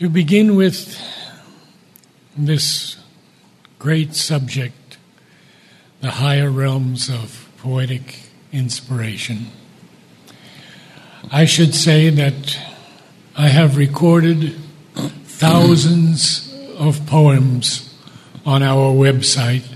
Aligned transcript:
To 0.00 0.08
begin 0.08 0.56
with 0.56 0.98
this 2.34 2.96
great 3.78 4.14
subject, 4.14 4.96
the 6.00 6.12
higher 6.12 6.50
realms 6.50 7.10
of 7.10 7.50
poetic 7.58 8.20
inspiration, 8.50 9.48
I 11.30 11.44
should 11.44 11.74
say 11.74 12.08
that 12.08 12.58
I 13.36 13.48
have 13.48 13.76
recorded 13.76 14.54
thousands 15.24 16.50
of 16.78 17.04
poems 17.04 17.94
on 18.46 18.62
our 18.62 18.94
website, 18.94 19.70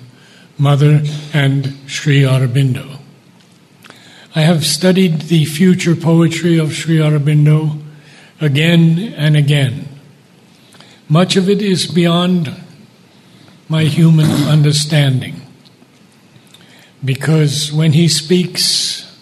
Mother 0.57 1.03
and 1.35 1.79
Sri 1.87 2.23
Aurobindo. 2.23 2.99
I 4.35 4.41
have 4.41 4.65
studied 4.65 5.29
the 5.29 5.45
future 5.45 5.95
poetry 5.95 6.59
of 6.59 6.73
Sri 6.73 6.97
Aurobindo 6.97 7.79
again 8.41 9.13
and 9.19 9.37
again. 9.37 9.84
Much 11.15 11.37
of 11.37 11.49
it 11.49 11.63
is 11.63 11.87
beyond 11.87 12.53
my 13.69 13.85
human 13.85 14.29
understanding 14.49 15.41
because 17.05 17.73
when 17.73 17.93
he 17.93 18.09
speaks 18.09 19.17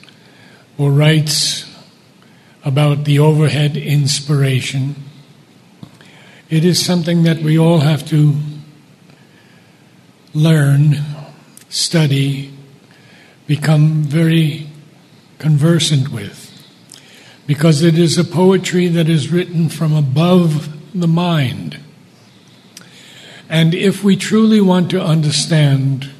or 0.79 0.91
writes 0.91 1.71
about 2.65 3.05
the 3.05 3.19
overhead 3.19 3.77
inspiration, 3.77 4.95
it 6.49 6.65
is 6.65 6.83
something 6.83 7.25
that 7.25 7.41
we 7.41 7.59
all 7.59 7.81
have 7.81 8.09
to 8.09 8.37
learn, 10.33 10.97
study, 11.69 12.57
become 13.47 14.03
very 14.03 14.67
conversant 15.39 16.09
with. 16.09 16.49
Because 17.47 17.83
it 17.83 17.99
is 17.99 18.17
a 18.17 18.25
poetry 18.25 18.89
that 18.89 19.11
is 19.11 19.31
written 19.31 19.69
from 19.69 19.95
above 19.95 20.72
the 20.95 21.09
mind. 21.09 21.79
And 23.49 23.75
if 23.75 24.03
we 24.03 24.17
truly 24.17 24.61
want 24.61 24.91
to 24.91 25.03
understand 25.03 26.11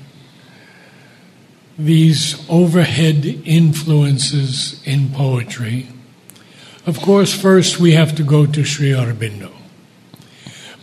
these 1.79 2.45
overhead 2.49 3.25
influences 3.45 4.83
in 4.85 5.11
poetry, 5.11 5.89
of 6.85 7.01
course, 7.01 7.35
first 7.35 7.79
we 7.79 7.93
have 7.93 8.15
to 8.17 8.23
go 8.23 8.45
to 8.45 8.65
Sri 8.65 8.91
Aurobindo. 8.91 9.53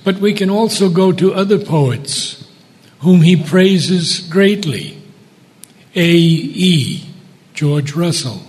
But 0.03 0.19
we 0.19 0.33
can 0.33 0.49
also 0.49 0.89
go 0.89 1.11
to 1.11 1.33
other 1.33 1.59
poets 1.59 2.47
whom 2.99 3.21
he 3.21 3.35
praises 3.35 4.19
greatly. 4.21 5.01
A.E. 5.95 7.05
George 7.53 7.93
Russell, 7.93 8.41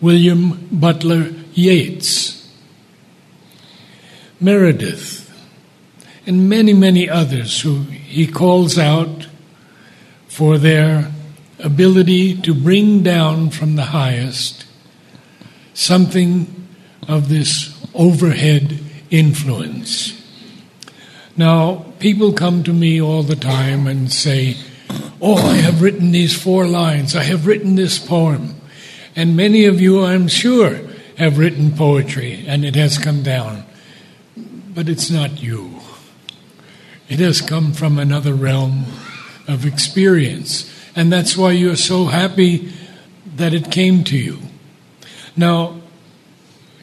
William 0.00 0.68
Butler 0.70 1.32
Yeats, 1.54 2.43
Meredith, 4.40 5.30
and 6.26 6.48
many, 6.48 6.72
many 6.72 7.08
others 7.08 7.60
who 7.60 7.82
he 7.82 8.26
calls 8.26 8.78
out 8.78 9.28
for 10.26 10.58
their 10.58 11.12
ability 11.60 12.36
to 12.42 12.54
bring 12.54 13.02
down 13.02 13.50
from 13.50 13.76
the 13.76 13.86
highest 13.86 14.66
something 15.74 16.66
of 17.08 17.28
this 17.28 17.74
overhead 17.94 18.80
influence. 19.10 20.20
Now, 21.36 21.86
people 21.98 22.32
come 22.32 22.62
to 22.64 22.72
me 22.72 23.00
all 23.00 23.22
the 23.22 23.36
time 23.36 23.86
and 23.86 24.12
say, 24.12 24.56
Oh, 25.20 25.36
I 25.36 25.56
have 25.56 25.82
written 25.82 26.12
these 26.12 26.40
four 26.40 26.66
lines, 26.66 27.16
I 27.16 27.22
have 27.24 27.46
written 27.46 27.74
this 27.74 27.98
poem. 27.98 28.56
And 29.16 29.36
many 29.36 29.64
of 29.64 29.80
you, 29.80 30.04
I'm 30.04 30.28
sure, 30.28 30.80
have 31.18 31.38
written 31.38 31.72
poetry 31.72 32.44
and 32.46 32.64
it 32.64 32.74
has 32.74 32.98
come 32.98 33.22
down. 33.22 33.64
But 34.74 34.88
it's 34.88 35.10
not 35.10 35.40
you. 35.40 35.80
It 37.08 37.20
has 37.20 37.40
come 37.40 37.72
from 37.72 37.98
another 37.98 38.34
realm 38.34 38.86
of 39.46 39.64
experience. 39.64 40.70
And 40.96 41.12
that's 41.12 41.36
why 41.36 41.52
you're 41.52 41.76
so 41.76 42.06
happy 42.06 42.72
that 43.36 43.54
it 43.54 43.70
came 43.70 44.04
to 44.04 44.16
you. 44.16 44.38
Now, 45.36 45.80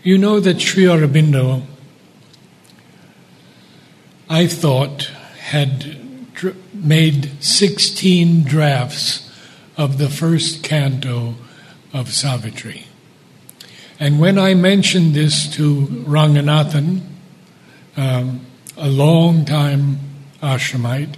you 0.04 0.18
know 0.18 0.40
that 0.40 0.62
Sri 0.62 0.84
Aurobindo, 0.84 1.64
I 4.30 4.48
thought, 4.48 5.12
had 5.40 5.98
made 6.74 7.44
16 7.44 8.44
drafts 8.44 9.30
of 9.78 9.98
the 9.98 10.10
first 10.10 10.64
canto 10.64 11.36
of 11.94 12.14
Savitri. 12.14 12.86
And 14.00 14.20
when 14.20 14.40
I 14.40 14.56
mentioned 14.56 15.14
this 15.14 15.48
to 15.56 15.86
Ranganathan, 16.08 17.02
um, 17.98 18.46
a 18.78 18.90
long 18.90 19.46
time 19.46 20.00
ashramite, 20.42 21.16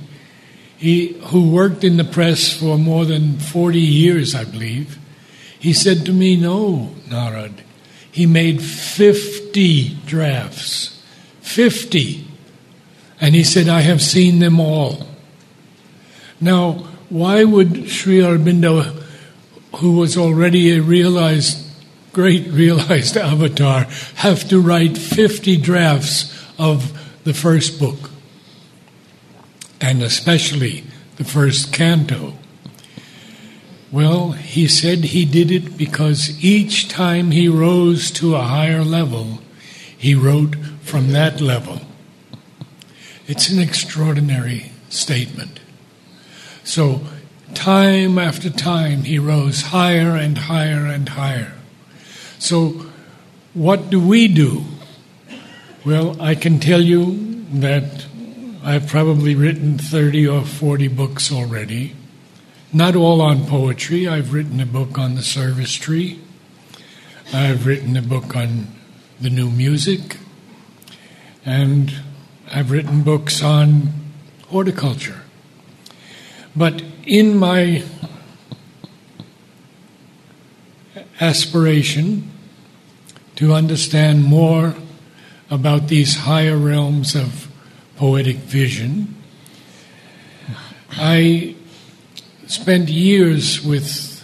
he, 0.77 1.13
who 1.27 1.49
worked 1.49 1.83
in 1.83 1.97
the 1.97 2.03
press 2.03 2.51
for 2.51 2.77
more 2.77 3.05
than 3.05 3.39
40 3.39 3.79
years, 3.79 4.35
I 4.35 4.43
believe, 4.43 4.99
he 5.57 5.71
said 5.71 6.05
to 6.05 6.11
me, 6.11 6.35
No, 6.35 6.93
Narad. 7.07 7.53
He 8.11 8.25
made 8.25 8.61
50 8.61 9.95
drafts. 10.05 11.01
50. 11.41 12.27
And 13.21 13.33
he 13.33 13.43
said, 13.43 13.69
I 13.69 13.81
have 13.81 14.01
seen 14.01 14.39
them 14.39 14.59
all. 14.59 15.07
Now, 16.41 16.85
why 17.09 17.45
would 17.45 17.89
Sri 17.89 18.17
Aurobindo, 18.19 19.01
who 19.77 19.93
was 19.93 20.17
already 20.17 20.75
a 20.75 20.81
realized, 20.81 21.65
great 22.11 22.47
realized 22.49 23.15
avatar, 23.15 23.85
have 24.15 24.47
to 24.49 24.59
write 24.59 24.97
50 24.97 25.57
drafts 25.57 26.32
of 26.63 26.97
the 27.25 27.33
first 27.33 27.77
book? 27.77 28.09
And 29.81 30.01
especially 30.01 30.85
the 31.17 31.25
first 31.25 31.73
canto. 31.73 32.33
Well, 33.91 34.31
he 34.31 34.67
said 34.67 34.99
he 34.99 35.25
did 35.25 35.51
it 35.51 35.77
because 35.77 36.41
each 36.43 36.87
time 36.87 37.31
he 37.31 37.47
rose 37.49 38.09
to 38.11 38.35
a 38.35 38.43
higher 38.43 38.83
level, 38.83 39.39
he 39.95 40.15
wrote 40.15 40.55
from 40.81 41.11
that 41.11 41.41
level. 41.41 41.81
It's 43.27 43.49
an 43.49 43.59
extraordinary 43.59 44.71
statement. 44.89 45.59
So, 46.63 47.01
time 47.53 48.17
after 48.17 48.49
time, 48.49 49.03
he 49.03 49.19
rose 49.19 49.63
higher 49.63 50.15
and 50.15 50.37
higher 50.37 50.85
and 50.85 51.09
higher. 51.09 51.53
So, 52.39 52.85
what 53.53 53.89
do 53.89 53.99
we 53.99 54.27
do? 54.27 54.65
Well, 55.85 56.15
I 56.21 56.35
can 56.35 56.61
tell 56.61 56.79
you 56.79 57.43
that 57.55 58.05
I've 58.63 58.87
probably 58.87 59.35
written 59.35 59.77
30 59.77 60.25
or 60.29 60.45
40 60.45 60.87
books 60.87 61.29
already. 61.29 61.93
Not 62.71 62.95
all 62.95 63.21
on 63.21 63.45
poetry. 63.47 64.07
I've 64.07 64.31
written 64.31 64.61
a 64.61 64.65
book 64.65 64.97
on 64.97 65.15
the 65.15 65.21
service 65.21 65.73
tree. 65.73 66.21
I've 67.33 67.67
written 67.67 67.97
a 67.97 68.01
book 68.01 68.33
on 68.33 68.67
the 69.19 69.29
new 69.29 69.49
music. 69.49 70.19
And 71.45 71.93
I've 72.49 72.71
written 72.71 73.03
books 73.03 73.43
on 73.43 73.89
horticulture. 74.47 75.23
But 76.55 76.81
in 77.05 77.37
my 77.37 77.83
aspiration 81.19 82.31
to 83.35 83.53
understand 83.53 84.23
more 84.23 84.75
about 85.53 85.87
these 85.87 86.15
higher 86.17 86.57
realms 86.57 87.15
of 87.15 87.47
poetic 87.95 88.37
vision, 88.37 89.15
I 90.91 91.55
spent 92.47 92.89
years 92.89 93.63
with 93.63 94.23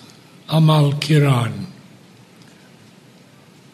Amal 0.50 0.94
Kiran, 0.94 1.66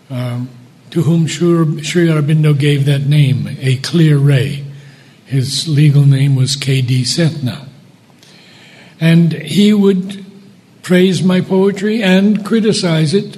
um, 0.09 0.49
to 0.91 1.01
whom 1.01 1.27
Sri 1.27 2.07
Aurobindo 2.07 2.57
gave 2.57 2.85
that 2.85 3.05
name, 3.05 3.47
a 3.61 3.77
clear 3.77 4.17
ray. 4.17 4.65
His 5.25 5.65
legal 5.67 6.05
name 6.05 6.35
was 6.35 6.57
K.D. 6.57 7.03
Sethna. 7.03 7.67
And 8.99 9.31
he 9.31 9.73
would 9.73 10.25
praise 10.83 11.23
my 11.23 11.39
poetry 11.39 12.03
and 12.03 12.45
criticize 12.45 13.13
it 13.13 13.37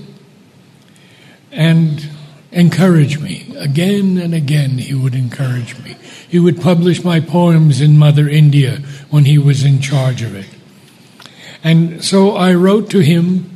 and 1.51 2.09
encourage 2.51 3.19
me. 3.19 3.53
Again 3.57 4.17
and 4.17 4.33
again, 4.33 4.77
he 4.77 4.93
would 4.93 5.15
encourage 5.15 5.77
me. 5.83 5.95
He 6.27 6.39
would 6.39 6.61
publish 6.61 7.03
my 7.03 7.19
poems 7.19 7.81
in 7.81 7.97
Mother 7.97 8.27
India 8.27 8.77
when 9.09 9.25
he 9.25 9.37
was 9.37 9.63
in 9.63 9.79
charge 9.81 10.21
of 10.21 10.35
it. 10.35 10.47
And 11.63 12.03
so 12.03 12.35
I 12.35 12.53
wrote 12.53 12.89
to 12.91 12.99
him 12.99 13.49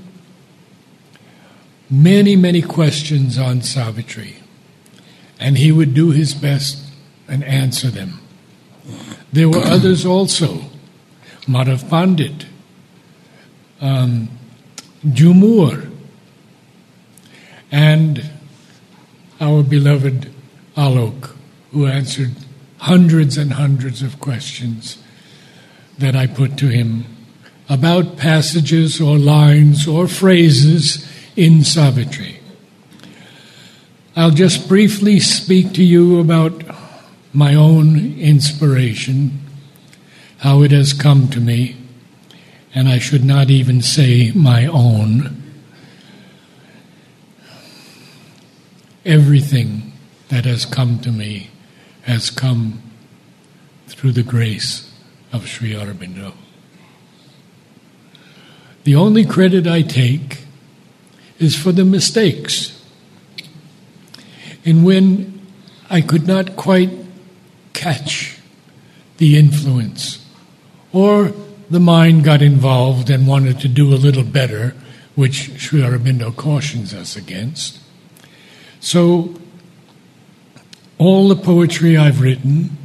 many, 1.90 2.36
many 2.36 2.62
questions 2.62 3.38
on 3.38 3.62
Savitri, 3.62 4.38
and 5.40 5.58
he 5.58 5.72
would 5.72 5.94
do 5.94 6.12
his 6.12 6.34
best 6.34 6.82
and 7.28 7.44
answer 7.44 7.90
them. 7.90 8.20
There 9.32 9.50
were 9.50 9.60
others 9.64 10.06
also, 10.06 10.62
Madhav 11.48 11.90
Pandit, 11.90 12.46
um, 13.80 14.30
Jhumur, 15.06 15.90
and 17.72 18.30
our 19.42 19.64
beloved 19.64 20.32
Alok, 20.78 21.36
who 21.72 21.88
answered 21.88 22.32
hundreds 22.78 23.38
and 23.38 23.54
hundreds 23.54 24.02
of 24.02 24.20
questions 24.20 25.02
that 25.98 26.16
I 26.16 26.28
put 26.28 26.58
to 26.58 26.68
him 26.68 27.06
about 27.68 28.18
passages 28.18 29.02
or 29.02 29.18
lines 29.18 29.88
or 29.88 30.08
phrases 30.08 31.08
in 31.36 31.64
Savitri. 31.64 32.40
I'll 34.16 34.32
just 34.32 34.68
briefly 34.68 35.20
speak 35.20 35.74
to 35.74 35.84
you 35.84 36.20
about 36.20 36.64
my 37.34 37.56
own 37.56 38.20
inspiration, 38.20 39.40
how 40.40 40.64
it 40.64 40.72
has 40.72 40.94
come 40.94 41.30
to 41.30 41.40
me, 41.40 41.78
and 42.76 42.90
I 42.90 43.00
should 43.00 43.24
not 43.24 43.50
even 43.50 43.82
say 43.82 44.32
my 44.32 44.66
own. 44.66 45.41
Everything 49.06 49.94
that 50.30 50.46
has 50.46 50.66
come 50.66 51.00
to 51.00 51.12
me 51.12 51.50
has 52.04 52.30
come 52.30 52.82
through 53.88 54.12
the 54.12 54.24
grace 54.24 54.92
of 55.34 55.48
Sri 55.48 55.74
Aurobindo. 55.74 56.34
The 58.84 58.96
only 58.96 59.26
credit 59.26 59.68
I 59.68 59.82
take 59.82 60.46
is 61.40 61.56
for 61.56 61.72
the 61.72 61.86
mistakes. 61.86 62.80
And 64.66 64.86
when 64.86 65.42
I 65.90 66.02
could 66.02 66.28
not 66.28 66.56
quite 66.56 66.92
catch 67.74 68.40
the 69.18 69.38
influence, 69.38 70.26
or 70.94 71.34
the 71.70 71.80
mind 71.80 72.24
got 72.24 72.42
involved 72.42 73.10
and 73.10 73.28
wanted 73.28 73.60
to 73.62 73.68
do 73.68 73.94
a 73.94 73.96
little 73.96 74.24
better, 74.24 74.76
which 75.16 75.60
Sri 75.60 75.82
Aurobindo 75.82 76.36
cautions 76.36 76.94
us 76.94 77.16
against. 77.16 77.81
So, 78.82 79.34
all 80.98 81.30
the 81.30 81.36
poetry 81.36 81.96
I've 81.96 82.20
written, 82.22 82.78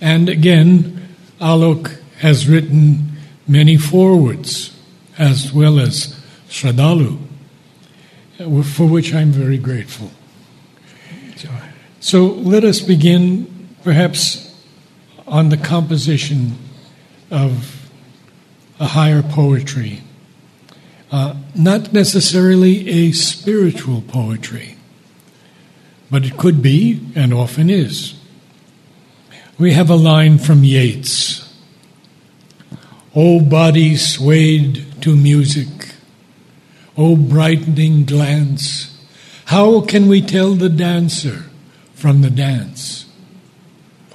and 0.00 0.28
again, 0.28 1.16
Alok 1.40 2.00
has 2.20 2.48
written 2.48 3.12
many 3.46 3.76
forewords 3.76 4.74
as 5.18 5.52
well 5.52 5.78
as 5.78 6.18
Shraddhalu, 6.48 7.18
for 8.64 8.86
which 8.86 9.12
I'm 9.12 9.30
very 9.30 9.58
grateful. 9.58 10.10
So 12.00 12.26
let 12.26 12.64
us 12.64 12.80
begin 12.80 13.68
perhaps 13.82 14.54
on 15.26 15.48
the 15.48 15.56
composition 15.56 16.58
of 17.30 17.90
a 18.78 18.86
higher 18.86 19.22
poetry. 19.22 20.02
Uh, 21.10 21.34
not 21.54 21.92
necessarily 21.92 22.88
a 22.88 23.12
spiritual 23.12 24.02
poetry, 24.02 24.73
but 26.14 26.24
it 26.24 26.36
could 26.36 26.62
be 26.62 27.00
and 27.16 27.34
often 27.34 27.68
is. 27.68 28.14
We 29.58 29.72
have 29.72 29.90
a 29.90 29.96
line 29.96 30.38
from 30.38 30.62
Yeats 30.62 31.52
O 33.16 33.40
body 33.40 33.96
swayed 33.96 35.02
to 35.02 35.16
music, 35.16 35.96
O 36.96 37.16
brightening 37.16 38.04
glance, 38.04 38.96
how 39.46 39.80
can 39.80 40.06
we 40.06 40.20
tell 40.20 40.54
the 40.54 40.68
dancer 40.68 41.46
from 41.94 42.22
the 42.22 42.30
dance? 42.30 43.06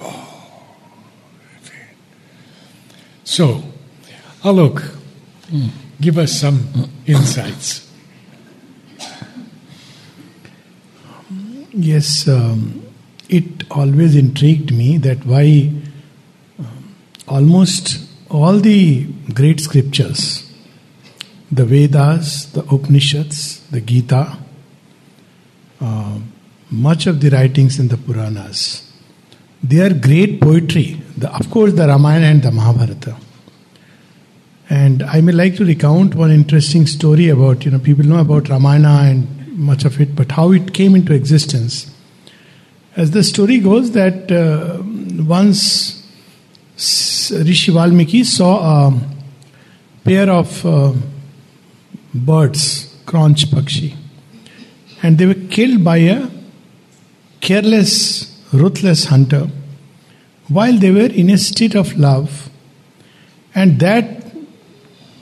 Oh. 0.00 0.64
So, 3.24 3.62
Alok, 4.42 4.80
hmm, 5.50 5.68
give 6.00 6.16
us 6.16 6.32
some 6.32 6.90
insights. 7.06 7.89
Yes, 11.82 12.28
um, 12.28 12.82
it 13.30 13.64
always 13.70 14.14
intrigued 14.14 14.70
me 14.70 14.98
that 14.98 15.24
why 15.24 15.72
um, 16.58 16.94
almost 17.26 18.06
all 18.28 18.58
the 18.58 19.04
great 19.32 19.60
scriptures, 19.60 20.44
the 21.50 21.64
Vedas, 21.64 22.52
the 22.52 22.60
Upanishads, 22.70 23.66
the 23.70 23.80
Gita, 23.80 24.36
uh, 25.80 26.18
much 26.70 27.06
of 27.06 27.22
the 27.22 27.30
writings 27.30 27.78
in 27.78 27.88
the 27.88 27.96
Puranas, 27.96 28.86
they 29.62 29.80
are 29.80 29.94
great 29.94 30.38
poetry. 30.38 31.00
The, 31.16 31.34
of 31.34 31.50
course, 31.50 31.72
the 31.72 31.86
Ramayana 31.88 32.26
and 32.26 32.42
the 32.42 32.50
Mahabharata. 32.50 33.16
And 34.68 35.02
I 35.02 35.22
may 35.22 35.32
like 35.32 35.56
to 35.56 35.64
recount 35.64 36.14
one 36.14 36.30
interesting 36.30 36.86
story 36.86 37.30
about, 37.30 37.64
you 37.64 37.70
know, 37.70 37.78
people 37.78 38.04
know 38.04 38.18
about 38.20 38.50
Ramayana 38.50 39.10
and 39.10 39.39
much 39.60 39.84
of 39.84 40.00
it, 40.00 40.16
but 40.16 40.32
how 40.32 40.52
it 40.52 40.72
came 40.72 40.94
into 40.96 41.12
existence. 41.12 41.94
As 42.96 43.10
the 43.12 43.22
story 43.22 43.58
goes, 43.58 43.92
that 43.92 44.32
uh, 44.32 44.82
once 45.22 45.96
Rishi 47.30 47.70
Valmiki 47.72 48.24
saw 48.24 48.88
a 48.88 49.00
pair 50.04 50.28
of 50.30 50.66
uh, 50.66 50.92
birds, 52.14 52.96
Kranch 53.06 53.44
Pakshi, 53.46 53.94
and 55.02 55.18
they 55.18 55.26
were 55.26 55.48
killed 55.50 55.84
by 55.84 55.98
a 55.98 56.28
careless, 57.40 58.42
ruthless 58.52 59.04
hunter 59.06 59.48
while 60.48 60.76
they 60.76 60.90
were 60.90 61.12
in 61.22 61.30
a 61.30 61.38
state 61.38 61.74
of 61.74 61.96
love. 61.96 62.50
And 63.54 63.78
that 63.80 64.20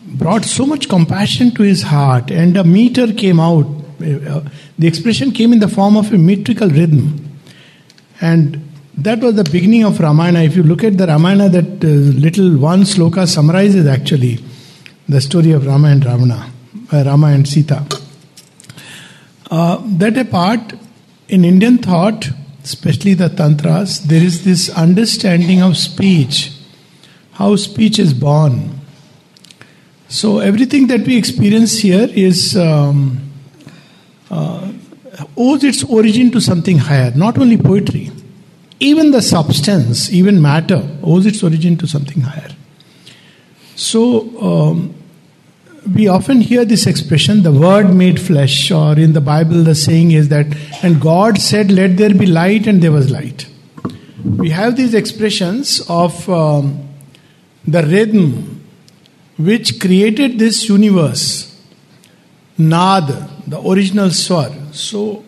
brought 0.07 0.45
so 0.45 0.65
much 0.65 0.89
compassion 0.89 1.51
to 1.57 1.63
his 1.63 1.83
heart, 1.83 2.31
and 2.31 2.57
a 2.57 2.65
meter 2.65 3.13
came 3.13 3.41
out 3.41 3.67
the 3.99 4.87
expression 4.87 5.31
came 5.31 5.53
in 5.53 5.59
the 5.59 5.69
form 5.69 5.97
of 5.97 6.13
a 6.13 6.19
metrical 6.19 6.69
rhythm. 6.69 7.39
And 8.21 8.69
that 8.97 9.21
was 9.21 9.37
the 9.37 9.45
beginning 9.45 9.85
of 9.85 10.01
Ramayana. 10.01 10.41
If 10.41 10.57
you 10.57 10.63
look 10.63 10.83
at 10.83 10.99
the 10.99 11.07
Ramayana, 11.07 11.49
that 11.51 11.85
uh, 11.85 11.89
little 12.19 12.57
one 12.59 12.83
sloka 12.83 13.29
summarizes 13.29 13.87
actually 13.87 14.41
the 15.09 15.21
story 15.21 15.53
of 15.53 15.67
Rama 15.67 15.89
and 15.89 16.05
Ravana, 16.05 16.53
uh, 16.93 17.05
Rama 17.05 17.29
and 17.29 17.47
Sita. 17.47 17.87
Uh, 19.51 19.81
that 19.99 20.19
apart, 20.19 20.75
in 21.29 21.45
Indian 21.45 21.79
thought, 21.79 22.29
especially 22.65 23.15
the 23.15 23.29
Tantras, 23.29 24.01
there 24.01 24.23
is 24.23 24.45
this 24.45 24.69
understanding 24.71 25.63
of 25.63 25.77
speech, 25.77 26.53
how 27.33 27.57
speech 27.57 27.99
is 27.99 28.13
born. 28.13 28.81
So 30.09 30.41
everything 30.41 30.89
that 30.89 31.07
we 31.07 31.17
experience 31.17 31.79
here 31.79 32.09
is. 32.11 32.57
Um, 32.57 33.28
uh, 34.31 34.73
owes 35.37 35.65
its 35.65 35.85
origin 35.85 36.31
to 36.31 36.41
something 36.41 36.79
higher, 36.79 37.11
not 37.15 37.39
only 37.39 37.57
poetry. 37.57 38.11
Even 38.81 39.11
the 39.11 39.23
substance, 39.23 40.13
even 40.13 40.41
matter, 40.41 40.87
owes 41.03 41.27
its 41.27 41.43
origin 41.43 41.77
to 41.79 41.87
something 41.87 42.23
higher. 42.23 42.51
So, 43.75 44.41
um, 44.41 44.95
we 45.95 46.09
often 46.09 46.41
hear 46.41 46.65
this 46.65 46.87
expression, 46.87 47.43
the 47.43 47.53
word 47.53 47.95
made 47.95 48.21
flesh, 48.21 48.71
or 48.71 48.99
in 48.99 49.13
the 49.13 49.21
Bible, 49.21 49.63
the 49.63 49.75
saying 49.75 50.11
is 50.11 50.29
that, 50.29 50.47
and 50.83 51.01
God 51.01 51.39
said, 51.39 51.71
Let 51.71 51.97
there 51.97 52.15
be 52.15 52.27
light, 52.27 52.67
and 52.67 52.83
there 52.83 52.93
was 52.93 53.11
light. 53.11 53.49
We 54.25 54.51
have 54.51 54.77
these 54.77 54.95
expressions 54.95 55.81
of 55.89 56.29
um, 56.29 56.89
the 57.67 57.83
rhythm 57.83 58.67
which 59.37 59.81
created 59.81 60.39
this 60.39 60.69
universe. 60.69 61.45
Nad, 62.59 63.31
the 63.51 63.61
original 63.69 64.11
swar. 64.11 64.51
So, 64.73 65.25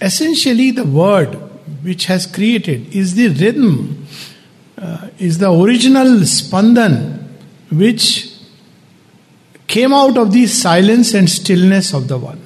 essentially, 0.00 0.70
the 0.70 0.84
word 0.84 1.34
which 1.82 2.06
has 2.06 2.26
created 2.26 2.94
is 2.94 3.14
the 3.14 3.28
rhythm, 3.28 4.06
uh, 4.76 5.08
is 5.18 5.38
the 5.38 5.50
original 5.50 6.06
spandan 6.20 7.24
which 7.70 8.32
came 9.66 9.92
out 9.92 10.16
of 10.16 10.32
the 10.32 10.46
silence 10.46 11.14
and 11.14 11.28
stillness 11.28 11.92
of 11.92 12.08
the 12.08 12.18
one. 12.18 12.40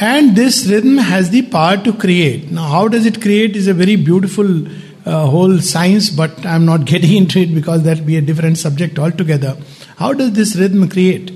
And 0.00 0.34
this 0.34 0.66
rhythm 0.66 0.96
has 0.96 1.30
the 1.30 1.42
power 1.42 1.76
to 1.76 1.92
create. 1.92 2.50
Now, 2.50 2.68
how 2.68 2.88
does 2.88 3.04
it 3.04 3.20
create 3.20 3.54
is 3.54 3.68
a 3.68 3.74
very 3.74 3.96
beautiful 3.96 4.66
uh, 5.04 5.26
whole 5.26 5.58
science, 5.58 6.10
but 6.10 6.44
I'm 6.46 6.64
not 6.64 6.84
getting 6.92 7.16
into 7.16 7.40
it 7.40 7.54
because 7.54 7.82
that 7.82 7.98
will 7.98 8.06
be 8.06 8.16
a 8.16 8.22
different 8.22 8.58
subject 8.58 8.98
altogether. 8.98 9.56
How 9.96 10.12
does 10.12 10.32
this 10.32 10.56
rhythm 10.56 10.88
create? 10.88 11.32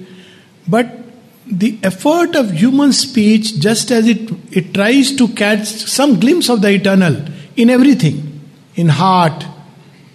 But 0.67 1.06
the 1.47 1.79
effort 1.83 2.35
of 2.35 2.51
human 2.51 2.93
speech, 2.93 3.61
just 3.61 3.91
as 3.91 4.09
it, 4.09 4.31
it 4.51 4.75
tries 4.75 5.15
to 5.17 5.29
catch 5.29 5.67
some 5.67 6.19
glimpse 6.19 6.49
of 6.49 6.61
the 6.61 6.71
eternal 6.71 7.25
in 7.57 7.71
everything, 7.71 8.41
in 8.75 8.89
heart, 8.89 9.45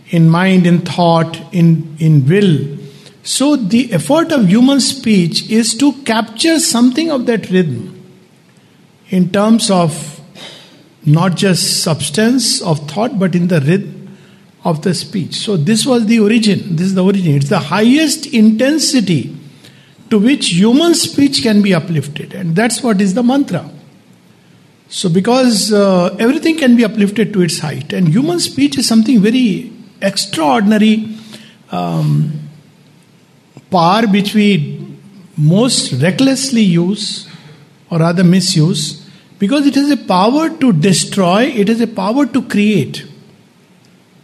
in 0.09 0.29
mind, 0.29 0.67
in 0.67 0.79
thought, 0.79 1.39
in, 1.53 1.95
in 1.99 2.27
will. 2.27 2.77
So, 3.23 3.55
the 3.55 3.93
effort 3.93 4.31
of 4.31 4.47
human 4.49 4.81
speech 4.81 5.49
is 5.49 5.75
to 5.75 5.93
capture 6.03 6.59
something 6.59 7.11
of 7.11 7.27
that 7.27 7.49
rhythm 7.49 7.97
in 9.09 9.31
terms 9.31 9.69
of 9.69 10.19
not 11.05 11.35
just 11.35 11.81
substance 11.81 12.61
of 12.61 12.89
thought, 12.89 13.19
but 13.19 13.35
in 13.35 13.47
the 13.47 13.61
rhythm 13.61 14.17
of 14.65 14.81
the 14.81 14.93
speech. 14.93 15.35
So, 15.35 15.55
this 15.55 15.85
was 15.85 16.07
the 16.07 16.19
origin. 16.19 16.75
This 16.75 16.87
is 16.87 16.95
the 16.95 17.03
origin. 17.03 17.35
It's 17.35 17.49
the 17.49 17.59
highest 17.59 18.25
intensity 18.25 19.37
to 20.11 20.19
which 20.19 20.49
human 20.49 20.93
speech 20.93 21.41
can 21.41 21.61
be 21.61 21.73
uplifted. 21.73 22.33
And 22.33 22.55
that's 22.55 22.83
what 22.83 23.01
is 23.01 23.13
the 23.13 23.23
mantra. 23.23 23.69
So, 24.89 25.09
because 25.09 25.71
uh, 25.71 26.15
everything 26.19 26.57
can 26.57 26.75
be 26.75 26.83
uplifted 26.83 27.31
to 27.33 27.41
its 27.41 27.59
height, 27.59 27.93
and 27.93 28.09
human 28.09 28.41
speech 28.41 28.77
is 28.77 28.87
something 28.87 29.21
very 29.21 29.71
extraordinary 30.01 31.17
um, 31.71 32.41
power 33.69 34.05
which 34.07 34.35
we 34.35 34.85
most 35.37 35.93
recklessly 36.01 36.61
use 36.61 37.29
or 37.89 37.99
rather 37.99 38.23
misuse 38.23 39.09
because 39.39 39.65
it 39.65 39.75
has 39.75 39.89
a 39.89 39.97
power 39.97 40.49
to 40.49 40.73
destroy, 40.73 41.43
it 41.43 41.69
has 41.69 41.79
a 41.79 41.87
power 41.87 42.25
to 42.25 42.41
create. 42.43 43.05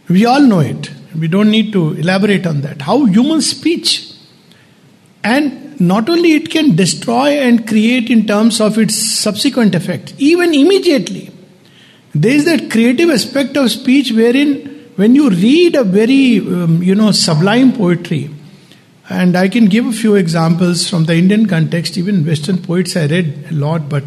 We 0.08 0.26
all 0.26 0.42
know 0.42 0.60
it. 0.60 0.90
We 1.18 1.28
don't 1.28 1.50
need 1.50 1.72
to 1.72 1.94
elaborate 1.94 2.46
on 2.46 2.60
that. 2.60 2.82
How 2.82 3.06
human 3.06 3.40
speech 3.40 4.12
and 5.24 5.67
not 5.80 6.08
only 6.08 6.32
it 6.32 6.50
can 6.50 6.74
destroy 6.76 7.28
and 7.28 7.66
create 7.66 8.10
in 8.10 8.26
terms 8.26 8.60
of 8.60 8.78
its 8.78 8.96
subsequent 8.96 9.74
effect, 9.74 10.14
even 10.18 10.54
immediately. 10.54 11.30
There 12.14 12.32
is 12.32 12.44
that 12.46 12.70
creative 12.70 13.10
aspect 13.10 13.56
of 13.56 13.70
speech 13.70 14.12
wherein 14.12 14.90
when 14.96 15.14
you 15.14 15.30
read 15.30 15.76
a 15.76 15.84
very 15.84 16.38
um, 16.40 16.82
you 16.82 16.94
know 16.94 17.12
sublime 17.12 17.72
poetry 17.72 18.30
and 19.08 19.36
i 19.36 19.46
can 19.48 19.66
give 19.66 19.86
a 19.86 19.92
few 19.92 20.16
examples 20.16 20.88
from 20.90 21.04
the 21.04 21.14
indian 21.14 21.46
context 21.46 21.96
even 21.96 22.26
western 22.26 22.58
poets 22.58 22.96
i 22.96 23.06
read 23.06 23.46
a 23.50 23.54
lot 23.54 23.88
but 23.88 24.02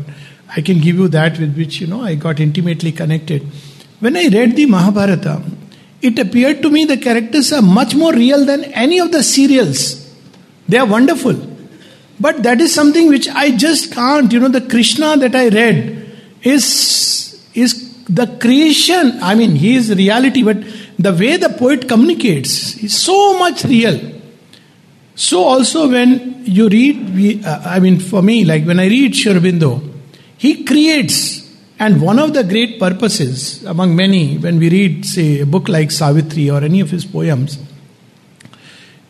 i 0.58 0.60
can 0.60 0.82
give 0.82 0.98
you 0.98 1.08
that 1.08 1.40
with 1.40 1.56
which 1.56 1.80
you 1.80 1.88
know 1.88 2.02
i 2.02 2.14
got 2.14 2.42
intimately 2.42 2.92
connected 2.92 3.42
when 4.02 4.18
i 4.18 4.28
read 4.28 4.56
the 4.58 4.66
mahabharata 4.66 5.42
it 6.02 6.20
appeared 6.20 6.62
to 6.62 6.70
me 6.70 6.84
the 6.84 6.98
characters 6.98 7.54
are 7.54 7.62
much 7.62 7.96
more 7.96 8.14
real 8.14 8.46
than 8.46 8.66
any 8.86 9.00
of 9.00 9.12
the 9.14 9.24
serials 9.24 10.02
they 10.72 10.78
are 10.78 10.86
wonderful. 10.86 11.51
But 12.22 12.44
that 12.44 12.62
is 12.62 12.72
something 12.72 13.10
which 13.10 13.28
I 13.30 13.58
just 13.58 13.92
can't. 13.92 14.32
You 14.32 14.42
know, 14.42 14.48
the 14.48 14.62
Krishna 14.62 15.18
that 15.18 15.36
I 15.36 15.50
read 15.50 16.08
is, 16.44 17.44
is 17.56 18.06
the 18.06 18.28
creation. 18.40 19.18
I 19.24 19.34
mean, 19.34 19.56
he 19.56 19.76
is 19.76 19.94
reality, 19.94 20.44
but 20.44 20.58
the 21.00 21.14
way 21.14 21.38
the 21.38 21.50
poet 21.50 21.88
communicates 21.88 22.78
is 22.78 22.96
so 22.96 23.40
much 23.40 23.64
real. 23.64 24.00
So, 25.16 25.44
also, 25.44 25.90
when 25.90 26.44
you 26.46 26.70
read, 26.70 27.16
we, 27.16 27.44
uh, 27.44 27.62
I 27.66 27.80
mean, 27.80 28.00
for 28.00 28.22
me, 28.22 28.46
like 28.46 28.66
when 28.66 28.80
I 28.80 28.86
read 28.88 29.16
Sri 29.16 29.34
Aurobindo, 29.34 29.82
he 30.38 30.64
creates. 30.64 31.42
And 31.80 32.00
one 32.00 32.20
of 32.20 32.36
the 32.36 32.44
great 32.44 32.80
purposes, 32.80 33.66
among 33.66 33.96
many, 33.96 34.38
when 34.38 34.60
we 34.60 34.70
read, 34.70 35.06
say, 35.06 35.40
a 35.40 35.46
book 35.48 35.68
like 35.68 35.90
Savitri 35.90 36.52
or 36.52 36.64
any 36.64 36.82
of 36.82 36.92
his 36.92 37.04
poems, 37.06 37.58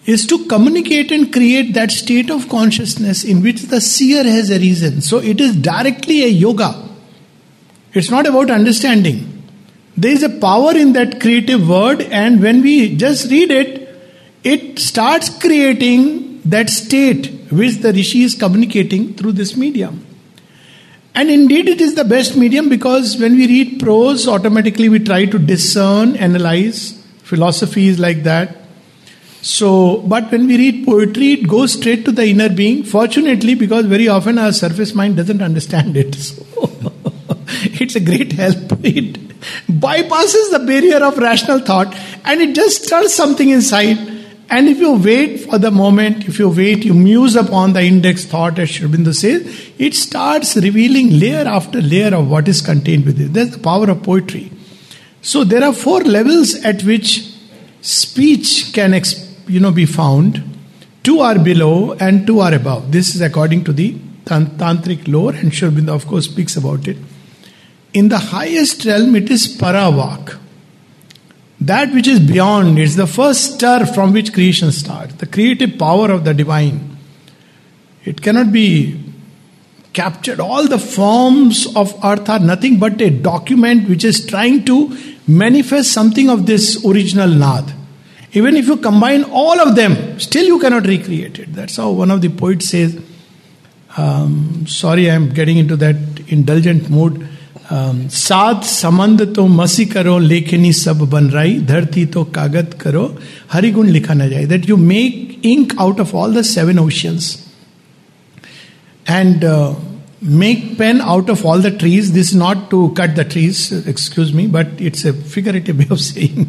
is 0.05 0.25
to 0.27 0.45
communicate 0.45 1.11
and 1.11 1.31
create 1.31 1.73
that 1.73 1.91
state 1.91 2.31
of 2.31 2.49
consciousness 2.49 3.23
in 3.23 3.41
which 3.43 3.63
the 3.63 3.79
seer 3.79 4.23
has 4.23 4.49
arisen. 4.49 5.01
So 5.01 5.19
it 5.19 5.39
is 5.39 5.55
directly 5.55 6.23
a 6.23 6.27
yoga. 6.27 6.89
It's 7.93 8.09
not 8.09 8.25
about 8.25 8.49
understanding. 8.49 9.43
There 9.95 10.11
is 10.11 10.23
a 10.23 10.29
power 10.29 10.75
in 10.75 10.93
that 10.93 11.19
creative 11.19 11.67
word, 11.67 12.01
and 12.01 12.41
when 12.41 12.61
we 12.61 12.95
just 12.95 13.29
read 13.29 13.51
it, 13.51 13.89
it 14.43 14.79
starts 14.79 15.29
creating 15.29 16.41
that 16.45 16.69
state 16.69 17.27
which 17.51 17.77
the 17.77 17.93
Rishi 17.93 18.23
is 18.23 18.33
communicating 18.33 19.13
through 19.13 19.33
this 19.33 19.55
medium. 19.55 20.05
And 21.13 21.29
indeed, 21.29 21.67
it 21.67 21.81
is 21.81 21.95
the 21.95 22.05
best 22.05 22.37
medium 22.37 22.69
because 22.69 23.19
when 23.19 23.35
we 23.35 23.45
read 23.45 23.79
prose, 23.81 24.27
automatically 24.27 24.87
we 24.87 24.99
try 24.99 25.25
to 25.25 25.37
discern, 25.37 26.15
analyze. 26.15 27.05
Philosophy 27.23 27.87
is 27.87 27.99
like 27.99 28.23
that. 28.23 28.60
So, 29.41 29.97
but 30.01 30.31
when 30.31 30.45
we 30.47 30.57
read 30.57 30.85
poetry, 30.85 31.31
it 31.33 31.47
goes 31.47 31.73
straight 31.73 32.05
to 32.05 32.11
the 32.11 32.27
inner 32.27 32.49
being. 32.49 32.83
Fortunately, 32.83 33.55
because 33.55 33.85
very 33.87 34.07
often 34.07 34.37
our 34.37 34.51
surface 34.51 34.93
mind 34.93 35.17
doesn't 35.17 35.41
understand 35.41 35.97
it. 35.97 36.15
So, 36.31 36.45
it's 37.63 37.95
a 37.95 37.99
great 37.99 38.31
help. 38.31 38.55
It 38.83 39.13
bypasses 39.67 40.51
the 40.51 40.63
barrier 40.65 41.03
of 41.03 41.17
rational 41.17 41.59
thought 41.59 41.93
and 42.23 42.41
it 42.41 42.55
just 42.55 42.85
stirs 42.85 43.13
something 43.13 43.49
inside. 43.49 43.97
And 44.49 44.67
if 44.67 44.79
you 44.79 44.93
wait 44.93 45.41
for 45.41 45.57
the 45.57 45.71
moment, 45.71 46.27
if 46.27 46.39
you 46.39 46.49
wait, 46.49 46.85
you 46.85 46.93
muse 46.93 47.35
upon 47.35 47.73
the 47.73 47.81
index 47.81 48.25
thought, 48.25 48.59
as 48.59 48.69
Aurobindo 48.69 49.13
says, 49.13 49.71
it 49.77 49.95
starts 49.95 50.55
revealing 50.55 51.19
layer 51.19 51.47
after 51.47 51.81
layer 51.81 52.15
of 52.15 52.29
what 52.29 52.47
is 52.47 52.61
contained 52.61 53.05
within. 53.05 53.27
it. 53.27 53.33
That's 53.33 53.51
the 53.51 53.59
power 53.59 53.89
of 53.89 54.03
poetry. 54.03 54.51
So 55.21 55.43
there 55.43 55.63
are 55.63 55.73
four 55.73 56.01
levels 56.01 56.55
at 56.63 56.83
which 56.83 57.33
speech 57.81 58.71
can 58.73 58.93
express 58.93 59.30
you 59.47 59.59
know 59.59 59.71
be 59.71 59.85
found. 59.85 60.43
Two 61.03 61.19
are 61.19 61.39
below 61.39 61.93
and 61.93 62.27
two 62.27 62.39
are 62.39 62.53
above. 62.53 62.91
This 62.91 63.15
is 63.15 63.21
according 63.21 63.63
to 63.65 63.73
the 63.73 63.93
tantric 64.25 65.07
lore 65.07 65.33
and 65.33 65.53
Sri 65.53 65.69
Aurobindo 65.69 65.89
of 65.89 66.07
course 66.07 66.25
speaks 66.25 66.55
about 66.55 66.87
it. 66.87 66.97
In 67.93 68.09
the 68.09 68.17
highest 68.17 68.85
realm 68.85 69.15
it 69.15 69.29
is 69.29 69.57
paravak 69.57 70.37
that 71.59 71.93
which 71.93 72.07
is 72.07 72.19
beyond 72.19 72.79
it's 72.79 72.95
the 72.95 73.07
first 73.07 73.55
stir 73.55 73.85
from 73.85 74.13
which 74.13 74.33
creation 74.33 74.71
starts. 74.71 75.15
The 75.15 75.27
creative 75.27 75.77
power 75.77 76.11
of 76.11 76.23
the 76.25 76.33
divine. 76.33 76.97
It 78.03 78.21
cannot 78.21 78.51
be 78.51 78.99
captured. 79.93 80.39
All 80.39 80.67
the 80.67 80.79
forms 80.79 81.67
of 81.75 81.93
earth 82.03 82.29
are 82.29 82.39
nothing 82.39 82.79
but 82.79 82.99
a 83.01 83.09
document 83.09 83.89
which 83.89 84.03
is 84.03 84.25
trying 84.25 84.65
to 84.65 84.97
manifest 85.27 85.91
something 85.91 86.29
of 86.29 86.45
this 86.45 86.83
original 86.85 87.29
nad 87.29 87.73
even 88.32 88.56
if 88.56 88.66
you 88.66 88.76
combine 88.76 89.24
all 89.24 89.60
of 89.60 89.74
them, 89.76 90.18
still 90.20 90.44
you 90.44 90.58
cannot 90.58 90.86
recreate 90.86 91.38
it. 91.38 91.54
That's 91.54 91.76
how 91.76 91.90
one 91.90 92.10
of 92.10 92.20
the 92.20 92.28
poets 92.28 92.68
says. 92.68 93.00
Um, 93.96 94.66
sorry, 94.66 95.10
I 95.10 95.14
am 95.14 95.30
getting 95.30 95.56
into 95.56 95.76
that 95.76 95.96
indulgent 96.28 96.90
mood. 96.90 97.26
सात 97.68 98.64
समंद 98.64 99.22
तो 99.36 99.46
मसी 99.46 99.84
करो 99.86 100.18
लेखनी 100.18 100.72
सब 100.72 100.98
बन 101.10 101.28
रही 101.30 101.58
धरती 101.66 102.04
तो 102.14 102.22
कागत 102.36 102.76
करो 102.80 103.02
हरिगुण 103.52 103.88
लिखा 103.90 104.14
न 104.14 104.28
जाए 104.30 104.44
that 104.46 104.68
you 104.68 104.76
make 104.76 105.40
ink 105.44 105.74
out 105.80 106.00
of 106.00 106.14
all 106.14 106.34
the 106.34 106.42
seven 106.52 106.78
oceans 106.78 107.34
and 109.10 109.44
make 110.42 110.62
pen 110.78 111.00
out 111.00 111.28
of 111.28 111.44
all 111.44 111.60
the 111.64 111.70
trees. 111.70 112.12
This 112.12 112.30
is 112.30 112.34
not 112.34 112.70
to 112.70 112.78
cut 112.94 113.14
the 113.14 113.24
trees, 113.24 113.58
excuse 113.86 114.32
me, 114.32 114.46
but 114.46 114.68
it's 114.78 115.04
a 115.04 115.12
figurative 115.12 115.78
way 115.78 115.86
of 115.90 116.00
saying 116.00 116.46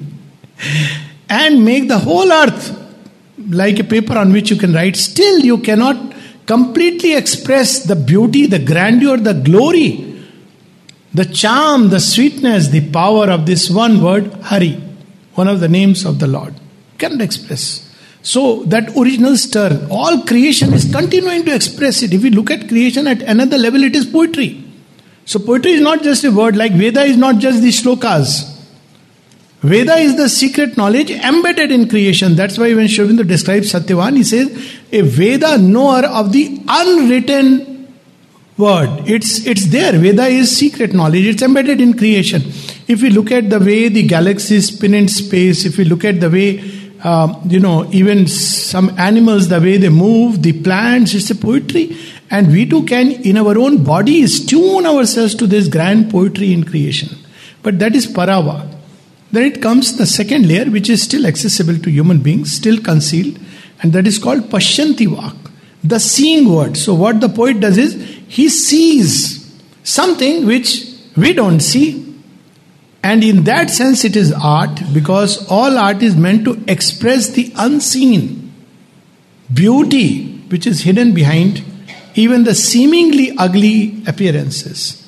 and 1.41 1.65
make 1.65 1.89
the 1.89 1.99
whole 1.99 2.31
earth 2.31 2.65
like 3.49 3.79
a 3.79 3.85
paper 3.85 4.17
on 4.19 4.33
which 4.33 4.51
you 4.51 4.57
can 4.57 4.73
write, 4.75 4.97
still 4.97 5.39
you 5.41 5.59
cannot 5.59 6.15
completely 6.47 7.15
express 7.17 7.85
the 7.85 7.97
beauty, 7.97 8.47
the 8.47 8.59
grandeur, 8.59 9.17
the 9.17 9.33
glory, 9.33 9.87
the 11.15 11.25
charm, 11.25 11.89
the 11.89 12.01
sweetness, 12.01 12.69
the 12.69 12.91
power 12.91 13.31
of 13.31 13.47
this 13.47 13.71
one 13.71 14.03
word, 14.03 14.33
Hari, 14.51 14.75
one 15.35 15.49
of 15.49 15.61
the 15.61 15.69
names 15.69 16.05
of 16.05 16.19
the 16.19 16.27
Lord. 16.27 16.55
Cannot 16.99 17.23
express. 17.23 17.89
So 18.23 18.63
that 18.65 18.95
original 18.97 19.37
stir, 19.37 19.87
all 19.91 20.23
creation 20.25 20.75
is 20.75 20.91
continuing 20.93 21.45
to 21.47 21.55
express 21.55 22.03
it. 22.03 22.13
If 22.13 22.23
we 22.23 22.31
look 22.31 22.51
at 22.51 22.69
creation 22.69 23.07
at 23.07 23.23
another 23.23 23.59
level, 23.59 23.83
it 23.83 23.97
is 23.97 24.05
poetry. 24.05 24.63
So 25.25 25.39
poetry 25.39 25.73
is 25.73 25.81
not 25.81 26.03
just 26.03 26.25
a 26.25 26.31
word, 26.31 26.57
like 26.57 26.73
Veda 26.73 27.03
is 27.03 27.17
not 27.17 27.39
just 27.39 27.63
the 27.63 27.69
shlokas. 27.69 28.52
Veda 29.63 29.95
is 29.95 30.17
the 30.17 30.29
secret 30.29 30.77
knowledge 30.77 31.11
embedded 31.11 31.71
in 31.71 31.89
creation. 31.89 32.35
That's 32.35 32.59
why 32.59 32.75
when 32.75 32.89
Sri 32.89 33.17
describes 33.23 33.73
Satyavan, 33.73 34.17
he 34.17 34.25
says, 34.25 34.49
a 34.91 35.03
Veda 35.03 35.57
knower 35.57 36.05
of 36.05 36.33
the 36.33 36.61
unwritten 36.67 37.93
word. 38.59 39.09
It's, 39.09 39.47
it's 39.47 39.67
there. 39.69 39.93
Veda 39.93 40.27
is 40.27 40.57
secret 40.57 40.93
knowledge. 40.93 41.27
It's 41.27 41.43
embedded 41.43 41.81
in 41.81 41.97
creation. 41.97 42.43
If 42.89 43.03
we 43.03 43.11
look 43.11 43.31
at 43.31 43.51
the 43.51 43.61
way 43.61 43.89
the 43.89 44.03
galaxies 44.03 44.75
spin 44.77 44.95
in 44.95 45.07
space, 45.07 45.65
if 45.65 45.79
we 45.79 45.85
look 45.85 46.05
at 46.05 46.19
the 46.19 46.29
way 46.29 46.83
um, 47.05 47.41
you 47.49 47.59
know, 47.59 47.91
even 47.93 48.27
some 48.29 48.97
animals, 48.99 49.49
the 49.49 49.61
way 49.61 49.77
they 49.77 49.89
move, 49.89 50.43
the 50.43 50.53
plants, 50.63 51.15
it's 51.15 51.31
a 51.31 51.35
poetry. 51.35 51.97
And 52.31 52.49
we 52.49 52.65
too 52.67 52.85
can, 52.85 53.11
in 53.11 53.37
our 53.37 53.59
own 53.59 53.83
bodies, 53.83 54.47
tune 54.47 54.87
ourselves 54.87 55.35
to 55.37 55.47
this 55.47 55.69
grand 55.69 56.11
poetry 56.11 56.53
in 56.53 56.65
creation. 56.65 57.11
But 57.63 57.79
that 57.81 57.95
is 57.95 58.07
parava. 58.07 58.72
Then 59.33 59.45
it 59.45 59.63
comes 59.63 59.97
the 59.97 60.07
second 60.07 60.47
layer, 60.47 60.67
which 60.67 60.91
is 60.91 61.03
still 61.03 61.27
accessible 61.27 61.79
to 61.79 61.91
human 61.91 62.21
beings, 62.21 62.53
still 62.53 62.79
concealed, 62.79 63.39
and 63.83 63.93
that 63.95 64.07
is 64.07 64.19
called 64.19 64.43
Pashyanti 64.51 65.09
Vak, 65.09 65.51
the 65.83 65.99
seeing 65.99 66.53
word. 66.53 66.77
So, 66.77 66.95
what 66.95 67.21
the 67.21 67.29
poet 67.29 67.61
does 67.61 67.79
is 67.79 67.95
he 68.29 68.49
sees 68.49 69.61
something 69.83 70.47
which 70.47 70.85
we 71.17 71.33
don't 71.33 71.61
see. 71.61 71.99
And 73.03 73.25
in 73.25 73.43
that 73.45 73.71
sense, 73.71 74.05
it 74.05 74.15
is 74.15 74.33
art 74.33 74.81
because 74.93 75.51
all 75.51 75.77
art 75.77 76.03
is 76.03 76.15
meant 76.15 76.45
to 76.45 76.63
express 76.69 77.31
the 77.31 77.53
unseen 77.57 78.53
beauty 79.53 80.39
which 80.49 80.67
is 80.67 80.83
hidden 80.83 81.13
behind 81.13 81.65
even 82.15 82.45
the 82.45 82.55
seemingly 82.55 83.37
ugly 83.39 84.03
appearances. 84.07 84.99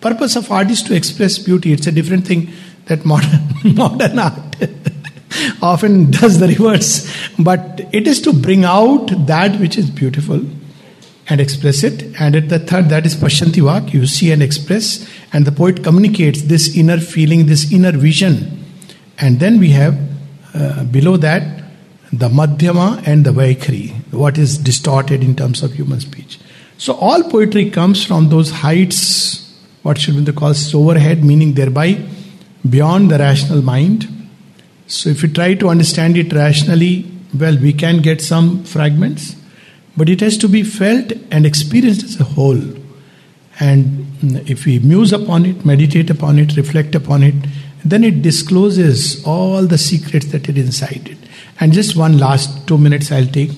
Purpose 0.00 0.36
of 0.36 0.50
art 0.50 0.70
is 0.70 0.82
to 0.84 0.94
express 0.94 1.38
beauty. 1.38 1.72
It's 1.72 1.86
a 1.86 1.92
different 1.92 2.26
thing 2.26 2.52
that 2.88 3.04
modern, 3.04 3.40
modern 3.74 4.18
art 4.18 4.56
often 5.62 6.10
does 6.10 6.38
the 6.38 6.48
reverse. 6.48 7.10
But 7.38 7.80
it 7.92 8.06
is 8.06 8.20
to 8.22 8.32
bring 8.32 8.64
out 8.64 9.26
that 9.26 9.58
which 9.60 9.78
is 9.78 9.90
beautiful. 9.90 10.40
and 11.28 11.40
express 11.40 11.84
it. 11.84 12.02
And 12.18 12.34
at 12.34 12.48
the 12.48 12.58
third, 12.58 12.88
that 12.88 13.04
is 13.04 13.14
Pashyanti 13.14 13.62
Vak, 13.62 13.92
you 13.92 14.06
see 14.06 14.30
and 14.32 14.42
express, 14.42 15.08
and 15.32 15.44
the 15.44 15.52
poet 15.52 15.82
communicates 15.84 16.42
this 16.42 16.76
inner 16.76 16.98
feeling, 16.98 17.46
this 17.46 17.70
inner 17.70 17.92
vision. 17.92 18.64
And 19.18 19.40
then 19.40 19.58
we 19.58 19.70
have 19.70 19.98
uh, 20.54 20.84
below 20.84 21.16
that 21.18 21.64
the 22.12 22.28
Madhyama 22.28 23.06
and 23.06 23.26
the 23.26 23.32
Vaikhari, 23.32 23.92
what 24.12 24.38
is 24.38 24.56
distorted 24.56 25.22
in 25.22 25.36
terms 25.36 25.62
of 25.62 25.74
human 25.74 26.00
speech. 26.00 26.38
So 26.78 26.94
all 26.94 27.22
poetry 27.24 27.70
comes 27.70 28.04
from 28.04 28.30
those 28.30 28.50
heights, 28.50 29.44
what 29.82 29.98
should 29.98 30.24
be 30.24 30.32
called 30.32 30.56
overhead, 30.74 31.24
meaning 31.24 31.52
thereby 31.52 32.02
beyond 32.68 33.10
the 33.10 33.18
rational 33.18 33.62
mind. 33.62 34.08
So 34.86 35.10
if 35.10 35.22
we 35.22 35.28
try 35.32 35.54
to 35.54 35.68
understand 35.68 36.16
it 36.16 36.32
rationally, 36.32 37.10
well, 37.38 37.58
we 37.58 37.72
can 37.72 37.98
get 37.98 38.22
some 38.22 38.64
fragments, 38.64 39.36
but 39.96 40.08
it 40.08 40.20
has 40.20 40.38
to 40.38 40.48
be 40.48 40.62
felt 40.62 41.12
and 41.30 41.44
experienced 41.44 42.04
as 42.04 42.20
a 42.20 42.24
whole. 42.24 42.62
And 43.60 44.06
if 44.48 44.64
we 44.64 44.78
muse 44.78 45.12
upon 45.12 45.44
it, 45.44 45.64
meditate 45.64 46.10
upon 46.10 46.38
it, 46.38 46.56
reflect 46.56 46.94
upon 46.94 47.22
it, 47.22 47.34
then 47.84 48.04
it 48.04 48.22
discloses 48.22 49.24
all 49.24 49.66
the 49.66 49.78
secrets 49.78 50.26
that 50.26 50.48
are 50.48 50.52
inside 50.52 51.08
it. 51.08 51.18
And 51.60 51.72
just 51.72 51.96
one 51.96 52.18
last 52.18 52.66
two 52.66 52.78
minutes 52.78 53.10
I'll 53.12 53.26
take. 53.26 53.50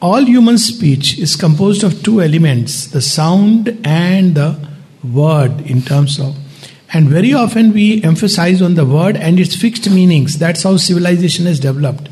All 0.00 0.24
human 0.24 0.58
speech 0.58 1.18
is 1.18 1.36
composed 1.36 1.82
of 1.82 2.02
two 2.02 2.20
elements 2.20 2.86
the 2.88 3.00
sound 3.00 3.78
and 3.84 4.34
the 4.34 4.68
word, 5.02 5.60
in 5.62 5.82
terms 5.82 6.18
of. 6.18 6.36
And 6.96 7.10
very 7.10 7.34
often 7.34 7.74
we 7.74 8.02
emphasize 8.02 8.62
on 8.62 8.74
the 8.74 8.86
word 8.86 9.16
and 9.16 9.38
its 9.38 9.54
fixed 9.54 9.90
meanings. 9.90 10.38
That's 10.38 10.62
how 10.62 10.78
civilization 10.78 11.44
has 11.44 11.60
developed. 11.60 12.08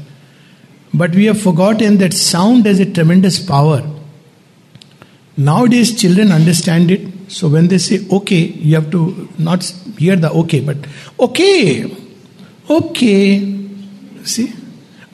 But 0.93 1.15
we 1.15 1.25
have 1.25 1.41
forgotten 1.41 1.97
that 1.99 2.13
sound 2.13 2.67
has 2.67 2.81
a 2.81 2.93
tremendous 2.93 3.39
power. 3.43 3.83
Nowadays, 5.39 5.99
children 5.99 6.31
understand 6.31 6.91
it. 6.91 7.09
So 7.29 7.49
when 7.49 7.69
they 7.69 7.79
say 7.79 8.07
okay, 8.13 8.43
you 8.67 8.75
have 8.75 8.91
to 8.91 9.27
not 9.39 9.65
hear 9.97 10.17
the 10.17 10.31
okay, 10.43 10.61
but 10.61 10.77
okay, 11.19 11.91
okay. 12.69 13.59
See? 14.25 14.53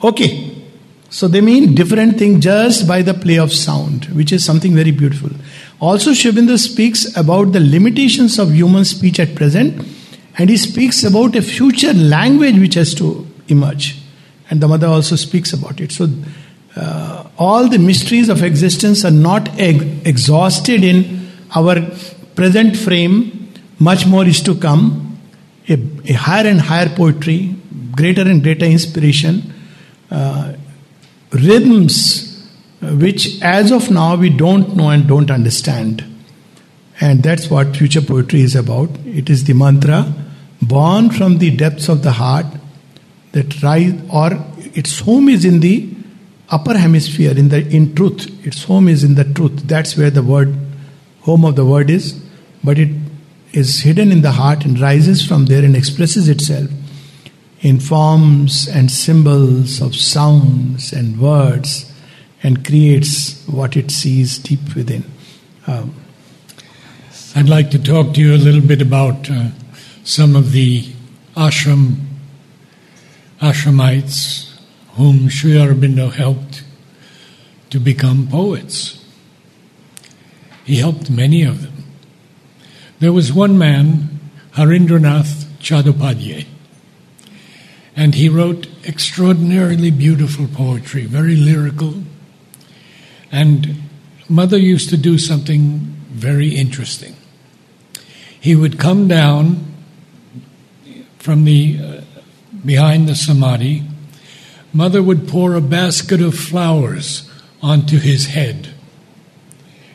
Okay. 0.03 0.65
So 1.09 1.29
they 1.29 1.39
mean 1.39 1.75
different 1.75 2.19
thing 2.19 2.41
just 2.41 2.89
by 2.89 3.03
the 3.03 3.13
play 3.13 3.39
of 3.39 3.53
sound, 3.53 4.05
which 4.17 4.33
is 4.33 4.43
something 4.43 4.75
very 4.75 4.91
beautiful. 4.91 5.29
Also, 5.81 6.11
Aurobindo 6.11 6.59
speaks 6.59 7.17
about 7.17 7.53
the 7.53 7.59
limitations 7.59 8.37
of 8.37 8.53
human 8.53 8.85
speech 8.85 9.19
at 9.19 9.33
present, 9.33 9.83
and 10.37 10.49
he 10.49 10.55
speaks 10.55 11.03
about 11.03 11.35
a 11.35 11.41
future 11.41 11.91
language 11.91 12.59
which 12.59 12.75
has 12.75 12.93
to 12.93 13.27
emerge. 13.47 13.97
And 14.51 14.61
the 14.61 14.67
mother 14.67 14.85
also 14.85 15.15
speaks 15.15 15.53
about 15.53 15.81
it. 15.81 15.91
So, 15.91 16.07
uh, 16.75 17.25
all 17.39 17.67
the 17.67 17.79
mysteries 17.79 18.29
of 18.29 18.43
existence 18.43 19.03
are 19.03 19.11
not 19.11 19.49
ex- 19.59 19.83
exhausted 20.05 20.83
in 20.83 21.31
our 21.55 21.81
present 22.35 22.77
frame. 22.77 23.51
Much 23.79 24.05
more 24.05 24.25
is 24.25 24.41
to 24.43 24.53
come. 24.53 25.17
A, 25.67 25.73
a 26.05 26.13
higher 26.13 26.47
and 26.47 26.61
higher 26.61 26.89
poetry, 26.89 27.55
greater 27.95 28.21
and 28.21 28.43
greater 28.43 28.65
inspiration 28.65 29.51
uh, 30.11 30.53
rhythms 31.31 32.30
which, 32.81 33.41
as 33.41 33.71
of 33.71 33.91
now, 33.91 34.15
we 34.15 34.29
don't 34.29 34.75
know 34.75 34.89
and 34.89 35.07
don't 35.07 35.29
understand. 35.29 36.03
And 36.99 37.21
that's 37.21 37.49
what 37.49 37.75
future 37.75 38.01
poetry 38.01 38.41
is 38.41 38.55
about. 38.55 38.89
It 39.05 39.29
is 39.29 39.43
the 39.43 39.53
mantra 39.53 40.13
born 40.61 41.09
from 41.09 41.37
the 41.37 41.55
depths 41.55 41.89
of 41.89 42.03
the 42.03 42.11
heart 42.11 42.45
that 43.31 43.61
rise, 43.63 43.93
or 44.11 44.31
its 44.73 44.99
home 44.99 45.29
is 45.29 45.45
in 45.45 45.59
the 45.59 45.89
upper 46.49 46.77
hemisphere, 46.77 47.37
in 47.37 47.49
the 47.49 47.67
in 47.67 47.95
truth. 47.95 48.45
Its 48.45 48.63
home 48.63 48.87
is 48.87 49.03
in 49.03 49.15
the 49.15 49.23
truth. 49.23 49.63
That's 49.67 49.95
where 49.95 50.09
the 50.09 50.23
word, 50.23 50.55
home 51.21 51.45
of 51.45 51.55
the 51.55 51.65
word 51.65 51.89
is. 51.89 52.13
But 52.63 52.77
it 52.77 52.89
is 53.53 53.81
hidden 53.81 54.11
in 54.11 54.21
the 54.21 54.31
heart 54.31 54.65
and 54.65 54.79
rises 54.79 55.25
from 55.25 55.45
there 55.45 55.63
and 55.63 55.75
expresses 55.75 56.29
itself 56.29 56.69
in 57.61 57.79
forms 57.79 58.67
and 58.67 58.89
symbols 58.89 59.81
of 59.81 59.95
sounds 59.95 60.93
and 60.93 61.19
words 61.19 61.90
and 62.43 62.65
creates 62.65 63.45
what 63.47 63.77
it 63.77 63.91
sees 63.91 64.37
deep 64.37 64.75
within. 64.75 65.03
Um, 65.67 65.95
I'd 67.35 67.49
like 67.49 67.71
to 67.71 67.79
talk 67.79 68.13
to 68.15 68.21
you 68.21 68.35
a 68.35 68.37
little 68.37 68.61
bit 68.61 68.81
about 68.81 69.29
uh, 69.29 69.49
some 70.03 70.35
of 70.35 70.51
the 70.51 70.83
ashram 71.35 71.97
ashramites 73.39 74.51
whom 74.93 75.29
Sri 75.29 75.53
Aurobindo 75.53 76.11
helped 76.11 76.63
to 77.69 77.79
become 77.79 78.27
poets. 78.27 79.03
He 80.65 80.75
helped 80.77 81.09
many 81.09 81.43
of 81.43 81.61
them. 81.61 81.83
There 82.99 83.13
was 83.13 83.33
one 83.33 83.57
man, 83.57 84.19
Harindranath 84.53 85.45
Chattopadhyay. 85.59 86.45
And 87.95 88.15
he 88.15 88.29
wrote 88.29 88.67
extraordinarily 88.85 89.91
beautiful 89.91 90.47
poetry, 90.47 91.05
very 91.05 91.35
lyrical. 91.35 92.03
And 93.31 93.83
Mother 94.27 94.57
used 94.57 94.89
to 94.89 94.97
do 94.97 95.17
something 95.17 95.79
very 96.09 96.49
interesting. 96.49 97.15
He 98.39 98.55
would 98.55 98.79
come 98.79 99.07
down 99.07 99.65
from 101.19 101.45
the 101.45 101.79
uh, 101.79 102.01
behind 102.65 103.07
the 103.07 103.15
samadhi. 103.15 103.83
Mother 104.73 105.03
would 105.03 105.27
pour 105.27 105.53
a 105.53 105.61
basket 105.61 106.21
of 106.21 106.35
flowers 106.35 107.29
onto 107.61 107.99
his 107.99 108.27
head. 108.27 108.69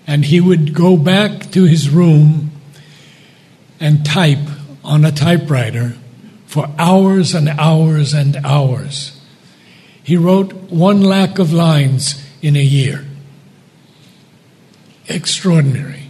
And 0.06 0.24
he 0.24 0.40
would 0.40 0.74
go 0.74 0.96
back 0.96 1.50
to 1.52 1.64
his 1.64 1.90
room 1.90 2.52
and 3.80 4.04
type 4.04 4.46
on 4.84 5.04
a 5.04 5.12
typewriter 5.12 5.96
for 6.46 6.68
hours 6.78 7.34
and 7.34 7.48
hours 7.48 8.14
and 8.14 8.36
hours. 8.44 9.20
He 10.02 10.16
wrote 10.16 10.52
one 10.70 11.02
lakh 11.02 11.38
of 11.38 11.52
lines 11.52 12.24
in 12.40 12.54
a 12.54 12.62
year. 12.62 13.05
Extraordinary. 15.08 16.04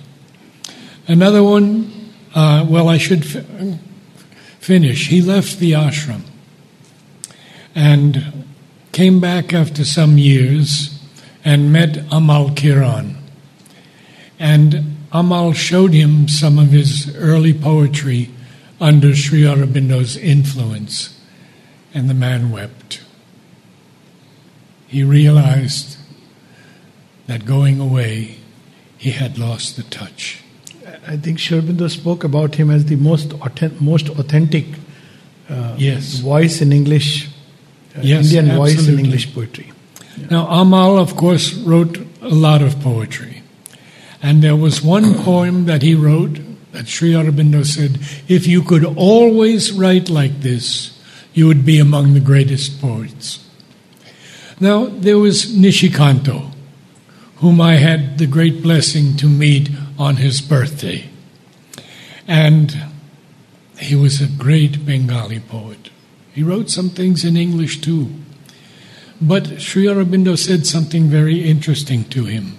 Another 1.06 1.42
one, 1.42 2.12
uh, 2.34 2.66
well, 2.68 2.88
I 2.88 2.98
should 2.98 3.24
finish. 4.58 5.08
He 5.08 5.22
left 5.22 5.58
the 5.58 5.72
ashram 5.72 6.22
and 7.74 8.44
came 8.92 9.20
back 9.20 9.52
after 9.52 9.84
some 9.84 10.18
years 10.18 10.98
and 11.44 11.72
met 11.72 11.98
Amal 12.10 12.50
Kiran. 12.50 13.16
And 14.38 14.96
Amal 15.12 15.52
showed 15.52 15.92
him 15.92 16.28
some 16.28 16.58
of 16.58 16.68
his 16.68 17.14
early 17.16 17.54
poetry 17.54 18.30
under 18.80 19.14
Sri 19.14 19.42
Aurobindo's 19.42 20.16
influence, 20.16 21.18
and 21.94 22.10
the 22.10 22.14
man 22.14 22.50
wept. 22.50 23.00
He 24.86 25.02
realized 25.02 25.96
that 27.26 27.44
going 27.44 27.80
away, 27.80 28.38
he 28.98 29.10
had 29.10 29.38
lost 29.38 29.76
the 29.76 29.82
touch. 29.84 30.42
I 31.06 31.16
think 31.16 31.38
Sri 31.38 31.88
spoke 31.88 32.24
about 32.24 32.54
him 32.56 32.70
as 32.70 32.86
the 32.86 32.96
most 32.96 33.32
authentic, 33.34 33.80
most 33.80 34.08
authentic 34.08 34.66
uh, 35.48 35.74
yes. 35.78 36.18
voice 36.18 36.60
in 36.60 36.72
English, 36.72 37.28
uh, 37.96 38.00
yes, 38.02 38.26
Indian 38.26 38.50
absolutely. 38.50 38.74
voice 38.74 38.88
in 38.88 38.98
English 38.98 39.34
poetry. 39.34 39.72
Yeah. 40.16 40.26
Now, 40.30 40.46
Amal, 40.48 40.98
of 40.98 41.16
course, 41.16 41.54
wrote 41.54 41.98
a 42.22 42.28
lot 42.28 42.62
of 42.62 42.80
poetry. 42.80 43.42
And 44.22 44.42
there 44.42 44.56
was 44.56 44.82
one 44.82 45.14
poem 45.22 45.66
that 45.66 45.82
he 45.82 45.94
wrote 45.94 46.40
that 46.72 46.88
Sri 46.88 47.12
Aurobindo 47.12 47.64
said, 47.64 47.98
if 48.28 48.46
you 48.46 48.62
could 48.62 48.84
always 48.84 49.72
write 49.72 50.08
like 50.08 50.40
this, 50.40 50.98
you 51.32 51.46
would 51.46 51.64
be 51.64 51.78
among 51.78 52.14
the 52.14 52.20
greatest 52.20 52.80
poets. 52.80 53.44
Now, 54.58 54.86
there 54.86 55.18
was 55.18 55.54
Nishikanto, 55.54 56.50
whom 57.36 57.60
I 57.60 57.76
had 57.76 58.18
the 58.18 58.26
great 58.26 58.62
blessing 58.62 59.16
to 59.18 59.26
meet 59.26 59.70
on 59.98 60.16
his 60.16 60.40
birthday. 60.40 61.08
And 62.26 62.76
he 63.78 63.94
was 63.94 64.20
a 64.20 64.26
great 64.26 64.86
Bengali 64.86 65.40
poet. 65.40 65.90
He 66.32 66.42
wrote 66.42 66.70
some 66.70 66.90
things 66.90 67.24
in 67.24 67.36
English 67.36 67.80
too. 67.80 68.10
But 69.20 69.60
Sri 69.60 69.84
Aurobindo 69.84 70.36
said 70.36 70.66
something 70.66 71.08
very 71.08 71.48
interesting 71.48 72.04
to 72.10 72.24
him. 72.24 72.56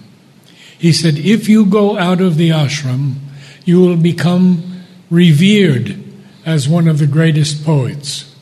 He 0.78 0.92
said, 0.92 1.18
If 1.18 1.48
you 1.48 1.66
go 1.66 1.98
out 1.98 2.20
of 2.20 2.36
the 2.36 2.50
ashram, 2.50 3.14
you 3.64 3.80
will 3.80 3.96
become 3.96 4.84
revered 5.10 6.02
as 6.46 6.68
one 6.68 6.88
of 6.88 6.98
the 6.98 7.06
greatest 7.06 7.64
poets. 7.64 8.34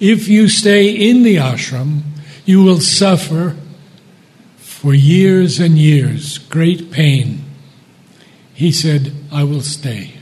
If 0.00 0.28
you 0.28 0.48
stay 0.48 0.90
in 0.90 1.22
the 1.22 1.36
ashram, 1.36 2.02
you 2.44 2.62
will 2.62 2.80
suffer 2.80 3.56
for 4.78 4.94
years 4.94 5.58
and 5.58 5.76
years 5.76 6.38
great 6.38 6.92
pain. 6.92 7.44
He 8.54 8.70
said, 8.70 9.12
I 9.32 9.42
will 9.42 9.60
stay. 9.60 10.12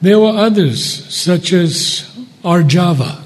There 0.00 0.18
were 0.18 0.36
others, 0.36 0.82
such 1.14 1.52
as 1.52 2.10
Arjava, 2.42 3.22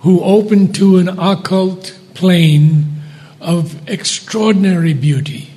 who 0.00 0.20
opened 0.22 0.74
to 0.74 0.98
an 0.98 1.08
occult 1.08 1.96
plane 2.14 3.00
of 3.40 3.88
extraordinary 3.88 4.92
beauty. 4.92 5.50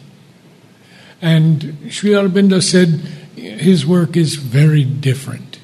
And 1.24 1.76
Sri 1.90 2.12
Aurobindo 2.12 2.62
said 2.62 2.90
his 3.36 3.84
work 3.84 4.16
is 4.16 4.36
very 4.36 4.84
different. 4.84 5.58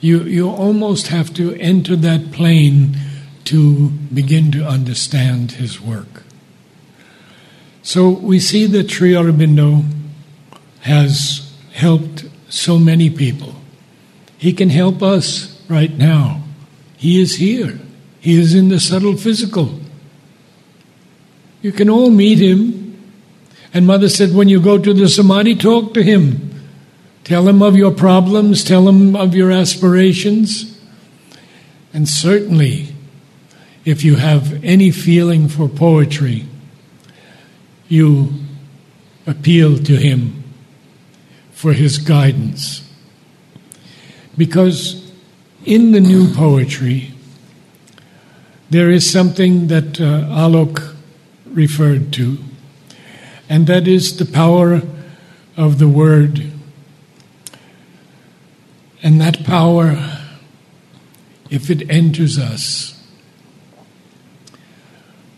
You, 0.00 0.20
you 0.22 0.48
almost 0.48 1.08
have 1.08 1.34
to 1.34 1.52
enter 1.56 1.96
that 1.96 2.30
plane 2.30 2.96
to 3.44 3.90
begin 4.12 4.50
to 4.52 4.64
understand 4.64 5.52
his 5.52 5.80
work. 5.80 6.22
So 7.82 8.08
we 8.08 8.40
see 8.40 8.66
that 8.66 8.90
Sri 8.90 9.12
Aurobindo 9.12 9.84
has 10.80 11.52
helped 11.72 12.24
so 12.48 12.78
many 12.78 13.10
people. 13.10 13.54
He 14.38 14.52
can 14.52 14.70
help 14.70 15.02
us 15.02 15.62
right 15.68 15.92
now. 15.92 16.42
He 16.96 17.20
is 17.20 17.36
here. 17.36 17.78
He 18.20 18.40
is 18.40 18.54
in 18.54 18.70
the 18.70 18.80
subtle 18.80 19.16
physical. 19.16 19.80
You 21.60 21.72
can 21.72 21.90
all 21.90 22.10
meet 22.10 22.38
him. 22.38 22.98
And 23.74 23.86
Mother 23.86 24.08
said, 24.08 24.34
when 24.34 24.48
you 24.48 24.60
go 24.60 24.78
to 24.78 24.94
the 24.94 25.08
Samadhi, 25.08 25.56
talk 25.56 25.94
to 25.94 26.02
him. 26.02 26.62
Tell 27.24 27.48
him 27.48 27.62
of 27.62 27.74
your 27.74 27.90
problems, 27.90 28.62
tell 28.62 28.86
him 28.88 29.16
of 29.16 29.34
your 29.34 29.50
aspirations. 29.50 30.78
And 31.92 32.08
certainly, 32.08 32.93
if 33.84 34.02
you 34.02 34.16
have 34.16 34.64
any 34.64 34.90
feeling 34.90 35.48
for 35.48 35.68
poetry, 35.68 36.46
you 37.88 38.32
appeal 39.26 39.78
to 39.78 39.96
him 39.96 40.42
for 41.52 41.72
his 41.72 41.98
guidance. 41.98 42.88
Because 44.36 45.12
in 45.64 45.92
the 45.92 46.00
new 46.00 46.32
poetry, 46.34 47.12
there 48.70 48.90
is 48.90 49.08
something 49.08 49.68
that 49.68 50.00
uh, 50.00 50.24
Alok 50.28 50.94
referred 51.46 52.12
to, 52.14 52.38
and 53.48 53.66
that 53.66 53.86
is 53.86 54.16
the 54.16 54.24
power 54.24 54.82
of 55.56 55.78
the 55.78 55.88
word. 55.88 56.50
And 59.02 59.20
that 59.20 59.44
power, 59.44 60.18
if 61.50 61.70
it 61.70 61.88
enters 61.90 62.38
us, 62.38 62.93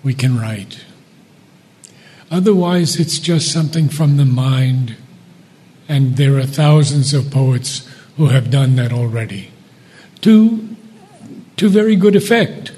we 0.06 0.14
can 0.14 0.38
write. 0.38 0.84
Otherwise, 2.30 3.00
it's 3.00 3.18
just 3.18 3.50
something 3.50 3.88
from 3.88 4.16
the 4.16 4.24
mind, 4.24 4.94
and 5.88 6.16
there 6.16 6.38
are 6.38 6.46
thousands 6.46 7.12
of 7.12 7.28
poets 7.28 7.84
who 8.16 8.26
have 8.26 8.48
done 8.48 8.76
that 8.76 8.92
already 8.92 9.50
to, 10.20 10.76
to 11.56 11.68
very 11.68 11.96
good 11.96 12.14
effect. 12.14 12.70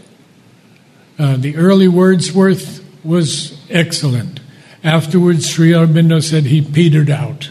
Uh, 1.19 1.37
the 1.37 1.55
early 1.57 1.87
Wordsworth 1.87 2.83
was 3.05 3.61
excellent. 3.69 4.41
Afterwards, 4.83 5.51
Sri 5.51 5.73
Aurobindo 5.73 6.23
said 6.23 6.45
he 6.45 6.63
petered 6.63 7.11
out. 7.11 7.51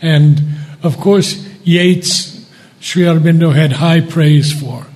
And 0.00 0.40
of 0.82 0.96
course, 0.96 1.46
Yeats, 1.62 2.48
Sri 2.80 3.02
Aurobindo 3.02 3.54
had 3.54 3.72
high 3.72 4.00
praise 4.00 4.58
for. 4.58 4.86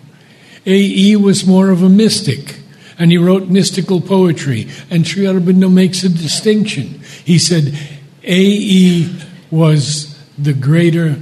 A.E. 0.64 1.14
was 1.16 1.46
more 1.46 1.68
of 1.68 1.82
a 1.82 1.90
mystic, 1.90 2.59
and 3.00 3.10
he 3.10 3.16
wrote 3.16 3.48
mystical 3.48 4.00
poetry. 4.00 4.68
And 4.90 5.08
Sri 5.08 5.24
Aurobindo 5.24 5.72
makes 5.72 6.04
a 6.04 6.08
distinction. 6.10 7.00
He 7.24 7.38
said 7.38 7.74
A.E. 8.22 9.10
was 9.50 10.16
the 10.38 10.52
greater, 10.52 11.16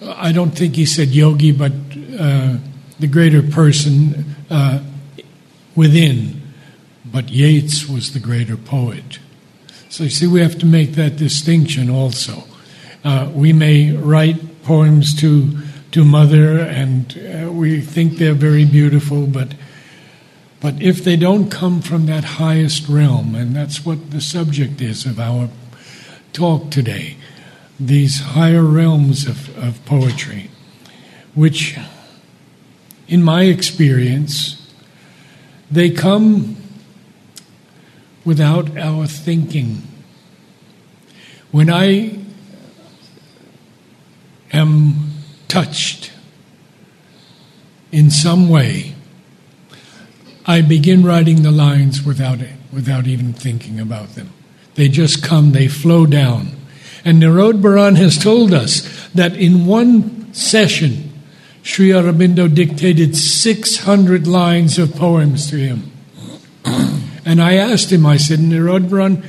I 0.00 0.30
don't 0.30 0.52
think 0.52 0.76
he 0.76 0.86
said 0.86 1.08
yogi, 1.08 1.50
but 1.50 1.72
uh, 2.18 2.58
the 3.00 3.08
greater 3.08 3.42
person 3.42 4.36
uh, 4.48 4.78
within, 5.74 6.40
but 7.04 7.30
Yeats 7.30 7.88
was 7.88 8.12
the 8.12 8.20
greater 8.20 8.56
poet. 8.56 9.18
So 9.88 10.04
you 10.04 10.10
see, 10.10 10.28
we 10.28 10.40
have 10.40 10.56
to 10.58 10.66
make 10.66 10.92
that 10.92 11.16
distinction 11.16 11.90
also. 11.90 12.44
Uh, 13.02 13.28
we 13.34 13.52
may 13.52 13.90
write 13.92 14.62
poems 14.62 15.18
to 15.20 15.58
to 15.90 16.04
mother, 16.04 16.58
and 16.58 17.18
uh, 17.18 17.50
we 17.50 17.80
think 17.80 18.18
they're 18.18 18.34
very 18.34 18.66
beautiful, 18.66 19.26
but 19.26 19.54
but 20.60 20.80
if 20.82 21.04
they 21.04 21.16
don't 21.16 21.50
come 21.50 21.80
from 21.82 22.06
that 22.06 22.24
highest 22.24 22.88
realm, 22.88 23.34
and 23.34 23.54
that's 23.54 23.84
what 23.84 24.10
the 24.10 24.20
subject 24.20 24.80
is 24.80 25.06
of 25.06 25.20
our 25.20 25.48
talk 26.32 26.70
today, 26.70 27.16
these 27.78 28.20
higher 28.20 28.64
realms 28.64 29.26
of, 29.26 29.56
of 29.56 29.84
poetry, 29.84 30.50
which, 31.34 31.78
in 33.06 33.22
my 33.22 33.44
experience, 33.44 34.72
they 35.70 35.90
come 35.90 36.56
without 38.24 38.76
our 38.76 39.06
thinking. 39.06 39.82
When 41.52 41.70
I 41.70 42.18
am 44.52 45.12
touched 45.46 46.10
in 47.92 48.10
some 48.10 48.48
way, 48.48 48.94
I 50.48 50.62
begin 50.62 51.04
writing 51.04 51.42
the 51.42 51.50
lines 51.50 52.02
without 52.02 52.40
it, 52.40 52.54
without 52.72 53.06
even 53.06 53.34
thinking 53.34 53.78
about 53.78 54.14
them. 54.14 54.30
They 54.76 54.88
just 54.88 55.22
come, 55.22 55.52
they 55.52 55.68
flow 55.68 56.06
down. 56.06 56.52
And 57.04 57.22
Nirod 57.22 57.60
Baran 57.60 57.96
has 57.96 58.16
told 58.16 58.54
us 58.54 59.08
that 59.10 59.36
in 59.36 59.66
one 59.66 60.32
session, 60.32 61.12
Sri 61.62 61.90
Aurobindo 61.90 62.52
dictated 62.52 63.14
600 63.14 64.26
lines 64.26 64.78
of 64.78 64.94
poems 64.94 65.50
to 65.50 65.56
him. 65.56 65.92
And 67.26 67.42
I 67.42 67.56
asked 67.56 67.92
him, 67.92 68.06
I 68.06 68.16
said, 68.16 68.38
Nirodbaran, 68.38 69.22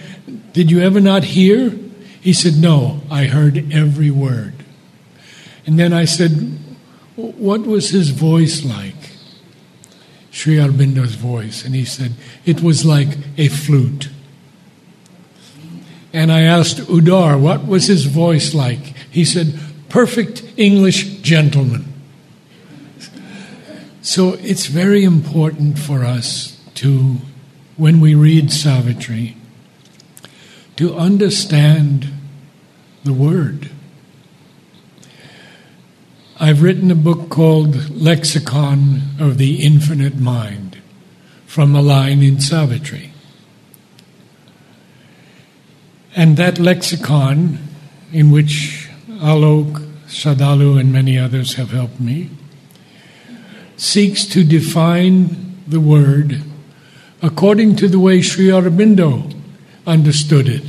did 0.53 0.71
you 0.71 0.79
ever 0.79 1.01
not 1.01 1.25
hear? 1.25 1.71
He 2.21 2.31
said, 2.31 2.53
No, 2.55 3.01
I 3.11 3.25
heard 3.25 3.73
every 3.73 4.09
word. 4.09 4.53
And 5.65 5.77
then 5.77 5.91
I 5.91 6.05
said, 6.05 6.31
What 7.17 7.61
was 7.61 7.89
his 7.89 8.11
voice 8.11 8.63
like? 8.63 8.95
Sri 10.39 10.55
Aurobindo's 10.55 11.15
voice. 11.15 11.65
And 11.65 11.75
he 11.75 11.83
said, 11.83 12.13
It 12.45 12.61
was 12.61 12.85
like 12.85 13.09
a 13.37 13.49
flute. 13.49 14.07
And 16.13 16.31
I 16.31 16.43
asked 16.43 16.77
Udar, 16.77 17.37
What 17.37 17.67
was 17.67 17.87
his 17.87 18.05
voice 18.05 18.53
like? 18.53 18.95
He 19.11 19.25
said, 19.25 19.59
Perfect 19.89 20.43
English 20.55 21.17
gentleman. 21.17 21.91
So 24.01 24.35
it's 24.35 24.67
very 24.67 25.03
important 25.03 25.77
for 25.77 26.05
us 26.05 26.57
to, 26.75 27.17
when 27.75 27.99
we 27.99 28.15
read 28.15 28.49
Savitri, 28.49 29.35
to 30.77 30.95
understand 30.95 32.13
the 33.03 33.11
word. 33.11 33.71
I've 36.41 36.61
written 36.61 36.89
a 36.89 36.95
book 36.95 37.29
called 37.29 37.89
Lexicon 37.89 39.01
of 39.19 39.37
the 39.37 39.61
Infinite 39.61 40.15
Mind 40.15 40.77
from 41.45 41.75
a 41.75 41.81
line 41.81 42.23
in 42.23 42.39
Savitri. 42.39 43.11
And 46.15 46.37
that 46.37 46.57
lexicon, 46.57 47.59
in 48.13 48.31
which 48.31 48.89
Alok, 49.09 49.85
Shraddhalu, 50.07 50.79
and 50.79 50.93
many 50.93 51.19
others 51.19 51.55
have 51.55 51.71
helped 51.71 51.99
me, 51.99 52.29
seeks 53.75 54.25
to 54.27 54.45
define 54.45 55.57
the 55.67 55.81
word 55.81 56.41
according 57.21 57.75
to 57.75 57.89
the 57.89 57.99
way 57.99 58.21
Sri 58.21 58.45
Aurobindo 58.45 59.29
understood 59.85 60.47
it. 60.47 60.63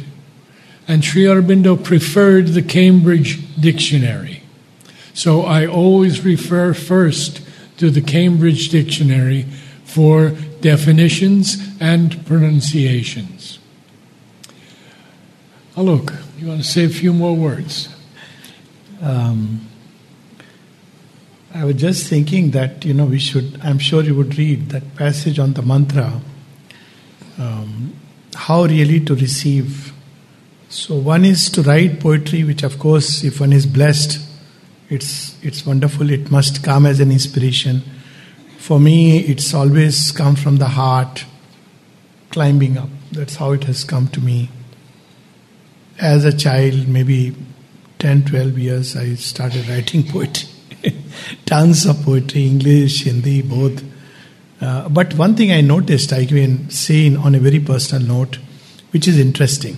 And 0.88 1.04
Sri 1.04 1.26
Aurobindo 1.26 1.76
preferred 1.76 2.48
the 2.48 2.62
Cambridge 2.62 3.38
Dictionary. 3.60 4.39
So 5.14 5.42
I 5.42 5.66
always 5.66 6.24
refer 6.24 6.74
first 6.74 7.40
to 7.78 7.90
the 7.90 8.00
Cambridge 8.00 8.68
Dictionary 8.68 9.46
for 9.84 10.30
definitions 10.60 11.56
and 11.80 12.24
pronunciations. 12.26 13.58
Alok, 15.74 16.14
you 16.38 16.48
want 16.48 16.62
to 16.62 16.66
say 16.66 16.84
a 16.84 16.88
few 16.88 17.12
more 17.12 17.34
words? 17.34 17.88
Um, 19.00 19.66
I 21.54 21.64
was 21.64 21.76
just 21.76 22.06
thinking 22.06 22.52
that, 22.52 22.84
you 22.84 22.94
know, 22.94 23.06
we 23.06 23.18
should, 23.18 23.58
I'm 23.62 23.78
sure 23.78 24.02
you 24.02 24.14
would 24.14 24.38
read 24.38 24.68
that 24.70 24.94
passage 24.94 25.38
on 25.38 25.54
the 25.54 25.62
mantra, 25.62 26.20
um, 27.38 27.94
how 28.34 28.64
really 28.64 29.00
to 29.00 29.14
receive. 29.14 29.92
So, 30.68 30.94
one 30.94 31.24
is 31.24 31.50
to 31.50 31.62
write 31.62 31.98
poetry, 31.98 32.44
which, 32.44 32.62
of 32.62 32.78
course, 32.78 33.24
if 33.24 33.40
one 33.40 33.52
is 33.52 33.66
blessed, 33.66 34.20
it's, 34.90 35.36
it's 35.42 35.64
wonderful, 35.64 36.10
it 36.10 36.30
must 36.30 36.64
come 36.64 36.84
as 36.84 36.98
an 36.98 37.12
inspiration. 37.12 37.82
For 38.58 38.80
me, 38.80 39.20
it's 39.20 39.54
always 39.54 40.10
come 40.10 40.34
from 40.34 40.56
the 40.56 40.66
heart, 40.66 41.24
climbing 42.30 42.76
up. 42.76 42.88
That's 43.12 43.36
how 43.36 43.52
it 43.52 43.64
has 43.64 43.84
come 43.84 44.08
to 44.08 44.20
me. 44.20 44.50
As 45.98 46.24
a 46.24 46.36
child, 46.36 46.88
maybe 46.88 47.36
10, 48.00 48.24
12 48.24 48.58
years, 48.58 48.96
I 48.96 49.14
started 49.14 49.68
writing 49.68 50.02
poetry. 50.08 50.48
tons 51.46 51.86
of 51.86 52.02
poetry, 52.02 52.46
English, 52.46 53.04
Hindi, 53.04 53.42
both. 53.42 53.84
Uh, 54.60 54.88
but 54.88 55.14
one 55.14 55.36
thing 55.36 55.52
I 55.52 55.60
noticed, 55.60 56.12
I 56.12 56.26
can 56.26 56.68
say 56.68 57.06
in, 57.06 57.16
on 57.16 57.34
a 57.34 57.38
very 57.38 57.60
personal 57.60 58.06
note, 58.06 58.38
which 58.90 59.06
is 59.06 59.18
interesting, 59.18 59.76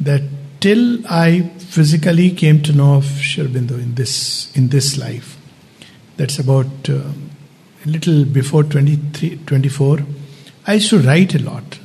that 0.00 0.22
till 0.60 1.06
I 1.06 1.50
physically 1.78 2.32
came 2.32 2.60
to 2.60 2.72
know 2.72 2.94
of 2.96 3.04
Sri 3.04 3.44
Aurobindo 3.44 3.80
in 3.80 3.94
this 3.94 4.50
in 4.56 4.70
this 4.70 4.98
life, 4.98 5.36
that's 6.16 6.40
about 6.40 6.88
uh, 6.88 7.12
a 7.84 7.88
little 7.88 8.24
before 8.24 8.64
23, 8.64 9.36
24, 9.46 10.00
I 10.66 10.74
used 10.74 10.90
to 10.90 10.98
write 10.98 11.36
a 11.36 11.38
lot, 11.38 11.78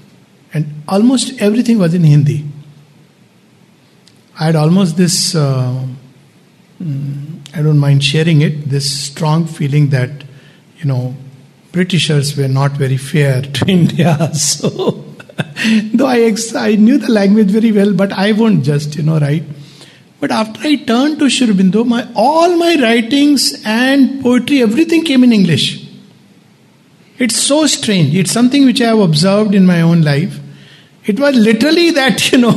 and 0.52 0.82
almost 0.88 1.40
everything 1.40 1.78
was 1.78 1.94
in 1.94 2.06
Hindi. 2.06 2.44
I 4.40 4.46
had 4.48 4.56
almost 4.56 4.98
this. 4.98 5.36
Uh, 5.36 5.86
mm, 6.82 7.56
I 7.56 7.62
don't 7.62 7.78
mind 7.78 8.04
sharing 8.04 8.42
it. 8.42 8.70
This 8.72 8.90
strong 8.92 9.46
feeling 9.46 9.90
that, 9.90 10.24
you 10.80 10.86
know, 10.86 11.16
Britishers 11.72 12.36
were 12.36 12.48
not 12.48 12.72
very 12.72 12.98
fair 12.98 13.44
to 13.44 13.66
India. 13.78 14.34
So, 14.34 15.06
though 15.94 16.08
I, 16.08 16.22
ex- 16.22 16.56
I 16.56 16.74
knew 16.74 16.98
the 16.98 17.12
language 17.12 17.52
very 17.52 17.72
well, 17.72 17.94
but 17.94 18.12
I 18.12 18.32
won't 18.32 18.64
just, 18.64 18.96
you 18.96 19.04
know, 19.04 19.20
write. 19.20 19.44
But 20.24 20.32
after 20.32 20.62
I 20.66 20.76
turned 20.76 21.20
to 21.20 21.30
Sri 21.30 21.48
Aurobindo, 21.48 21.86
my, 21.86 22.08
all 22.16 22.56
my 22.56 22.78
writings 22.82 23.62
and 23.66 24.22
poetry, 24.22 24.62
everything 24.62 25.04
came 25.04 25.22
in 25.26 25.34
English. 25.34 25.86
It's 27.18 27.36
so 27.36 27.68
strange. 27.68 28.16
It's 28.16 28.32
something 28.32 28.64
which 28.64 28.80
I 28.80 28.86
have 28.86 29.00
observed 29.00 29.54
in 29.54 29.66
my 29.66 29.82
own 29.82 30.02
life. 30.02 30.40
It 31.06 31.20
was 31.20 31.36
literally 31.36 31.92
that, 31.92 32.32
you 32.32 32.38
know, 32.38 32.56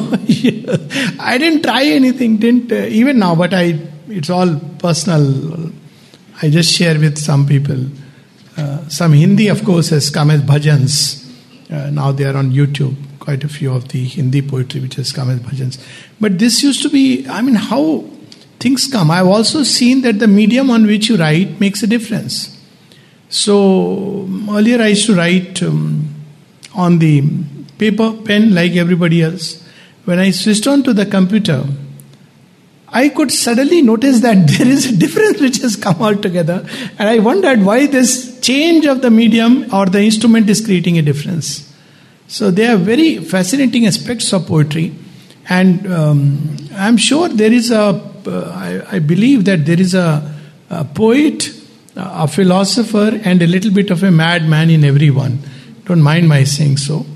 I 1.19 1.39
didn't 1.39 1.63
try 1.63 1.87
anything, 1.87 2.37
didn't, 2.37 2.71
uh, 2.71 2.87
even 3.01 3.19
now, 3.19 3.35
but 3.35 3.53
I, 3.53 3.81
it's 4.07 4.31
all 4.31 4.61
personal. 4.79 5.73
I 6.41 6.51
just 6.51 6.73
share 6.73 6.97
with 7.01 7.19
some 7.19 7.49
people. 7.49 7.85
Uh, 8.57 8.89
some 8.89 9.13
Hindi, 9.13 9.49
of 9.49 9.65
course, 9.65 9.89
has 9.89 10.09
come 10.09 10.31
as 10.31 10.41
bhajans. 10.41 11.29
Uh, 11.69 11.91
now 11.91 12.13
they 12.13 12.27
are 12.27 12.37
on 12.37 12.53
YouTube. 12.53 12.95
Quite 13.27 13.45
a 13.45 13.49
few 13.49 13.73
of 13.75 13.89
the 13.89 14.05
Hindi 14.05 14.41
poetry 14.41 14.81
which 14.81 14.95
has 14.95 15.13
come 15.13 15.31
as 15.31 15.41
bhajans. 15.41 15.79
But 16.21 16.39
this 16.39 16.63
used 16.63 16.83
to 16.83 16.89
be, 16.89 17.27
I 17.29 17.43
mean, 17.43 17.57
how 17.57 18.05
things 18.61 18.87
come. 18.87 19.11
I've 19.11 19.27
also 19.27 19.65
seen 19.65 20.03
that 20.03 20.21
the 20.21 20.29
medium 20.29 20.71
on 20.71 20.87
which 20.87 21.09
you 21.09 21.17
write 21.17 21.59
makes 21.59 21.83
a 21.83 21.89
difference. 21.89 22.57
So 23.29 24.29
earlier 24.49 24.81
I 24.81 24.89
used 24.95 25.07
to 25.07 25.17
write 25.17 25.61
um, 25.65 26.15
on 26.73 27.01
the 27.01 27.21
paper, 27.79 28.13
pen, 28.25 28.55
like 28.55 28.77
everybody 28.77 29.23
else. 29.23 29.61
When 30.05 30.21
I 30.21 30.31
switched 30.31 30.69
on 30.69 30.85
to 30.85 30.95
the 30.95 31.05
computer, 31.05 31.65
I 32.89 33.09
could 33.09 33.33
suddenly 33.33 33.83
notice 33.83 34.21
that 34.21 34.47
there 34.57 34.69
is 34.69 34.87
a 34.87 34.97
difference 34.97 35.41
which 35.41 35.59
has 35.59 35.75
come 35.75 36.01
altogether, 36.01 36.65
and 36.97 37.09
I 37.09 37.19
wondered 37.19 37.65
why 37.65 37.87
this 37.89 38.39
change 38.41 38.87
of 38.87 39.03
the 39.03 39.11
medium 39.11 39.75
or 39.75 39.87
the 39.87 40.01
instrument 40.01 40.49
is 40.49 40.65
creating 40.65 40.97
a 40.97 41.03
difference. 41.03 41.66
So 42.29 42.51
they 42.51 42.67
are 42.67 42.77
very 42.77 43.19
fascinating 43.19 43.87
aspects 43.87 44.33
of 44.33 44.47
poetry, 44.47 44.95
and 45.49 45.91
um, 45.93 46.57
I'm 46.75 46.97
sure 46.97 47.29
there 47.29 47.53
is 47.53 47.71
a. 47.71 48.15
Uh, 48.27 48.53
I, 48.53 48.97
I, 48.97 48.99
believe 48.99 49.45
that 49.45 49.67
there 49.67 49.81
is 49.81 49.95
a, 49.95 50.35
a 50.69 50.85
poet, 50.85 51.49
a 51.95 52.27
philosopher, 52.27 53.21
and 53.23 53.41
a 53.41 53.47
little 53.47 53.71
bit 53.71 53.93
of 53.93 54.03
a 54.03 54.11
madman 54.11 54.69
in 54.69 54.83
everyone. 54.83 55.39
Don't 55.85 56.03
mind 56.03 56.29
my 56.29 56.43
saying 56.43 56.79
so. 56.79 57.07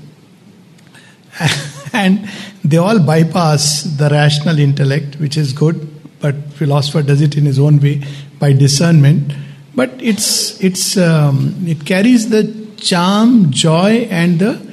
and 1.93 2.29
they 2.63 2.77
all 2.77 2.99
bypass 2.99 3.83
the 3.83 4.07
rational 4.07 4.57
intellect, 4.57 5.17
which 5.17 5.35
is 5.35 5.51
good, 5.51 5.85
but 6.21 6.35
philosopher 6.53 7.01
does 7.01 7.21
it 7.21 7.35
in 7.35 7.45
his 7.45 7.59
own 7.59 7.81
way 7.81 8.01
by 8.39 8.53
discernment. 8.53 9.33
But 9.75 9.91
it's 9.99 10.61
it's 10.63 10.95
um, 10.95 11.55
it 11.67 11.85
carries 11.85 12.29
the 12.29 12.55
charm, 12.77 13.51
joy, 13.51 14.07
and 14.09 14.39
the 14.39 14.70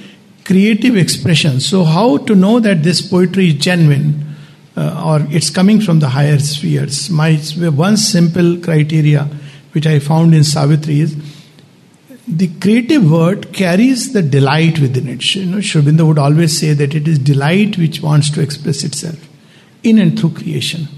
creative 0.49 0.97
expression. 0.97 1.61
So, 1.61 1.85
how 1.85 2.17
to 2.17 2.35
know 2.35 2.59
that 2.59 2.83
this 2.83 3.01
poetry 3.03 3.49
is 3.49 3.55
genuine 3.55 4.35
uh, 4.77 5.05
or 5.07 5.27
it's 5.31 5.51
coming 5.51 5.81
from 5.81 6.01
the 6.01 6.09
higher 6.09 6.39
spheres? 6.39 7.11
My 7.11 7.37
one 7.37 7.99
simple 7.99 8.57
criteria, 8.59 9.29
which 9.73 9.87
I 9.87 9.99
found 9.99 10.35
in 10.35 10.43
Savitri, 10.43 11.01
is 11.01 11.17
the 12.27 12.49
creative 12.61 13.11
word 13.11 13.53
carries 13.53 14.13
the 14.15 14.23
delight 14.23 14.79
within 14.79 15.09
it. 15.09 15.35
You 15.35 15.47
know, 15.47 15.61
Sri 15.61 15.83
Aurobindo 15.83 16.09
would 16.09 16.19
always 16.19 16.59
say 16.59 16.73
that 16.73 16.95
it 16.95 17.07
is 17.07 17.19
delight 17.19 17.77
which 17.77 18.01
wants 18.01 18.31
to 18.31 18.41
express 18.41 18.85
itself 18.85 19.29
in 19.83 19.99
and 19.99 20.19
through 20.19 20.31
creation. 20.31 20.89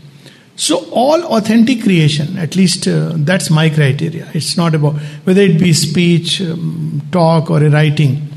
So, 0.55 0.89
all 0.91 1.23
authentic 1.37 1.83
creation, 1.83 2.37
at 2.37 2.55
least 2.55 2.87
uh, 2.87 3.15
that's 3.17 3.51
my 3.51 3.69
criteria. 3.71 4.29
It's 4.33 4.57
not 4.57 4.75
about 4.75 4.95
whether 5.25 5.41
it 5.41 5.59
be 5.59 5.73
speech, 5.73 6.41
um, 6.43 7.03
talk, 7.11 7.51
or 7.51 7.61
writing. 7.61 8.30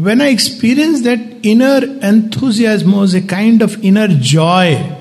When 0.00 0.20
I 0.20 0.28
experience 0.28 1.02
that 1.02 1.20
inner 1.42 1.84
enthusiasm 2.02 2.94
as 2.94 3.14
a 3.14 3.22
kind 3.22 3.62
of 3.62 3.82
inner 3.84 4.08
joy, 4.08 4.96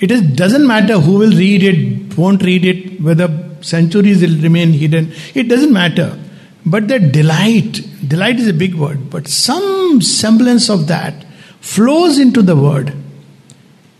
it 0.00 0.10
is, 0.10 0.22
doesn't 0.22 0.66
matter 0.66 0.98
who 0.98 1.14
will 1.14 1.30
read 1.30 1.62
it, 1.62 2.18
won't 2.18 2.42
read 2.42 2.64
it, 2.64 3.00
whether 3.00 3.28
centuries 3.60 4.20
will 4.20 4.36
remain 4.42 4.72
hidden. 4.72 5.12
It 5.34 5.44
doesn't 5.44 5.72
matter 5.72 6.18
but 6.66 6.88
that 6.88 7.12
delight, 7.12 7.86
delight 8.06 8.40
is 8.40 8.48
a 8.48 8.54
big 8.54 8.74
word, 8.74 9.10
but 9.10 9.28
some 9.28 10.00
semblance 10.00 10.70
of 10.70 10.86
that 10.86 11.24
flows 11.60 12.18
into 12.18 12.40
the 12.40 12.56
word. 12.56 12.94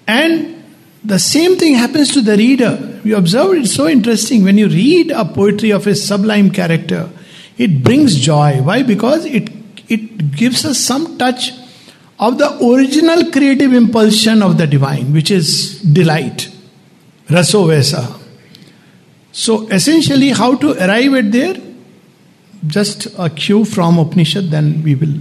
And 0.07 0.62
the 1.04 1.18
same 1.18 1.57
thing 1.57 1.74
happens 1.74 2.12
to 2.14 2.22
the 2.22 2.37
reader. 2.37 3.00
You 3.04 3.16
observe 3.16 3.52
it's 3.54 3.74
so 3.74 3.87
interesting. 3.87 4.44
When 4.44 4.57
you 4.57 4.68
read 4.68 5.11
a 5.11 5.26
poetry 5.26 5.70
of 5.70 5.87
a 5.87 5.94
sublime 5.94 6.50
character, 6.50 7.11
it 7.59 7.85
brings 7.85 8.18
joy. 8.18 8.62
Why? 8.62 8.83
Because 8.83 9.26
it 9.26 9.54
it 9.88 10.33
gives 10.33 10.64
us 10.64 10.79
some 10.79 11.18
touch 11.18 11.53
of 12.18 12.38
the 12.38 12.49
original 12.64 13.31
creative 13.31 13.73
impulsion 13.73 14.42
of 14.42 14.57
the 14.57 14.66
divine, 14.66 15.12
which 15.12 15.31
is 15.31 15.81
delight. 15.81 16.51
Raso 17.29 17.66
vai 17.66 17.83
sah. 17.83 18.18
So 19.33 19.66
essentially, 19.68 20.31
how 20.31 20.55
to 20.57 20.73
arrive 20.73 21.14
at 21.14 21.33
there? 21.33 21.57
just 22.66 23.07
a 23.18 23.31
cue 23.31 23.64
from 23.64 23.99
Upanishad, 23.99 24.51
then 24.51 24.83
we 24.83 24.94
will 24.94 25.14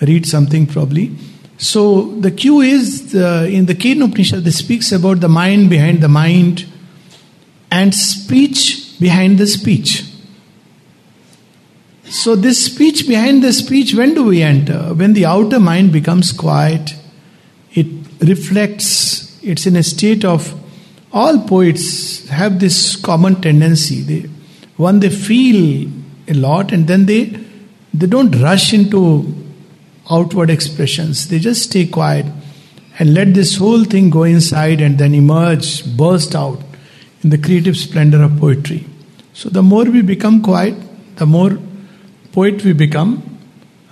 read 0.00 0.26
something 0.26 0.66
probably. 0.66 1.16
So 1.58 2.12
the 2.20 2.30
cue 2.30 2.60
is 2.60 3.12
the, 3.12 3.48
in 3.48 3.66
the 3.66 3.74
Kena 3.74 4.08
Upanishad, 4.08 4.44
this 4.44 4.58
speaks 4.58 4.92
about 4.92 5.20
the 5.20 5.28
mind 5.28 5.70
behind 5.70 6.00
the 6.00 6.08
mind 6.08 6.66
and 7.70 7.94
speech 7.94 8.98
behind 9.00 9.38
the 9.38 9.46
speech. 9.46 10.04
So 12.08 12.36
this 12.36 12.66
speech 12.66 13.08
behind 13.08 13.42
the 13.42 13.52
speech, 13.52 13.94
when 13.94 14.14
do 14.14 14.24
we 14.24 14.42
enter? 14.42 14.94
When 14.94 15.14
the 15.14 15.26
outer 15.26 15.58
mind 15.58 15.92
becomes 15.92 16.32
quiet, 16.32 16.94
it 17.72 17.86
reflects, 18.20 19.38
it's 19.42 19.66
in 19.66 19.76
a 19.76 19.82
state 19.82 20.24
of 20.24 20.54
all 21.12 21.46
poets 21.46 22.28
have 22.28 22.60
this 22.60 22.96
common 22.96 23.40
tendency. 23.40 24.00
They, 24.00 24.28
one 24.76 25.00
they 25.00 25.10
feel 25.10 25.90
a 26.28 26.34
lot 26.34 26.72
and 26.72 26.86
then 26.86 27.06
they 27.06 27.24
they 27.92 28.06
don't 28.06 28.34
rush 28.40 28.72
into 28.72 29.02
outward 30.10 30.50
expressions 30.50 31.28
they 31.28 31.38
just 31.38 31.62
stay 31.64 31.86
quiet 31.86 32.26
and 32.98 33.14
let 33.14 33.34
this 33.34 33.56
whole 33.56 33.84
thing 33.84 34.10
go 34.10 34.22
inside 34.24 34.80
and 34.80 34.98
then 34.98 35.14
emerge 35.14 35.84
burst 35.96 36.34
out 36.34 36.60
in 37.22 37.30
the 37.30 37.38
creative 37.38 37.76
splendor 37.76 38.22
of 38.22 38.36
poetry 38.38 38.84
so 39.32 39.48
the 39.48 39.62
more 39.62 39.84
we 39.84 40.02
become 40.02 40.42
quiet 40.42 40.74
the 41.16 41.26
more 41.26 41.56
poet 42.34 42.64
we 42.64 42.72
become 42.72 43.12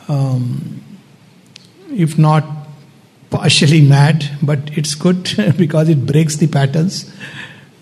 um, 0.09 0.83
if 2.07 2.19
not 2.19 2.45
partially 3.31 3.81
mad 3.81 4.29
but 4.43 4.77
it's 4.77 4.95
good 4.95 5.31
because 5.57 5.89
it 5.89 6.07
breaks 6.07 6.37
the 6.37 6.47
patterns 6.47 7.13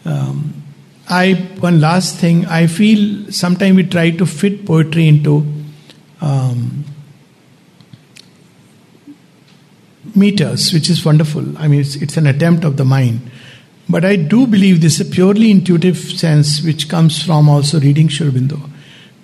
um, 0.04 0.60
I 1.10 1.34
one 1.58 1.80
last 1.80 2.16
thing. 2.16 2.46
I 2.46 2.68
feel 2.68 3.32
sometimes 3.32 3.76
we 3.76 3.82
try 3.82 4.10
to 4.10 4.24
fit 4.24 4.64
poetry 4.64 5.08
into 5.08 5.44
um, 6.20 6.84
meters, 10.14 10.72
which 10.72 10.88
is 10.88 11.04
wonderful. 11.04 11.58
I 11.58 11.66
mean, 11.66 11.80
it's, 11.80 11.96
it's 11.96 12.16
an 12.16 12.28
attempt 12.28 12.64
of 12.64 12.76
the 12.76 12.84
mind. 12.84 13.28
But 13.88 14.04
I 14.04 14.14
do 14.14 14.46
believe 14.46 14.80
this 14.80 15.00
is 15.00 15.08
a 15.08 15.10
purely 15.10 15.50
intuitive 15.50 15.98
sense 15.98 16.62
which 16.62 16.88
comes 16.88 17.20
from 17.20 17.48
also 17.48 17.80
reading 17.80 18.08
Sri 18.08 18.28
Aurobindo 18.28 18.69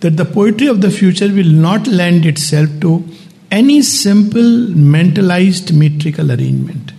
that 0.06 0.16
the 0.16 0.24
poetry 0.24 0.66
of 0.66 0.80
the 0.80 0.90
future 0.90 1.28
will 1.28 1.54
not 1.68 1.86
lend 1.86 2.26
itself 2.26 2.68
to 2.80 3.04
any 3.50 3.82
simple 3.82 4.52
mentalized 4.92 5.72
metrical 5.74 6.30
arrangement. 6.30 6.92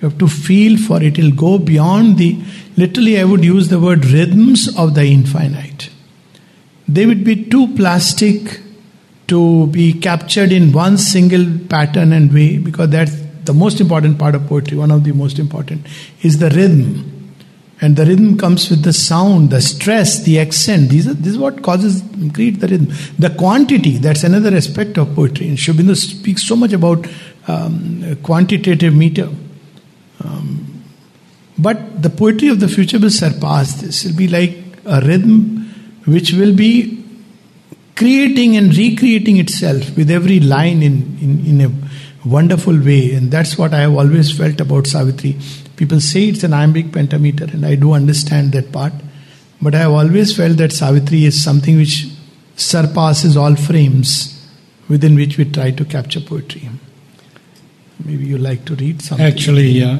You 0.00 0.08
have 0.08 0.18
to 0.18 0.28
feel 0.28 0.76
for 0.76 1.02
it. 1.02 1.18
It'll 1.18 1.30
go 1.30 1.58
beyond 1.58 2.18
the 2.18 2.30
Literally, 2.76 3.20
I 3.20 3.24
would 3.24 3.44
use 3.44 3.68
the 3.68 3.78
word 3.78 4.04
rhythms 4.06 4.74
of 4.76 4.94
the 4.94 5.04
infinite. 5.04 5.90
They 6.88 7.04
would 7.06 7.22
be 7.22 7.44
too 7.44 7.74
plastic 7.74 8.60
to 9.28 9.66
be 9.68 9.92
captured 9.92 10.52
in 10.52 10.72
one 10.72 10.96
single 10.96 11.44
pattern 11.68 12.12
and 12.12 12.32
way 12.32 12.58
because 12.58 12.90
that's 12.90 13.14
the 13.44 13.52
most 13.52 13.80
important 13.80 14.18
part 14.18 14.34
of 14.34 14.46
poetry, 14.46 14.78
one 14.78 14.90
of 14.90 15.04
the 15.04 15.12
most 15.12 15.38
important, 15.38 15.86
is 16.22 16.38
the 16.38 16.48
rhythm. 16.50 17.11
And 17.82 17.96
the 17.96 18.06
rhythm 18.06 18.38
comes 18.38 18.70
with 18.70 18.84
the 18.84 18.92
sound, 18.92 19.50
the 19.50 19.60
stress, 19.60 20.22
the 20.22 20.38
accent. 20.38 20.88
These 20.88 21.08
are, 21.08 21.14
this 21.14 21.32
is 21.32 21.38
what 21.38 21.62
causes, 21.62 22.00
create 22.32 22.60
the 22.60 22.68
rhythm. 22.68 22.94
The 23.18 23.30
quantity, 23.30 23.98
that's 23.98 24.22
another 24.22 24.54
aspect 24.56 24.98
of 24.98 25.12
poetry. 25.16 25.48
And 25.48 25.58
speaks 25.58 26.46
so 26.46 26.54
much 26.54 26.72
about 26.72 27.08
um, 27.48 28.16
quantitative 28.22 28.94
meter. 28.94 29.28
Um, 30.24 30.84
but 31.58 32.00
the 32.00 32.08
poetry 32.08 32.48
of 32.48 32.60
the 32.60 32.68
future 32.68 33.00
will 33.00 33.10
surpass 33.10 33.74
this. 33.80 34.04
It 34.04 34.12
will 34.12 34.16
be 34.16 34.28
like 34.28 34.56
a 34.84 35.00
rhythm 35.00 35.68
which 36.06 36.32
will 36.32 36.54
be 36.54 37.04
creating 37.96 38.56
and 38.56 38.76
recreating 38.76 39.38
itself 39.38 39.96
with 39.96 40.08
every 40.08 40.38
line 40.38 40.84
in, 40.84 41.18
in, 41.20 41.46
in 41.46 41.60
a 41.60 42.28
wonderful 42.28 42.78
way. 42.78 43.12
And 43.14 43.32
that's 43.32 43.58
what 43.58 43.74
I 43.74 43.80
have 43.80 43.94
always 43.96 44.30
felt 44.36 44.60
about 44.60 44.86
Savitri. 44.86 45.36
People 45.82 46.00
say 46.00 46.28
it's 46.28 46.44
an 46.44 46.52
iambic 46.52 46.92
pentameter, 46.92 47.42
and 47.42 47.66
I 47.66 47.74
do 47.74 47.92
understand 47.92 48.52
that 48.52 48.70
part. 48.70 48.92
But 49.60 49.74
I 49.74 49.78
have 49.78 49.90
always 49.90 50.36
felt 50.36 50.56
that 50.58 50.70
Savitri 50.70 51.24
is 51.24 51.42
something 51.42 51.76
which 51.76 52.06
surpasses 52.54 53.36
all 53.36 53.56
frames 53.56 54.48
within 54.88 55.16
which 55.16 55.38
we 55.38 55.44
try 55.44 55.72
to 55.72 55.84
capture 55.84 56.20
poetry. 56.20 56.68
Maybe 58.04 58.26
you 58.26 58.38
like 58.38 58.64
to 58.66 58.76
read 58.76 59.02
something. 59.02 59.26
Actually, 59.26 59.82
uh. 59.82 59.98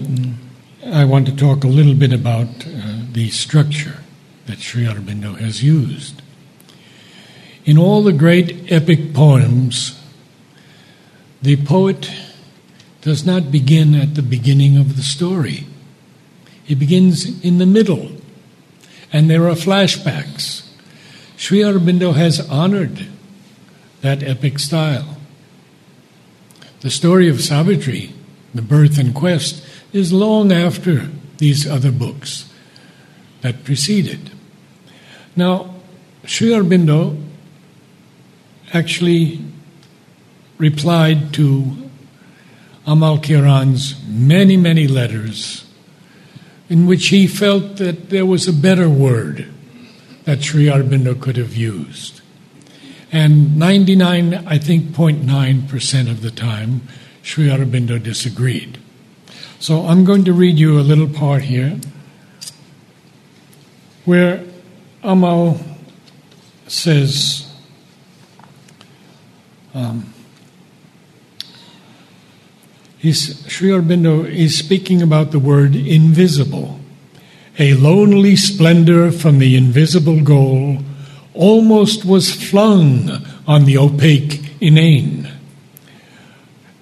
I 0.87 1.05
want 1.05 1.27
to 1.27 1.35
talk 1.35 1.64
a 1.64 1.66
little 1.66 1.95
bit 1.95 2.12
about 2.12 2.47
uh, 2.64 3.01
the 3.11 3.31
structure 3.31 4.05
that 4.47 4.61
Sri 4.61 4.85
Aurobindo 4.85 5.37
has 5.37 5.64
used. 5.64 6.23
In 7.64 7.77
all 7.77 8.05
the 8.05 8.12
great 8.12 8.71
epic 8.71 9.12
poems, 9.12 10.01
the 11.42 11.57
poet 11.57 12.09
does 13.01 13.27
not 13.27 13.51
begin 13.51 13.97
at 13.97 14.14
the 14.14 14.23
beginning 14.23 14.77
of 14.77 14.95
the 14.95 15.03
story. 15.03 15.66
It 16.68 16.79
begins 16.79 17.42
in 17.44 17.59
the 17.59 17.66
middle, 17.66 18.12
and 19.12 19.29
there 19.29 19.48
are 19.48 19.55
flashbacks. 19.55 20.68
Sri 21.37 21.59
Aurobindo 21.59 22.14
has 22.14 22.40
honored 22.48 23.07
that 24.01 24.22
epic 24.22 24.59
style. 24.59 25.16
The 26.81 26.90
story 26.90 27.29
of 27.29 27.40
Savitri, 27.40 28.12
the 28.55 28.62
birth 28.62 28.98
and 28.98 29.14
quest, 29.14 29.64
is 29.92 30.12
long 30.12 30.53
after 30.53 31.09
these 31.38 31.66
other 31.66 31.92
books 31.92 32.48
that 33.40 33.64
preceded. 33.64 34.31
Now, 35.35 35.75
Sri 36.25 36.51
Aurobindo 36.51 37.20
actually 38.72 39.40
replied 40.59 41.35
to 41.35 41.90
Amal 42.87 43.18
Kiran's 43.18 44.01
many, 44.07 44.57
many 44.57 44.87
letters 44.87 45.64
in 46.72 46.87
which 46.87 47.08
he 47.08 47.26
felt 47.26 47.76
that 47.76 48.08
there 48.08 48.24
was 48.24 48.48
a 48.48 48.52
better 48.52 48.88
word 48.88 49.46
that 50.24 50.42
Sri 50.42 50.64
Aurobindo 50.64 51.20
could 51.20 51.37
have 51.37 51.54
used. 51.54 52.22
And 53.12 53.58
99, 53.58 54.32
I 54.46 54.56
think, 54.56 54.85
0.9% 54.85 56.11
of 56.11 56.22
the 56.22 56.30
time, 56.30 56.80
Sri 57.20 57.48
Aurobindo 57.48 58.02
disagreed. 58.02 58.78
So 59.58 59.82
I'm 59.87 60.06
going 60.06 60.24
to 60.24 60.32
read 60.32 60.58
you 60.58 60.78
a 60.78 60.80
little 60.80 61.11
part 61.11 61.42
here 61.42 61.78
where 64.06 64.42
Amal 65.02 65.61
says, 66.68 67.52
um, 69.74 70.12
He's, 73.02 73.44
Sri 73.48 73.70
Aurobindo 73.70 74.24
is 74.24 74.56
speaking 74.56 75.02
about 75.02 75.32
the 75.32 75.40
word 75.40 75.74
invisible, 75.74 76.78
a 77.58 77.74
lonely 77.74 78.36
splendor 78.36 79.10
from 79.10 79.40
the 79.40 79.56
invisible 79.56 80.22
goal 80.22 80.78
almost 81.34 82.04
was 82.04 82.32
flung 82.32 83.10
on 83.44 83.64
the 83.64 83.76
opaque 83.76 84.52
inane. 84.60 85.28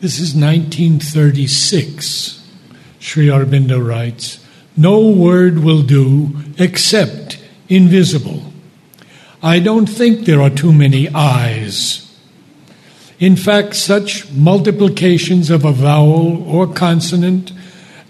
This 0.00 0.18
is 0.18 0.34
1936. 0.34 2.46
Sri 2.98 3.28
Aurobindo 3.28 3.82
writes, 3.82 4.44
No 4.76 5.08
word 5.08 5.60
will 5.60 5.80
do 5.80 6.36
except 6.58 7.42
invisible. 7.70 8.52
I 9.42 9.58
don't 9.58 9.86
think 9.86 10.26
there 10.26 10.42
are 10.42 10.50
too 10.50 10.74
many 10.74 11.08
eyes 11.14 12.09
in 13.20 13.36
fact, 13.36 13.76
such 13.76 14.30
multiplications 14.32 15.50
of 15.50 15.66
a 15.66 15.72
vowel 15.72 16.42
or 16.50 16.66
consonant, 16.66 17.52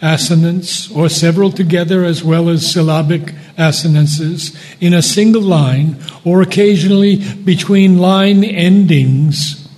assonance, 0.01 0.89
or 0.93 1.09
several 1.09 1.51
together, 1.51 2.05
as 2.05 2.23
well 2.23 2.49
as 2.49 2.71
syllabic 2.71 3.35
assonances, 3.59 4.57
in 4.81 4.95
a 4.95 5.03
single 5.03 5.43
line, 5.43 5.97
or 6.25 6.41
occasionally 6.41 7.17
between 7.45 7.99
line 7.99 8.45
endings, 8.45 9.69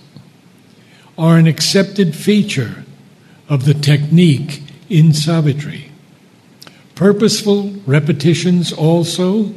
are 1.16 1.38
an 1.38 1.46
accepted 1.46 2.14
feature 2.14 2.84
of 3.48 3.64
the 3.64 3.74
technique 3.74 4.62
in 4.90 5.14
Savitri. 5.14 5.90
Purposeful 6.94 7.70
repetitions 7.86 8.70
also, 8.70 9.50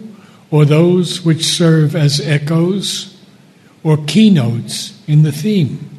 or 0.52 0.64
those 0.64 1.26
which 1.26 1.46
serve 1.46 1.98
as 1.98 2.22
echoes 2.22 3.20
or 3.84 3.98
keynotes 4.06 4.95
in 5.08 5.24
the 5.24 5.32
theme. 5.32 5.96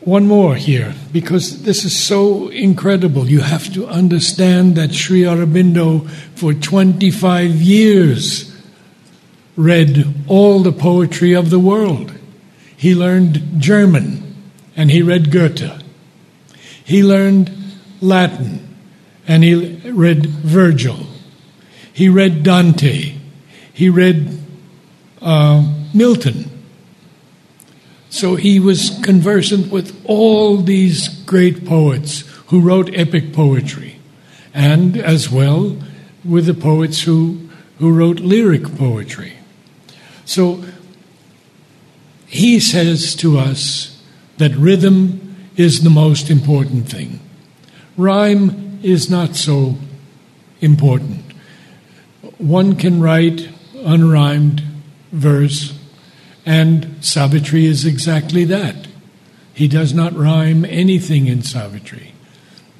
One 0.00 0.26
more 0.26 0.56
here, 0.56 0.94
because 1.12 1.62
this 1.62 1.84
is 1.84 1.94
so 1.94 2.48
incredible. 2.48 3.28
You 3.28 3.40
have 3.40 3.72
to 3.74 3.86
understand 3.86 4.74
that 4.74 4.92
Sri 4.92 5.20
Aurobindo, 5.20 6.10
for 6.34 6.52
25 6.52 7.62
years, 7.62 8.52
read 9.56 10.12
all 10.26 10.60
the 10.60 10.72
poetry 10.72 11.34
of 11.34 11.50
the 11.50 11.60
world. 11.60 12.12
He 12.76 12.96
learned 12.96 13.60
German, 13.60 14.34
and 14.76 14.90
he 14.90 15.02
read 15.02 15.30
Goethe. 15.30 15.82
He 16.84 17.04
learned 17.04 17.52
Latin, 18.00 18.76
and 19.28 19.44
he 19.44 19.54
read 19.88 20.26
Virgil. 20.26 21.06
He 21.92 22.08
read 22.08 22.42
Dante. 22.42 23.14
He 23.72 23.88
read 23.88 24.36
uh, 25.22 25.64
Milton. 25.94 26.50
So 28.10 28.36
he 28.36 28.60
was 28.60 28.98
conversant 29.02 29.72
with 29.72 29.98
all 30.04 30.58
these 30.58 31.08
great 31.24 31.64
poets 31.64 32.20
who 32.48 32.60
wrote 32.60 32.90
epic 32.94 33.32
poetry, 33.32 33.96
and 34.52 34.96
as 34.98 35.30
well 35.30 35.78
with 36.24 36.46
the 36.46 36.54
poets 36.54 37.02
who, 37.02 37.48
who 37.78 37.92
wrote 37.92 38.20
lyric 38.20 38.76
poetry. 38.76 39.32
So 40.24 40.62
he 42.26 42.60
says 42.60 43.14
to 43.16 43.38
us 43.38 44.02
that 44.38 44.54
rhythm 44.56 45.36
is 45.56 45.82
the 45.82 45.90
most 45.90 46.30
important 46.30 46.88
thing. 46.88 47.20
Rhyme 47.96 48.80
is 48.82 49.10
not 49.10 49.36
so 49.36 49.76
important. 50.60 51.20
One 52.38 52.76
can 52.76 53.00
write 53.00 53.48
unrhymed 53.74 54.62
verse 55.12 55.78
and 56.44 56.96
Savitri 57.00 57.66
is 57.66 57.84
exactly 57.84 58.44
that. 58.46 58.88
He 59.54 59.68
does 59.68 59.94
not 59.94 60.16
rhyme 60.16 60.64
anything 60.64 61.26
in 61.26 61.42
Savitri, 61.42 62.12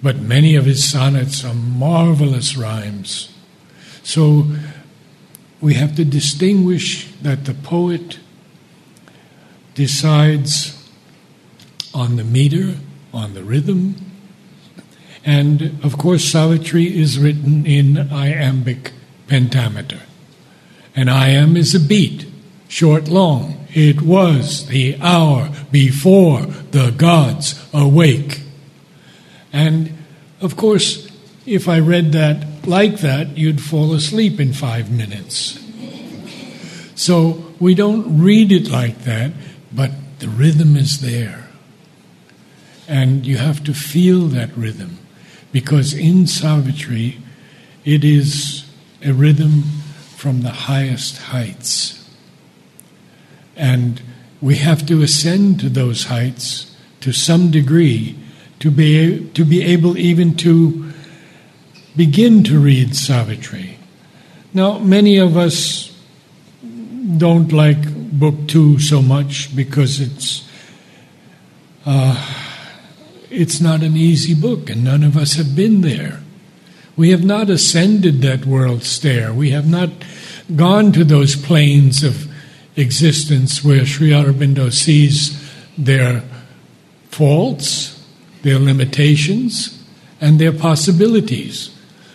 but 0.02 0.16
many 0.18 0.56
of 0.56 0.64
his 0.64 0.90
sonnets 0.90 1.44
are 1.44 1.54
marvelous 1.54 2.56
rhymes. 2.56 3.32
So 4.02 4.46
we 5.60 5.74
have 5.74 5.94
to 5.96 6.04
distinguish 6.04 7.12
that 7.22 7.44
the 7.44 7.54
poet 7.54 8.18
decides 9.74 10.90
on 11.94 12.16
the 12.16 12.24
meter, 12.24 12.76
on 13.12 13.34
the 13.34 13.44
rhythm, 13.44 13.94
and 15.24 15.78
of 15.84 15.98
course, 15.98 16.24
Savitri 16.24 16.98
is 16.98 17.18
written 17.18 17.64
in 17.64 17.96
iambic 18.12 18.92
pentameter. 19.28 20.00
An 20.94 21.06
iamb 21.06 21.56
is 21.56 21.74
a 21.74 21.80
beat 21.80 22.26
short 22.68 23.08
long. 23.08 23.66
It 23.74 24.02
was 24.02 24.66
the 24.66 24.98
hour 25.00 25.50
before 25.70 26.42
the 26.42 26.90
gods 26.90 27.62
awake. 27.72 28.40
And 29.52 29.96
of 30.40 30.56
course, 30.56 31.08
if 31.46 31.68
I 31.68 31.78
read 31.80 32.12
that 32.12 32.66
like 32.66 32.98
that, 32.98 33.36
you'd 33.36 33.60
fall 33.60 33.92
asleep 33.92 34.40
in 34.40 34.52
five 34.52 34.90
minutes. 34.90 35.58
So 36.94 37.44
we 37.58 37.74
don't 37.74 38.22
read 38.22 38.52
it 38.52 38.70
like 38.70 39.04
that, 39.04 39.32
but 39.72 39.90
the 40.18 40.28
rhythm 40.28 40.76
is 40.76 41.00
there. 41.00 41.48
And 42.86 43.26
you 43.26 43.38
have 43.38 43.64
to 43.64 43.74
feel 43.74 44.26
that 44.28 44.56
rhythm 44.56 44.98
because 45.52 45.94
in 45.94 46.26
Savitri, 46.26 47.18
it 47.84 48.04
is 48.04 48.64
a 49.04 49.12
rhythm 49.12 49.64
from 50.22 50.42
the 50.42 50.50
highest 50.50 51.18
heights. 51.18 52.08
And 53.56 54.00
we 54.40 54.54
have 54.54 54.86
to 54.86 55.02
ascend 55.02 55.58
to 55.58 55.68
those 55.68 56.04
heights 56.04 56.76
to 57.00 57.10
some 57.10 57.50
degree 57.50 58.16
to 58.60 58.70
be, 58.70 59.28
to 59.30 59.44
be 59.44 59.62
able 59.62 59.98
even 59.98 60.36
to 60.36 60.92
begin 61.96 62.44
to 62.44 62.60
read 62.60 62.94
Savitri. 62.94 63.78
Now, 64.54 64.78
many 64.78 65.18
of 65.18 65.36
us 65.36 65.90
don't 67.16 67.50
like 67.50 67.82
book 68.12 68.46
two 68.46 68.78
so 68.78 69.02
much 69.02 69.56
because 69.56 69.98
it's 69.98 70.48
uh, 71.84 72.14
it's 73.28 73.60
not 73.60 73.82
an 73.82 73.96
easy 73.96 74.34
book, 74.34 74.70
and 74.70 74.84
none 74.84 75.02
of 75.02 75.16
us 75.16 75.34
have 75.34 75.56
been 75.56 75.80
there. 75.80 76.20
We 76.96 77.10
have 77.10 77.24
not 77.24 77.48
ascended 77.48 78.20
that 78.22 78.44
world 78.44 78.82
stair. 78.82 79.32
We 79.32 79.50
have 79.50 79.68
not 79.68 79.90
gone 80.54 80.92
to 80.92 81.04
those 81.04 81.36
planes 81.36 82.02
of 82.02 82.30
existence 82.76 83.64
where 83.64 83.86
Sri 83.86 84.10
Aurobindo 84.10 84.72
sees 84.72 85.38
their 85.78 86.22
faults, 87.08 88.06
their 88.42 88.58
limitations, 88.58 89.82
and 90.20 90.38
their 90.38 90.52
possibilities. 90.52 91.70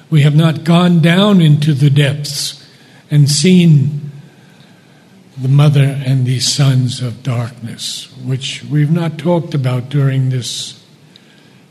We 0.09 0.21
have 0.21 0.35
not 0.35 0.63
gone 0.63 1.01
down 1.01 1.41
into 1.41 1.73
the 1.73 1.89
depths 1.89 2.63
and 3.09 3.29
seen 3.29 4.11
the 5.37 5.47
mother 5.47 6.01
and 6.05 6.25
the 6.25 6.39
sons 6.39 7.01
of 7.01 7.23
darkness, 7.23 8.11
which 8.23 8.63
we've 8.63 8.91
not 8.91 9.17
talked 9.17 9.53
about 9.53 9.89
during 9.89 10.29
this 10.29 10.83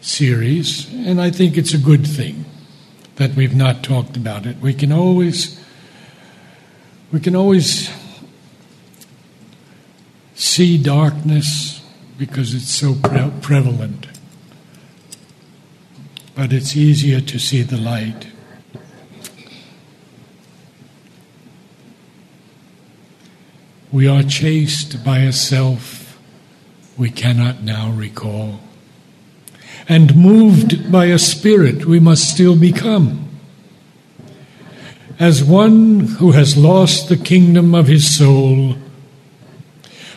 series, 0.01 0.93
and 0.93 1.21
I 1.21 1.31
think 1.31 1.57
it's 1.57 1.75
a 1.75 1.79
good 1.79 2.07
thing 2.07 2.45
that 3.17 3.35
we've 3.35 3.55
not 3.55 3.83
talked 3.83 4.17
about 4.17 4.47
it. 4.47 4.59
We 4.59 4.73
can 4.73 4.93
always 4.93 5.63
we 7.13 7.21
can 7.21 7.37
always 7.37 7.91
see 10.35 10.77
darkness 10.83 11.83
because 12.19 12.55
it's 12.55 12.75
so 12.75 12.95
pre- 12.95 13.31
prevalent. 13.41 14.07
But 16.35 16.53
it's 16.53 16.77
easier 16.77 17.21
to 17.21 17.39
see 17.39 17.63
the 17.63 17.79
light. 17.79 18.27
We 23.91 24.07
are 24.07 24.23
chased 24.23 25.03
by 25.05 25.21
a 25.21 25.33
self 25.33 26.19
we 26.99 27.11
cannot 27.11 27.63
now 27.63 27.91
recall, 27.91 28.61
and 29.89 30.17
moved 30.17 30.91
by 30.91 31.07
a 31.07 31.19
spirit 31.19 31.87
we 31.87 32.01
must 32.01 32.29
still 32.29 32.57
become. 32.57 33.29
As 35.19 35.43
one 35.43 36.01
who 36.01 36.33
has 36.33 36.57
lost 36.57 37.09
the 37.09 37.17
kingdom 37.17 37.75
of 37.75 37.87
his 37.87 38.17
soul, 38.17 38.77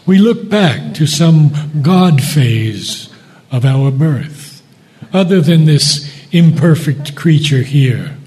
we 0.06 0.18
look 0.18 0.50
back 0.50 0.94
to 0.96 1.06
some 1.06 1.82
God 1.82 2.22
phase 2.22 3.10
of 3.52 3.64
our 3.64 3.92
birth, 3.92 4.62
other 5.14 5.40
than 5.40 5.66
this 5.66 6.12
imperfect 6.32 7.16
creature 7.16 7.62
here, 7.62 8.18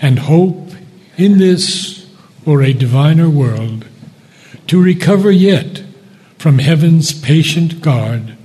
and 0.00 0.18
hope 0.18 0.70
in 1.16 1.38
this 1.38 2.10
or 2.44 2.62
a 2.62 2.72
diviner 2.72 3.30
world 3.30 3.86
to 4.66 4.82
recover 4.82 5.30
yet 5.30 5.82
from 6.38 6.58
heaven's 6.58 7.18
patient 7.18 7.80
guard 7.80 8.35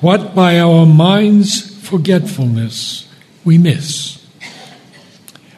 what 0.00 0.34
by 0.34 0.58
our 0.60 0.86
mind's 0.86 1.76
forgetfulness 1.86 3.08
we 3.44 3.58
miss 3.58 4.18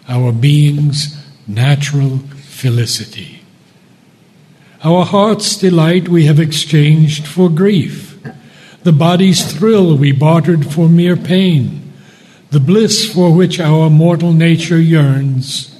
our 0.09 0.33
being's 0.33 1.17
natural 1.47 2.19
felicity. 2.19 3.41
Our 4.83 5.05
heart's 5.05 5.57
delight 5.57 6.09
we 6.09 6.25
have 6.27 6.41
exchanged 6.41 7.27
for 7.27 7.49
grief. 7.49 8.19
The 8.83 8.93
body's 8.93 9.53
thrill 9.53 9.97
we 9.97 10.11
bartered 10.11 10.67
for 10.67 10.89
mere 10.89 11.17
pain. 11.17 11.93
The 12.51 12.61
bliss 12.61 13.13
for 13.13 13.33
which 13.33 13.61
our 13.61 13.89
mortal 13.89 14.33
nature 14.33 14.81
yearns, 14.81 15.79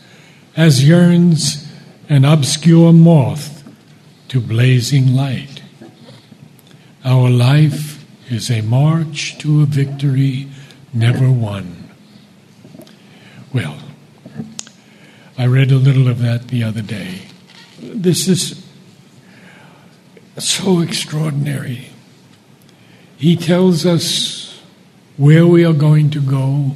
as 0.57 0.87
yearns 0.87 1.67
an 2.09 2.25
obscure 2.25 2.93
moth 2.93 3.65
to 4.29 4.41
blazing 4.41 5.15
light. 5.15 5.63
Our 7.05 7.31
life 7.31 7.90
is 8.33 8.51
a 8.51 8.61
march 8.63 9.39
to 9.39 9.63
a 9.63 9.67
victory 9.67 10.49
never 10.93 11.31
won. 11.31 11.91
Well, 13.53 13.79
I 15.37 15.47
read 15.47 15.73
a 15.73 15.77
little 15.77 16.09
of 16.09 16.21
that 16.21 16.49
the 16.49 16.63
other 16.63 16.83
day. 16.83 17.23
This 17.81 18.29
is 18.29 18.65
so 20.39 20.81
extraordinary. 20.81 21.89
He 23.17 23.37
tells 23.37 23.85
us 23.85 24.61
where 25.17 25.47
we 25.47 25.65
are 25.65 25.73
going 25.73 26.11
to 26.11 26.21
go. 26.21 26.73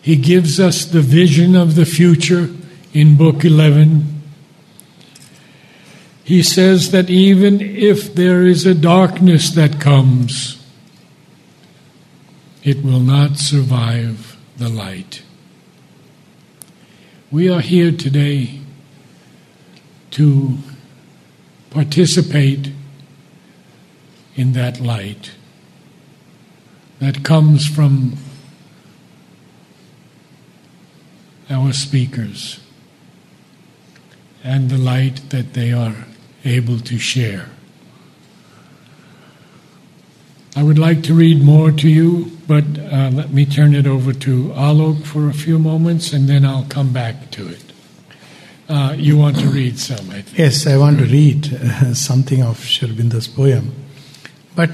He 0.00 0.16
gives 0.16 0.58
us 0.58 0.84
the 0.84 1.00
vision 1.00 1.54
of 1.54 1.74
the 1.74 1.86
future 1.86 2.50
in 2.92 3.16
Book 3.16 3.44
11. 3.44 4.22
He 6.24 6.42
says 6.42 6.92
that 6.92 7.10
even 7.10 7.60
if 7.60 8.14
there 8.14 8.44
is 8.44 8.64
a 8.64 8.74
darkness 8.74 9.50
that 9.50 9.80
comes, 9.80 10.61
it 12.62 12.82
will 12.82 13.00
not 13.00 13.38
survive 13.38 14.36
the 14.56 14.68
light. 14.68 15.22
We 17.30 17.48
are 17.48 17.60
here 17.60 17.90
today 17.90 18.60
to 20.12 20.58
participate 21.70 22.70
in 24.36 24.52
that 24.52 24.80
light 24.80 25.32
that 27.00 27.24
comes 27.24 27.66
from 27.66 28.16
our 31.50 31.72
speakers 31.72 32.60
and 34.44 34.70
the 34.70 34.78
light 34.78 35.30
that 35.30 35.54
they 35.54 35.72
are 35.72 36.06
able 36.44 36.78
to 36.80 36.98
share. 36.98 37.48
I 40.54 40.62
would 40.62 40.78
like 40.78 41.02
to 41.04 41.14
read 41.14 41.42
more 41.42 41.72
to 41.72 41.88
you, 41.88 42.30
but 42.46 42.64
uh, 42.78 43.10
let 43.10 43.30
me 43.30 43.46
turn 43.46 43.74
it 43.74 43.86
over 43.86 44.12
to 44.12 44.48
Alok 44.48 45.04
for 45.04 45.30
a 45.30 45.32
few 45.32 45.58
moments 45.58 46.12
and 46.12 46.28
then 46.28 46.44
I'll 46.44 46.66
come 46.66 46.92
back 46.92 47.30
to 47.32 47.48
it. 47.48 47.72
Uh, 48.68 48.94
you 48.96 49.16
want 49.16 49.38
to 49.38 49.46
read 49.46 49.78
some, 49.78 50.10
I 50.10 50.20
think. 50.20 50.38
Yes, 50.38 50.66
I 50.66 50.76
want 50.76 50.98
to 50.98 51.06
read 51.06 51.54
uh, 51.54 51.94
something 51.94 52.42
of 52.42 52.58
Sri 52.58 52.88
Aurobindo's 52.88 53.28
poem. 53.28 53.72
But 54.54 54.70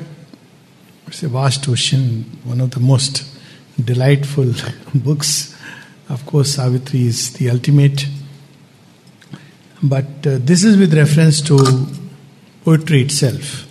it's 1.06 1.22
a 1.22 1.28
vast 1.28 1.68
ocean, 1.68 2.24
one 2.42 2.60
of 2.60 2.72
the 2.72 2.80
most 2.80 3.24
delightful 3.82 4.52
books. 4.94 5.56
Of 6.08 6.26
course, 6.26 6.54
Savitri 6.56 7.06
is 7.06 7.34
the 7.34 7.50
ultimate. 7.50 8.06
But 9.80 10.26
uh, 10.26 10.38
this 10.40 10.64
is 10.64 10.76
with 10.76 10.92
reference 10.92 11.40
to 11.42 11.86
poetry 12.64 13.02
itself. 13.02 13.67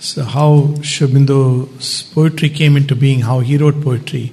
So, 0.00 0.22
how 0.22 0.74
Sri 0.82 1.08
Aurobindo's 1.08 2.02
poetry 2.14 2.50
came 2.50 2.76
into 2.76 2.94
being, 2.94 3.20
how 3.22 3.40
he 3.40 3.56
wrote 3.56 3.82
poetry. 3.82 4.32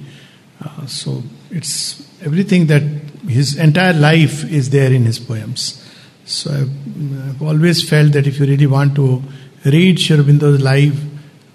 Uh, 0.64 0.86
so, 0.86 1.24
it's 1.50 2.06
everything 2.22 2.66
that 2.66 2.82
his 3.28 3.56
entire 3.56 3.92
life 3.92 4.44
is 4.44 4.70
there 4.70 4.92
in 4.92 5.04
his 5.04 5.18
poems. 5.18 5.84
So, 6.24 6.52
I've, 6.52 7.30
I've 7.30 7.42
always 7.42 7.88
felt 7.88 8.12
that 8.12 8.28
if 8.28 8.38
you 8.38 8.46
really 8.46 8.68
want 8.68 8.94
to 8.94 9.20
read 9.64 9.98
Sri 9.98 10.16
Aurobindo's 10.16 10.62
life, 10.62 10.96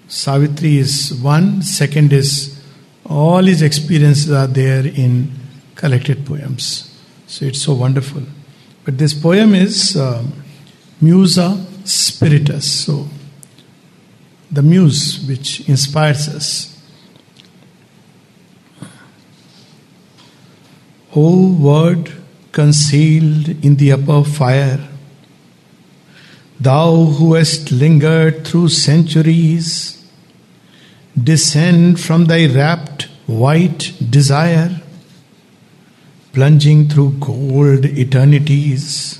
Savitri 0.08 0.76
is 0.76 1.14
one, 1.14 1.62
second 1.62 2.12
is 2.12 2.62
all 3.06 3.42
his 3.42 3.62
experiences 3.62 4.30
are 4.30 4.46
there 4.46 4.86
in 4.86 5.32
collected 5.74 6.26
poems. 6.26 6.94
So, 7.26 7.46
it's 7.46 7.62
so 7.62 7.72
wonderful. 7.72 8.22
But 8.84 8.98
this 8.98 9.14
poem 9.14 9.54
is 9.54 9.96
uh, 9.96 10.22
Musa 11.00 11.64
Spiritus. 11.84 12.70
So, 12.70 13.08
the 14.52 14.62
muse 14.62 15.24
which 15.26 15.66
inspires 15.66 16.28
us. 16.28 16.68
O 21.16 21.52
word 21.52 22.12
concealed 22.52 23.48
in 23.64 23.76
the 23.76 23.92
upper 23.92 24.22
fire, 24.24 24.88
thou 26.60 27.04
who 27.04 27.34
hast 27.34 27.72
lingered 27.72 28.46
through 28.46 28.68
centuries, 28.68 30.06
descend 31.20 31.98
from 31.98 32.26
thy 32.26 32.46
rapt 32.46 33.08
white 33.26 33.94
desire, 34.10 34.80
plunging 36.34 36.88
through 36.88 37.12
gold 37.20 37.86
eternities. 37.86 39.18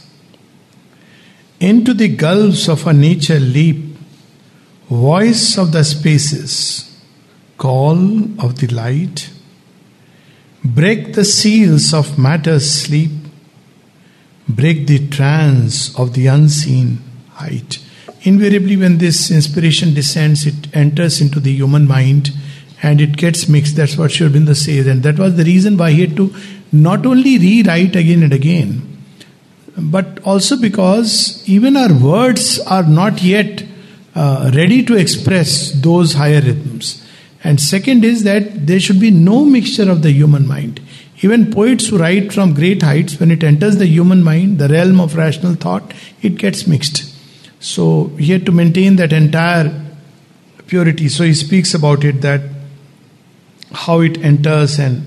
Into 1.58 1.94
the 1.94 2.08
gulfs 2.08 2.68
of 2.68 2.86
a 2.86 2.92
nature 2.92 3.38
leap, 3.38 3.91
voice 4.92 5.58
of 5.58 5.72
the 5.72 5.84
spaces, 5.84 7.00
call 7.58 7.96
of 8.40 8.58
the 8.58 8.68
light 8.68 9.30
Break 10.64 11.14
the 11.14 11.24
seals 11.24 11.92
of 11.92 12.18
matter's 12.18 12.70
sleep. 12.70 13.10
Break 14.48 14.86
the 14.86 15.08
trance 15.08 15.98
of 15.98 16.14
the 16.14 16.28
unseen 16.28 16.98
height. 17.30 17.78
Invariably, 18.22 18.76
when 18.76 18.98
this 18.98 19.30
inspiration 19.30 19.92
descends, 19.94 20.46
it 20.46 20.74
enters 20.74 21.20
into 21.20 21.40
the 21.40 21.52
human 21.52 21.88
mind 21.88 22.30
and 22.80 23.00
it 23.00 23.16
gets 23.16 23.48
mixed. 23.48 23.74
That's 23.74 23.96
what 23.96 24.12
Sri 24.12 24.28
says, 24.54 24.86
and 24.86 25.02
that 25.02 25.18
was 25.18 25.36
the 25.36 25.44
reason 25.44 25.76
why 25.76 25.90
he 25.90 26.02
had 26.02 26.16
to 26.16 26.32
not 26.70 27.04
only 27.06 27.38
rewrite 27.38 27.96
again 27.96 28.22
and 28.22 28.32
again, 28.32 29.02
but 29.76 30.20
also 30.20 30.56
because 30.56 31.42
even 31.48 31.76
our 31.76 31.92
words 31.92 32.60
are 32.60 32.84
not 32.84 33.22
yet 33.22 33.64
uh, 34.14 34.50
ready 34.54 34.84
to 34.84 34.96
express 34.96 35.72
those 35.72 36.14
higher 36.14 36.40
rhythms. 36.40 37.06
And 37.44 37.60
second 37.60 38.04
is 38.04 38.24
that 38.24 38.66
there 38.66 38.80
should 38.80 39.00
be 39.00 39.10
no 39.10 39.44
mixture 39.44 39.90
of 39.90 40.02
the 40.02 40.12
human 40.12 40.46
mind. 40.46 40.80
Even 41.22 41.52
poets 41.52 41.88
who 41.88 41.98
write 41.98 42.32
from 42.32 42.54
great 42.54 42.82
heights, 42.82 43.18
when 43.18 43.30
it 43.30 43.44
enters 43.44 43.76
the 43.76 43.86
human 43.86 44.22
mind, 44.22 44.58
the 44.58 44.68
realm 44.68 45.00
of 45.00 45.16
rational 45.16 45.54
thought, 45.54 45.94
it 46.20 46.36
gets 46.36 46.66
mixed. 46.66 47.14
So 47.60 48.06
he 48.18 48.32
had 48.32 48.44
to 48.46 48.52
maintain 48.52 48.96
that 48.96 49.12
entire 49.12 49.72
purity. 50.66 51.08
So 51.08 51.24
he 51.24 51.34
speaks 51.34 51.74
about 51.74 52.04
it 52.04 52.22
that 52.22 52.42
how 53.72 54.00
it 54.00 54.18
enters 54.18 54.78
and 54.78 55.06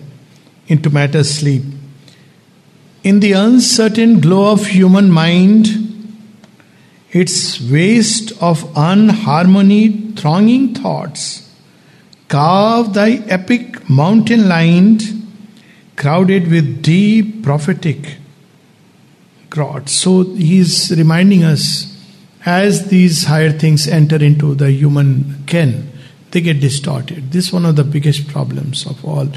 into 0.67 0.89
matter 0.89 1.23
sleep. 1.23 1.63
In 3.03 3.19
the 3.19 3.33
uncertain 3.33 4.19
glow 4.19 4.51
of 4.51 4.65
human 4.65 5.11
mind, 5.11 5.94
its 7.11 7.61
waste 7.61 8.31
of 8.41 8.63
unharmony, 8.75 10.17
thronging 10.17 10.73
thoughts, 10.73 11.49
carve 12.27 12.93
thy 12.93 13.11
epic 13.27 13.89
mountain 13.89 14.49
lined, 14.49 15.01
crowded 15.95 16.49
with 16.49 16.81
deep 16.81 17.43
prophetic 17.43 18.17
grots. 19.49 19.93
So 19.93 20.23
he's 20.23 20.91
reminding 20.95 21.43
us 21.43 21.91
as 22.45 22.89
these 22.89 23.23
higher 23.25 23.51
things 23.51 23.87
enter 23.87 24.17
into 24.17 24.53
the 24.53 24.71
human 24.71 25.43
ken, 25.47 25.91
they 26.31 26.41
get 26.41 26.59
distorted. 26.59 27.31
This 27.31 27.47
is 27.47 27.53
one 27.53 27.65
of 27.65 27.75
the 27.75 27.83
biggest 27.83 28.27
problems 28.27 28.85
of 28.85 29.03
all. 29.03 29.27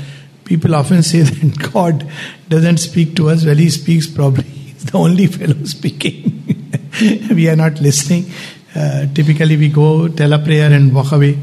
People 0.45 0.75
often 0.75 1.03
say 1.03 1.21
that 1.23 1.73
God 1.73 2.07
doesn't 2.49 2.79
speak 2.79 3.17
to 3.17 3.31
us. 3.31 3.45
Well, 3.45 3.57
He 3.57 3.71
speaks 3.71 4.07
probably. 4.07 4.45
He's 4.45 4.85
the 4.85 4.99
only 4.99 5.27
fellow 5.27 5.65
speaking. 5.65 6.35
we 7.31 7.49
are 7.49 7.57
not 7.57 7.81
listening. 7.81 8.31
Uh, 8.75 9.07
typically, 9.15 9.57
we 9.57 9.69
go 9.69 10.09
tell 10.09 10.33
a 10.33 10.39
prayer 10.39 10.73
and 10.73 10.95
walk 10.95 11.13
away. 11.13 11.39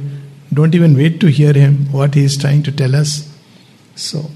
Don't 0.54 0.74
even 0.76 0.96
wait 0.96 1.20
to 1.22 1.28
hear 1.28 1.54
Him, 1.54 1.92
what 1.92 2.14
He 2.14 2.24
is 2.24 2.38
trying 2.38 2.64
to 2.64 2.72
tell 2.72 2.96
us. 2.96 3.32
So, 3.96 4.30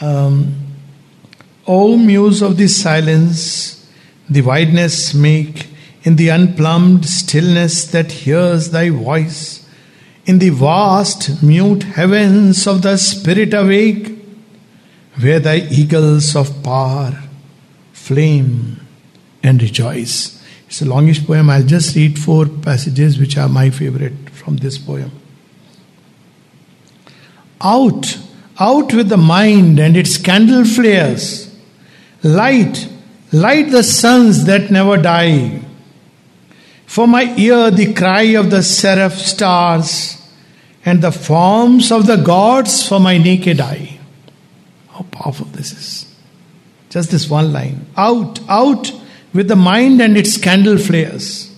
um, 0.00 0.54
O 1.66 1.96
muse 1.96 2.42
of 2.42 2.56
this 2.56 2.80
silence, 2.80 3.88
the 4.28 4.42
wideness 4.42 5.14
make 5.14 5.68
in 6.02 6.16
the 6.16 6.30
unplumbed 6.30 7.06
stillness 7.06 7.84
that 7.86 8.10
hears 8.10 8.70
thy 8.70 8.90
voice, 8.90 9.68
in 10.24 10.38
the 10.38 10.50
vast 10.50 11.42
mute 11.42 11.82
heavens 11.82 12.66
of 12.66 12.82
the 12.82 12.96
spirit 12.96 13.52
awake, 13.52 14.18
where 15.20 15.40
thy 15.40 15.56
eagles 15.70 16.34
of 16.34 16.62
power 16.62 17.22
flame 17.92 18.80
and 19.42 19.60
rejoice. 19.60 20.42
It's 20.66 20.82
a 20.82 20.84
longish 20.84 21.26
poem. 21.26 21.50
I'll 21.50 21.62
just 21.62 21.96
read 21.96 22.18
four 22.18 22.46
passages 22.46 23.18
which 23.18 23.36
are 23.36 23.48
my 23.48 23.70
favorite 23.70 24.30
from 24.30 24.58
this 24.58 24.78
poem. 24.78 25.10
Out, 27.60 28.18
out 28.58 28.94
with 28.94 29.08
the 29.08 29.16
mind 29.16 29.78
and 29.78 29.96
its 29.96 30.16
candle 30.16 30.64
flares. 30.64 31.54
Light, 32.22 32.88
Light 33.32 33.70
the 33.70 33.84
suns 33.84 34.44
that 34.46 34.70
never 34.70 34.96
die. 34.96 35.62
For 36.86 37.06
my 37.06 37.32
ear, 37.36 37.70
the 37.70 37.94
cry 37.94 38.34
of 38.34 38.50
the 38.50 38.62
seraph 38.62 39.14
stars, 39.14 40.20
and 40.84 41.00
the 41.00 41.12
forms 41.12 41.92
of 41.92 42.06
the 42.06 42.16
gods 42.16 42.86
for 42.86 42.98
my 42.98 43.18
naked 43.18 43.60
eye. 43.60 44.00
How 44.88 45.02
powerful 45.12 45.46
this 45.46 45.72
is. 45.72 46.14
Just 46.88 47.12
this 47.12 47.30
one 47.30 47.52
line. 47.52 47.86
Out, 47.96 48.40
out 48.48 48.92
with 49.32 49.48
the 49.48 49.56
mind 49.56 50.00
and 50.00 50.16
its 50.16 50.36
candle 50.36 50.78
flares. 50.78 51.54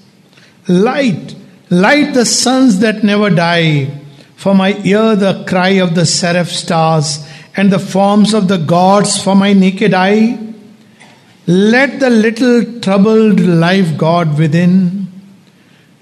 Light, 0.68 1.34
light 1.70 2.14
the 2.14 2.26
suns 2.26 2.80
that 2.80 3.02
never 3.02 3.30
die. 3.30 3.90
For 4.36 4.54
my 4.54 4.76
ear, 4.82 5.16
the 5.16 5.44
cry 5.46 5.80
of 5.80 5.94
the 5.94 6.04
seraph 6.04 6.48
stars, 6.48 7.26
and 7.56 7.70
the 7.70 7.78
forms 7.78 8.34
of 8.34 8.48
the 8.48 8.58
gods 8.58 9.22
for 9.22 9.34
my 9.34 9.52
naked 9.52 9.94
eye. 9.94 10.38
Let 11.46 12.00
the 12.00 12.10
little 12.10 12.80
troubled 12.80 13.40
life 13.40 13.96
God 13.96 14.38
within, 14.38 15.08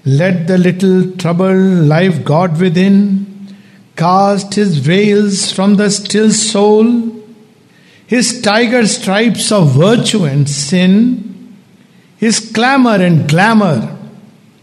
let 0.05 0.47
the 0.47 0.57
little 0.57 1.11
troubled 1.17 1.87
life 1.87 2.23
God 2.23 2.59
within 2.59 3.55
cast 3.95 4.55
his 4.55 4.77
veils 4.77 5.51
from 5.51 5.75
the 5.75 5.89
still 5.89 6.31
soul, 6.31 7.23
his 8.07 8.41
tiger 8.41 8.85
stripes 8.87 9.51
of 9.51 9.71
virtue 9.71 10.25
and 10.25 10.49
sin, 10.49 11.30
his 12.21 12.39
clamor 12.53 12.95
and 12.95 13.27
glamour 13.27 13.97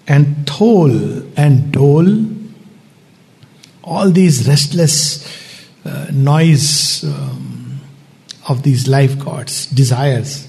and 0.07 0.47
toll 0.47 0.91
and 1.37 1.71
dole, 1.71 2.25
all 3.85 4.11
these 4.11 4.49
restless 4.49 5.69
uh, 5.85 6.07
noise 6.11 7.05
um, 7.05 7.81
of 8.49 8.63
these 8.63 8.89
life 8.89 9.19
gods, 9.19 9.67
desires 9.67 10.49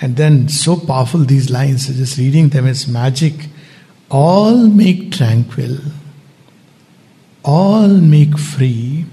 and 0.00 0.16
then 0.16 0.48
so 0.48 0.76
powerful 0.76 1.20
these 1.20 1.50
lines, 1.50 1.86
just 1.86 2.18
reading 2.18 2.50
them 2.50 2.66
is 2.66 2.86
magic. 2.86 3.34
All 4.10 4.68
make 4.68 5.12
tranquil, 5.12 5.78
all 7.44 7.88
make 7.88 8.38
free. 8.38 9.06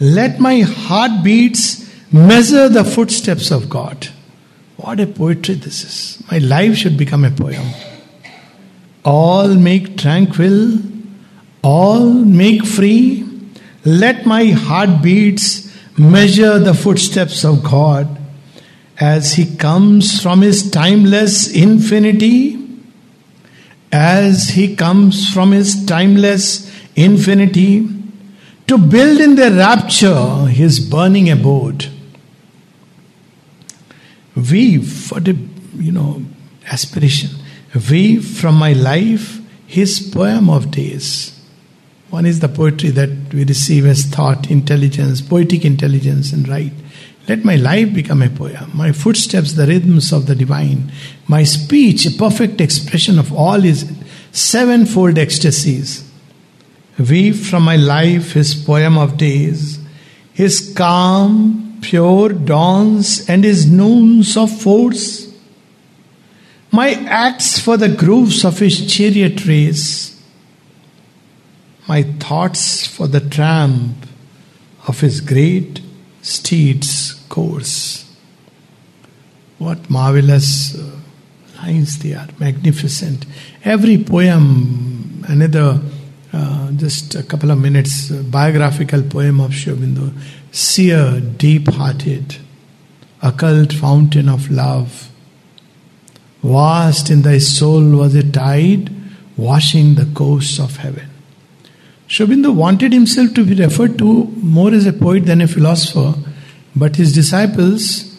Let 0.00 0.40
my 0.40 0.60
heartbeats 0.60 1.84
measure 2.12 2.68
the 2.68 2.84
footsteps 2.84 3.50
of 3.50 3.68
God. 3.68 4.08
What 4.86 5.00
a 5.00 5.06
poetry 5.08 5.56
this 5.56 5.82
is. 5.82 6.22
My 6.30 6.38
life 6.38 6.76
should 6.76 6.96
become 6.96 7.24
a 7.24 7.30
poem. 7.32 7.66
All 9.04 9.48
make 9.48 9.98
tranquil, 9.98 10.78
all 11.60 12.04
make 12.08 12.64
free. 12.64 13.28
Let 13.84 14.26
my 14.26 14.44
heartbeats 14.50 15.76
measure 15.98 16.60
the 16.60 16.72
footsteps 16.72 17.44
of 17.44 17.64
God 17.64 18.16
as 19.00 19.32
he 19.34 19.56
comes 19.56 20.22
from 20.22 20.42
his 20.42 20.70
timeless 20.70 21.52
infinity, 21.52 22.56
as 23.90 24.50
he 24.50 24.76
comes 24.76 25.28
from 25.30 25.50
his 25.50 25.84
timeless 25.84 26.72
infinity 26.94 27.88
to 28.68 28.78
build 28.78 29.18
in 29.18 29.34
the 29.34 29.50
rapture 29.50 30.46
his 30.46 30.78
burning 30.78 31.28
abode. 31.28 31.95
Weave, 34.36 35.10
what 35.10 35.26
a 35.28 35.32
you 35.76 35.92
know 35.92 36.22
aspiration. 36.66 37.30
Weave 37.90 38.26
from 38.26 38.54
my 38.56 38.74
life 38.74 39.40
his 39.66 39.98
poem 39.98 40.50
of 40.50 40.70
days. 40.70 41.32
One 42.10 42.26
is 42.26 42.40
the 42.40 42.48
poetry 42.48 42.90
that 42.90 43.10
we 43.32 43.44
receive 43.44 43.86
as 43.86 44.04
thought, 44.04 44.50
intelligence, 44.50 45.20
poetic 45.20 45.64
intelligence, 45.64 46.32
and 46.32 46.46
write. 46.46 46.72
Let 47.28 47.44
my 47.44 47.56
life 47.56 47.92
become 47.92 48.22
a 48.22 48.30
poem, 48.30 48.70
my 48.72 48.92
footsteps 48.92 49.54
the 49.54 49.66
rhythms 49.66 50.12
of 50.12 50.26
the 50.26 50.36
divine, 50.36 50.92
my 51.26 51.42
speech 51.42 52.06
a 52.06 52.12
perfect 52.12 52.60
expression 52.60 53.18
of 53.18 53.32
all 53.32 53.60
his 53.60 53.90
sevenfold 54.30 55.18
ecstasies. 55.18 56.08
Weave 56.98 57.48
from 57.48 57.64
my 57.64 57.76
life 57.76 58.32
his 58.32 58.54
poem 58.54 58.96
of 58.96 59.16
days, 59.16 59.80
his 60.32 60.72
calm, 60.76 61.65
pure 61.80 62.30
dawns 62.30 63.28
and 63.28 63.44
his 63.44 63.70
noons 63.70 64.36
of 64.36 64.50
force, 64.50 65.32
my 66.70 66.90
acts 67.06 67.58
for 67.58 67.76
the 67.76 67.88
grooves 67.88 68.44
of 68.44 68.58
his 68.58 68.92
chariot 68.92 69.46
race, 69.46 70.20
my 71.88 72.02
thoughts 72.02 72.86
for 72.86 73.06
the 73.06 73.20
tramp 73.20 73.94
of 74.86 75.00
his 75.00 75.20
great 75.20 75.80
steeds 76.22 77.14
course. 77.28 78.04
What 79.58 79.88
marvelous 79.88 80.76
uh, 80.76 80.90
lines 81.62 81.98
they 82.00 82.14
are, 82.14 82.28
magnificent. 82.38 83.24
Every 83.64 84.02
poem, 84.02 85.24
another 85.28 85.80
uh, 86.32 86.70
just 86.72 87.14
a 87.14 87.22
couple 87.22 87.50
of 87.50 87.58
minutes, 87.58 88.10
uh, 88.10 88.22
biographical 88.24 89.02
poem 89.02 89.40
of 89.40 89.54
Sri 89.54 89.72
Aurobindo, 89.72 90.12
seer, 90.50 91.20
deep 91.20 91.68
hearted, 91.68 92.36
occult 93.22 93.72
fountain 93.72 94.28
of 94.28 94.50
love. 94.50 95.10
Vast 96.42 97.10
in 97.10 97.22
thy 97.22 97.38
soul 97.38 97.96
was 97.96 98.14
a 98.14 98.30
tide 98.30 98.90
washing 99.36 99.94
the 99.96 100.06
coasts 100.14 100.58
of 100.58 100.76
heaven. 100.76 101.08
Sri 102.06 102.26
Aurobindo 102.26 102.54
wanted 102.54 102.92
himself 102.92 103.34
to 103.34 103.44
be 103.44 103.54
referred 103.54 103.98
to 103.98 104.24
more 104.36 104.72
as 104.72 104.86
a 104.86 104.92
poet 104.92 105.26
than 105.26 105.40
a 105.40 105.48
philosopher 105.48 106.14
but 106.76 106.96
his 106.96 107.14
disciples 107.14 108.14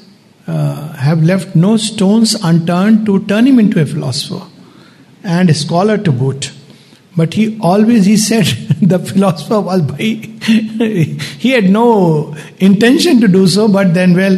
uh, 0.48 0.92
have 0.94 1.24
left 1.24 1.56
no 1.56 1.78
stones 1.78 2.34
unturned 2.44 3.06
to 3.06 3.24
turn 3.28 3.46
him 3.46 3.60
into 3.60 3.80
a 3.80 3.86
philosopher 3.86 4.46
and 5.24 5.50
a 5.50 5.54
scholar 5.54 5.98
to 5.98 6.12
boot. 6.12 6.52
But 7.18 7.34
he 7.34 7.60
always, 7.60 8.06
he 8.06 8.16
said, 8.16 8.46
the 8.82 9.00
philosopher 9.00 9.60
was 9.60 9.82
by, 9.82 9.98
he 9.98 11.50
had 11.50 11.70
no 11.70 12.36
intention 12.60 13.20
to 13.22 13.28
do 13.28 13.48
so, 13.48 13.68
but 13.68 13.96
then, 13.96 14.16
well, 14.16 14.38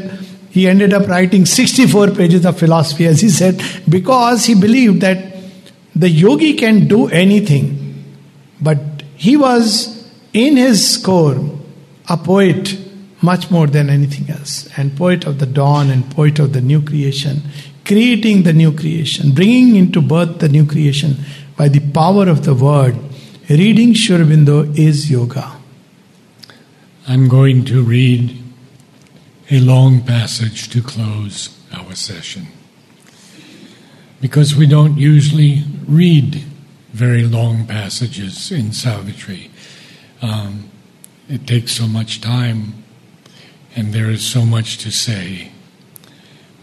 he 0.50 0.68
ended 0.68 0.94
up 0.94 1.08
writing 1.08 1.46
64 1.46 2.12
pages 2.12 2.46
of 2.46 2.58
philosophy, 2.58 3.06
as 3.06 3.20
he 3.20 3.30
said, 3.30 3.62
because 3.88 4.46
he 4.46 4.56
believed 4.56 5.02
that 5.02 5.36
the 5.94 6.10
yogi 6.10 6.54
can 6.54 6.88
do 6.88 7.08
anything. 7.10 8.16
But 8.62 8.80
he 9.16 9.36
was, 9.36 10.10
in 10.34 10.56
his 10.56 10.98
core, 10.98 11.38
a 12.08 12.16
poet 12.16 12.80
much 13.22 13.52
more 13.52 13.68
than 13.68 13.90
anything 13.90 14.30
else, 14.30 14.70
and 14.78 14.96
poet 14.96 15.26
of 15.26 15.40
the 15.40 15.46
dawn 15.46 15.90
and 15.90 16.10
poet 16.12 16.40
of 16.40 16.54
the 16.54 16.62
new 16.62 16.82
creation, 16.82 17.42
creating 17.84 18.44
the 18.44 18.54
new 18.54 18.72
creation, 18.72 19.34
bringing 19.34 19.76
into 19.76 20.02
birth 20.02 20.40
the 20.40 20.48
new 20.48 20.66
creation 20.66 21.18
by 21.60 21.68
the 21.68 21.82
power 21.92 22.30
of 22.30 22.46
the 22.46 22.56
word. 22.56 22.96
Reading 23.50 23.94
Sri 23.94 24.16
is 24.82 25.12
yoga. 25.12 25.58
I'm 27.06 27.28
going 27.28 27.66
to 27.66 27.84
read 27.84 28.42
a 29.52 29.60
long 29.60 30.02
passage 30.06 30.70
to 30.70 30.82
close 30.82 31.50
our 31.74 31.96
session. 31.96 32.48
Because 34.22 34.56
we 34.56 34.68
don't 34.68 34.98
usually 34.98 35.66
read 35.86 36.46
very 36.94 37.24
long 37.24 37.68
passages 37.68 38.54
in 38.54 38.72
Savitri. 38.72 39.52
Um, 40.22 40.70
it 41.28 41.46
takes 41.46 41.74
so 41.74 41.88
much 41.88 42.22
time 42.22 42.86
and 43.76 43.92
there 43.92 44.10
is 44.10 44.26
so 44.26 44.46
much 44.46 44.78
to 44.78 44.92
say. 44.92 45.52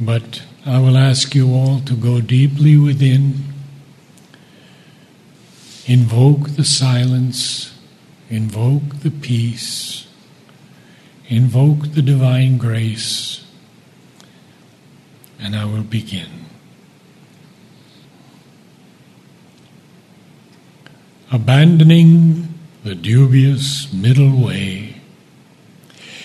But 0.01 0.43
I 0.65 0.79
will 0.79 0.97
ask 0.97 1.35
you 1.35 1.53
all 1.53 1.81
to 1.81 1.95
go 1.95 2.23
deeply 2.23 2.79
within, 2.79 3.56
invoke 5.87 6.51
the 6.51 6.65
silence, 6.65 7.79
invoke 8.29 9.01
the 9.03 9.11
peace, 9.11 10.09
invoke 11.29 11.93
the 11.93 12.03
divine 12.03 12.59
grace, 12.59 13.45
and 15.39 15.55
I 15.55 15.65
will 15.65 15.85
begin. 15.85 16.47
Abandoning 21.31 22.53
the 22.83 22.95
dubious 22.95 23.93
middle 23.93 24.45
way, 24.45 25.01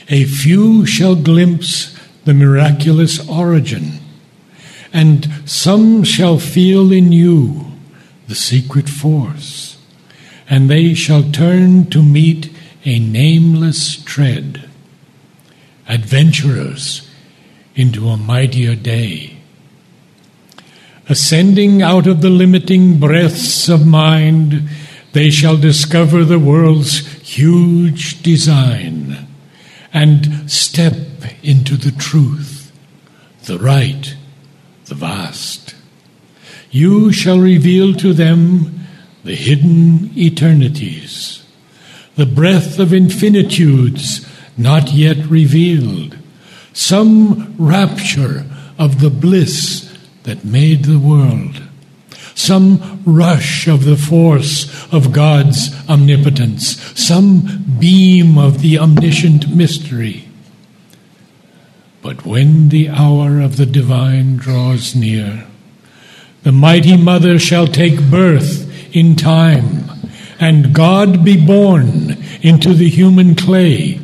a 0.09 0.25
few 0.25 0.85
shall 0.85 1.15
glimpse 1.15 1.97
the 2.25 2.33
miraculous 2.33 3.27
origin, 3.29 3.99
and 4.91 5.27
some 5.45 6.03
shall 6.03 6.39
feel 6.39 6.91
in 6.91 7.11
you 7.11 7.70
the 8.31 8.35
secret 8.35 8.87
force, 8.87 9.77
and 10.49 10.69
they 10.69 10.93
shall 10.93 11.21
turn 11.33 11.89
to 11.89 12.01
meet 12.01 12.49
a 12.85 12.97
nameless 12.97 14.01
tread, 14.05 14.69
adventurers 15.89 17.11
into 17.75 18.07
a 18.07 18.15
mightier 18.15 18.73
day. 18.73 19.35
Ascending 21.09 21.81
out 21.81 22.07
of 22.07 22.21
the 22.21 22.29
limiting 22.29 23.01
breaths 23.01 23.67
of 23.67 23.85
mind, 23.85 24.69
they 25.11 25.29
shall 25.29 25.57
discover 25.57 26.23
the 26.23 26.39
world's 26.39 26.99
huge 27.21 28.23
design 28.23 29.27
and 29.91 30.49
step 30.49 30.95
into 31.43 31.75
the 31.75 31.91
truth, 31.91 32.71
the 33.43 33.59
right, 33.59 34.15
the 34.85 34.95
vast. 34.95 35.70
You 36.71 37.11
shall 37.11 37.39
reveal 37.39 37.93
to 37.95 38.13
them 38.13 38.79
the 39.23 39.35
hidden 39.35 40.11
eternities, 40.17 41.45
the 42.15 42.25
breath 42.25 42.79
of 42.79 42.93
infinitudes 42.93 44.25
not 44.57 44.91
yet 44.91 45.17
revealed, 45.27 46.17
some 46.73 47.55
rapture 47.57 48.45
of 48.77 48.99
the 49.01 49.09
bliss 49.09 49.95
that 50.23 50.45
made 50.45 50.85
the 50.85 50.99
world 50.99 51.61
some 52.41 53.01
rush 53.05 53.67
of 53.67 53.85
the 53.85 53.95
force 53.95 54.65
of 54.91 55.11
God's 55.11 55.69
omnipotence, 55.89 56.81
some 56.99 57.77
beam 57.79 58.37
of 58.37 58.61
the 58.61 58.79
omniscient 58.79 59.53
mystery. 59.53 60.27
But 62.01 62.25
when 62.25 62.69
the 62.69 62.89
hour 62.89 63.39
of 63.39 63.57
the 63.57 63.65
divine 63.65 64.37
draws 64.37 64.95
near, 64.95 65.45
the 66.43 66.51
mighty 66.51 66.97
mother 66.97 67.37
shall 67.37 67.67
take 67.67 68.09
birth 68.09 68.95
in 68.95 69.15
time, 69.15 69.89
and 70.39 70.73
God 70.73 71.23
be 71.23 71.37
born 71.43 72.17
into 72.41 72.73
the 72.73 72.89
human 72.89 73.35
clay, 73.35 73.99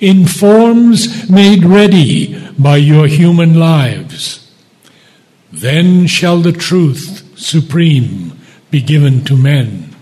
in 0.00 0.26
forms 0.26 1.28
made 1.30 1.64
ready 1.64 2.40
by 2.58 2.76
your 2.76 3.06
human 3.06 3.58
lives. 3.58 4.50
Then 5.52 6.06
shall 6.06 6.38
the 6.40 6.52
truth 6.52 7.38
supreme 7.38 8.38
be 8.70 8.80
given 8.80 9.24
to 9.24 9.36
men. 9.36 9.94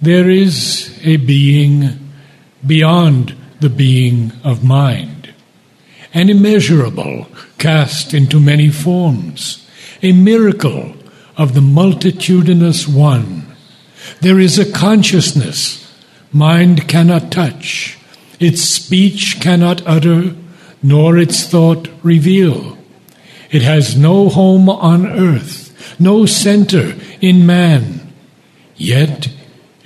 There 0.00 0.28
is 0.28 0.98
a 1.04 1.16
being 1.16 2.10
beyond 2.66 3.36
the 3.60 3.70
being 3.70 4.32
of 4.42 4.64
mind, 4.64 5.21
an 6.14 6.28
immeasurable 6.28 7.26
cast 7.58 8.12
into 8.12 8.38
many 8.38 8.68
forms, 8.68 9.66
a 10.02 10.12
miracle 10.12 10.94
of 11.36 11.54
the 11.54 11.60
multitudinous 11.60 12.86
one. 12.86 13.46
There 14.20 14.38
is 14.38 14.58
a 14.58 14.70
consciousness 14.70 15.78
mind 16.32 16.88
cannot 16.88 17.30
touch, 17.30 17.98
its 18.40 18.62
speech 18.62 19.38
cannot 19.40 19.86
utter, 19.86 20.34
nor 20.82 21.16
its 21.16 21.46
thought 21.46 21.88
reveal. 22.02 22.76
It 23.50 23.62
has 23.62 23.96
no 23.96 24.28
home 24.28 24.68
on 24.68 25.06
earth, 25.06 26.00
no 26.00 26.26
center 26.26 26.94
in 27.20 27.46
man, 27.46 28.12
yet 28.76 29.28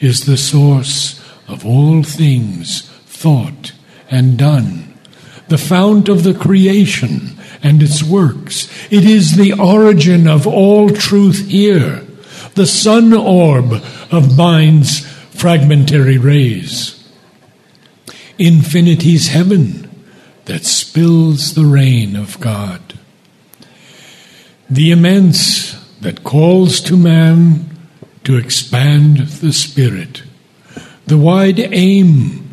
is 0.00 0.24
the 0.24 0.36
source 0.36 1.20
of 1.48 1.66
all 1.66 2.02
things 2.02 2.82
thought 3.06 3.72
and 4.10 4.38
done, 4.38 4.95
the 5.48 5.58
fount 5.58 6.08
of 6.08 6.24
the 6.24 6.34
creation 6.34 7.36
and 7.62 7.82
its 7.82 8.02
works. 8.02 8.68
It 8.90 9.04
is 9.04 9.36
the 9.36 9.52
origin 9.52 10.26
of 10.26 10.46
all 10.46 10.90
truth 10.90 11.48
here, 11.48 12.04
the 12.54 12.66
sun 12.66 13.12
orb 13.12 13.72
of 14.10 14.36
mind's 14.36 15.06
fragmentary 15.30 16.18
rays. 16.18 16.92
Infinity's 18.38 19.28
heaven 19.28 19.90
that 20.44 20.64
spills 20.64 21.54
the 21.54 21.64
rain 21.64 22.16
of 22.16 22.38
God 22.40 22.86
the 24.68 24.90
immense 24.90 25.74
that 26.00 26.24
calls 26.24 26.80
to 26.80 26.96
man 26.96 27.70
to 28.24 28.36
expand 28.36 29.18
the 29.18 29.52
spirit, 29.52 30.22
the 31.06 31.18
wide 31.18 31.60
aim 31.60 32.45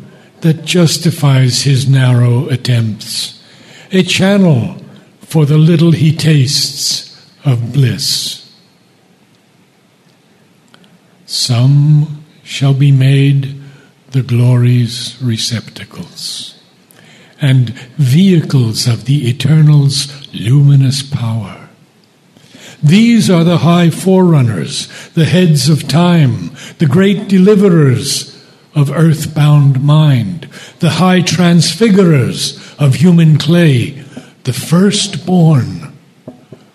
that 0.44 0.62
justifies 0.64 1.62
his 1.62 1.88
narrow 1.88 2.46
attempts, 2.50 3.42
a 3.90 4.02
channel 4.02 4.76
for 5.20 5.46
the 5.46 5.56
little 5.56 5.90
he 5.90 6.14
tastes 6.14 7.18
of 7.46 7.72
bliss. 7.72 8.54
Some 11.24 12.24
shall 12.42 12.74
be 12.74 12.92
made 12.92 13.58
the 14.10 14.22
glory's 14.22 15.16
receptacles 15.22 16.60
and 17.40 17.70
vehicles 17.96 18.86
of 18.86 19.06
the 19.06 19.28
Eternal's 19.28 20.28
luminous 20.34 21.02
power 21.02 21.64
these 22.84 23.30
are 23.30 23.44
the 23.44 23.58
high 23.58 23.88
forerunners, 23.88 24.88
the 25.14 25.24
heads 25.24 25.70
of 25.70 25.88
time, 25.88 26.50
the 26.76 26.86
great 26.86 27.28
deliverers 27.28 28.33
of 28.74 28.90
earthbound 28.90 29.82
mind, 29.82 30.48
the 30.80 30.90
high 30.90 31.20
transfigurers 31.20 32.74
of 32.78 32.96
human 32.96 33.38
clay, 33.38 33.90
the 34.44 34.52
firstborn 34.52 35.92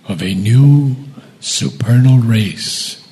of 0.08 0.22
a 0.22 0.34
new 0.34 0.96
supernal 1.40 2.18
race. 2.20 3.06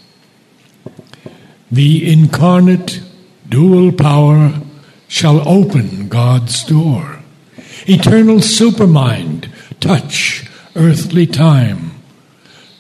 The 1.71 2.11
incarnate 2.11 3.01
dual 3.47 3.91
power 3.91 4.53
shall 5.07 5.47
open 5.47 6.07
God's 6.07 6.63
door. 6.63 7.19
Eternal 7.88 8.38
supermind 8.38 9.49
touch 9.79 10.49
earthly 10.75 11.27
time 11.27 11.97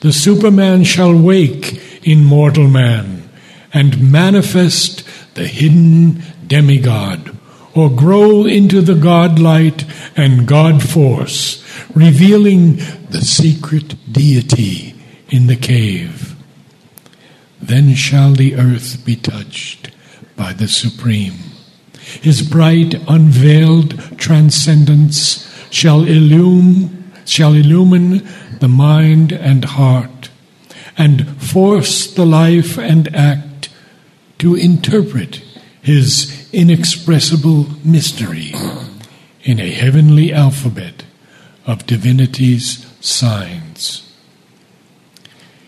the 0.01 0.13
Superman 0.13 0.83
shall 0.83 1.15
wake 1.15 1.81
in 2.05 2.23
mortal 2.23 2.67
man 2.67 3.27
and 3.73 4.11
manifest 4.11 5.03
the 5.37 5.47
hidden 5.47 6.21
demigod, 6.47 7.37
or 7.73 7.89
grow 7.89 8.45
into 8.45 8.81
the 8.81 8.95
God 8.95 9.39
light 9.39 9.85
and 10.17 10.47
God 10.47 10.81
force, 10.83 11.63
revealing 11.93 12.77
the 13.09 13.21
secret 13.21 13.95
deity 14.11 14.95
in 15.29 15.47
the 15.47 15.55
cave. 15.55 16.35
Then 17.61 17.93
shall 17.93 18.33
the 18.33 18.55
earth 18.55 19.05
be 19.05 19.15
touched 19.15 19.91
by 20.35 20.53
the 20.53 20.67
Supreme. 20.67 21.37
His 22.21 22.41
bright, 22.41 22.95
unveiled 23.07 24.17
transcendence 24.17 25.47
shall 25.69 26.03
illumine, 26.03 27.13
shall 27.25 27.53
illumine 27.53 28.27
the 28.59 28.67
mind 28.67 29.31
and 29.31 29.65
heart, 29.65 30.29
and 30.97 31.27
force 31.39 32.11
the 32.11 32.25
life 32.25 32.79
and 32.79 33.13
act 33.15 33.46
to 34.39 34.55
interpret 34.55 35.41
his 35.81 36.49
inexpressible 36.53 37.65
mystery 37.83 38.53
in 39.43 39.59
a 39.59 39.71
heavenly 39.71 40.33
alphabet 40.33 41.05
of 41.65 41.85
divinity's 41.85 42.85
signs. 42.99 44.03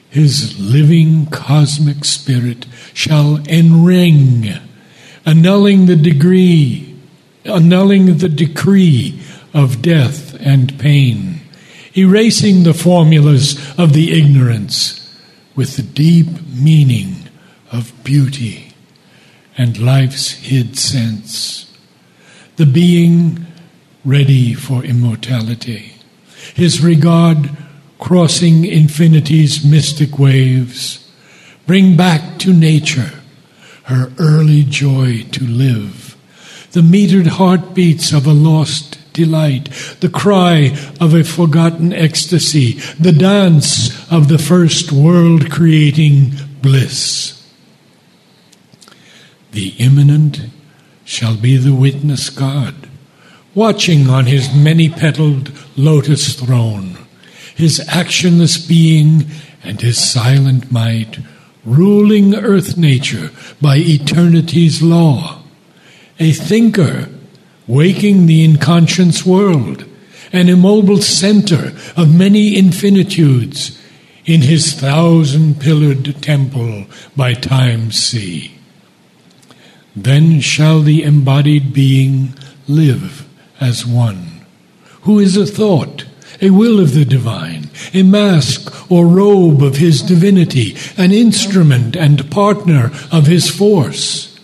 His 0.10 0.60
living 0.60 1.28
cosmic 1.28 2.04
spirit 2.04 2.66
shall 2.94 3.38
enring, 3.48 4.60
annulling 5.26 5.86
the 5.86 5.96
degree, 5.96 6.98
annulling 7.46 8.18
the 8.18 8.30
decree 8.30 9.20
of 9.54 9.82
death 9.82 10.36
and 10.40 10.78
pain, 10.80 11.42
erasing 11.96 12.64
the 12.64 12.74
formulas 12.74 13.58
of 13.78 13.94
the 13.94 14.12
ignorance 14.20 14.96
with 15.56 15.76
the 15.76 15.84
deep 15.84 16.28
meaning 16.48 17.19
of 17.72 17.94
beauty 18.04 18.74
and 19.58 19.78
life's 19.78 20.32
hid 20.32 20.78
sense. 20.78 21.72
The 22.56 22.66
being 22.66 23.46
ready 24.06 24.54
for 24.54 24.84
immortality. 24.84 25.94
His 26.56 26.84
regard 26.84 27.50
crossing 28.00 28.66
infinity's 28.66 29.64
mystic 29.64 30.18
waves. 30.18 31.12
Bring 31.68 31.96
back 31.96 32.40
to 32.40 32.54
nature 32.54 33.12
her 33.84 34.12
early 34.18 34.64
joy 34.64 35.24
to 35.32 35.44
live. 35.44 36.16
The 36.72 36.82
metered 36.82 37.28
heartbeats 37.28 38.14
of 38.14 38.26
a 38.26 38.34
lost 38.34 38.98
delight, 39.14 39.70
the 40.00 40.10
cry 40.10 40.78
of 41.02 41.14
a 41.14 41.24
forgotten 41.24 41.92
ecstasy, 41.92 42.74
the 43.00 43.12
dance 43.12 43.90
of 44.12 44.28
the 44.28 44.38
first 44.38 44.92
world 44.92 45.52
creating 45.52 46.32
bliss. 46.62 47.39
The 49.52 49.70
immanent 49.80 50.42
shall 51.06 51.36
be 51.36 51.58
the 51.58 51.74
witness 51.74 52.30
God, 52.30 52.76
watching 53.56 54.10
on 54.10 54.26
his 54.26 54.54
many 54.54 54.90
petaled 54.90 55.52
lotus 55.76 56.36
throne, 56.36 56.98
his 57.56 57.80
actionless 57.90 58.68
being 58.68 59.26
and 59.64 59.82
his 59.82 59.98
silent 59.98 60.72
might, 60.72 61.20
ruling 61.66 62.36
earth 62.36 62.78
nature 62.78 63.32
by 63.62 63.78
eternity's 63.78 64.82
law. 64.82 65.42
A 66.20 66.32
thinker 66.32 67.10
waking 67.68 68.26
the 68.26 68.44
inconscious 68.44 69.26
world, 69.26 69.86
an 70.32 70.50
immobile 70.50 71.02
center 71.02 71.74
of 71.98 72.16
many 72.16 72.56
infinitudes 72.56 73.80
in 74.26 74.42
his 74.42 74.74
thousand 74.74 75.60
pillared 75.60 76.22
temple 76.22 76.86
by 77.16 77.34
time's 77.34 77.98
sea. 77.98 78.59
Then 80.04 80.40
shall 80.40 80.80
the 80.80 81.04
embodied 81.04 81.74
being 81.74 82.34
live 82.70 83.28
as 83.60 83.86
one, 83.86 84.46
who 85.02 85.20
is 85.20 85.36
a 85.36 85.46
thought, 85.46 86.06
a 86.42 86.52
will 86.52 86.80
of 86.80 86.94
the 86.94 87.04
divine, 87.04 87.70
a 87.94 88.04
mask 88.04 88.90
or 88.90 89.06
robe 89.06 89.62
of 89.62 89.76
his 89.76 90.02
divinity, 90.02 90.78
an 90.96 91.12
instrument 91.12 91.98
and 91.98 92.32
partner 92.32 92.92
of 93.12 93.28
his 93.28 93.50
force, 93.50 94.40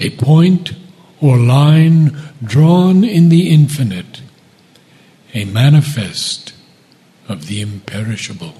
a 0.00 0.10
point 0.10 0.72
or 1.20 1.38
line 1.38 2.18
drawn 2.42 3.04
in 3.04 3.28
the 3.28 3.48
infinite, 3.48 4.22
a 5.34 5.44
manifest 5.44 6.52
of 7.28 7.46
the 7.46 7.60
imperishable. 7.60 8.54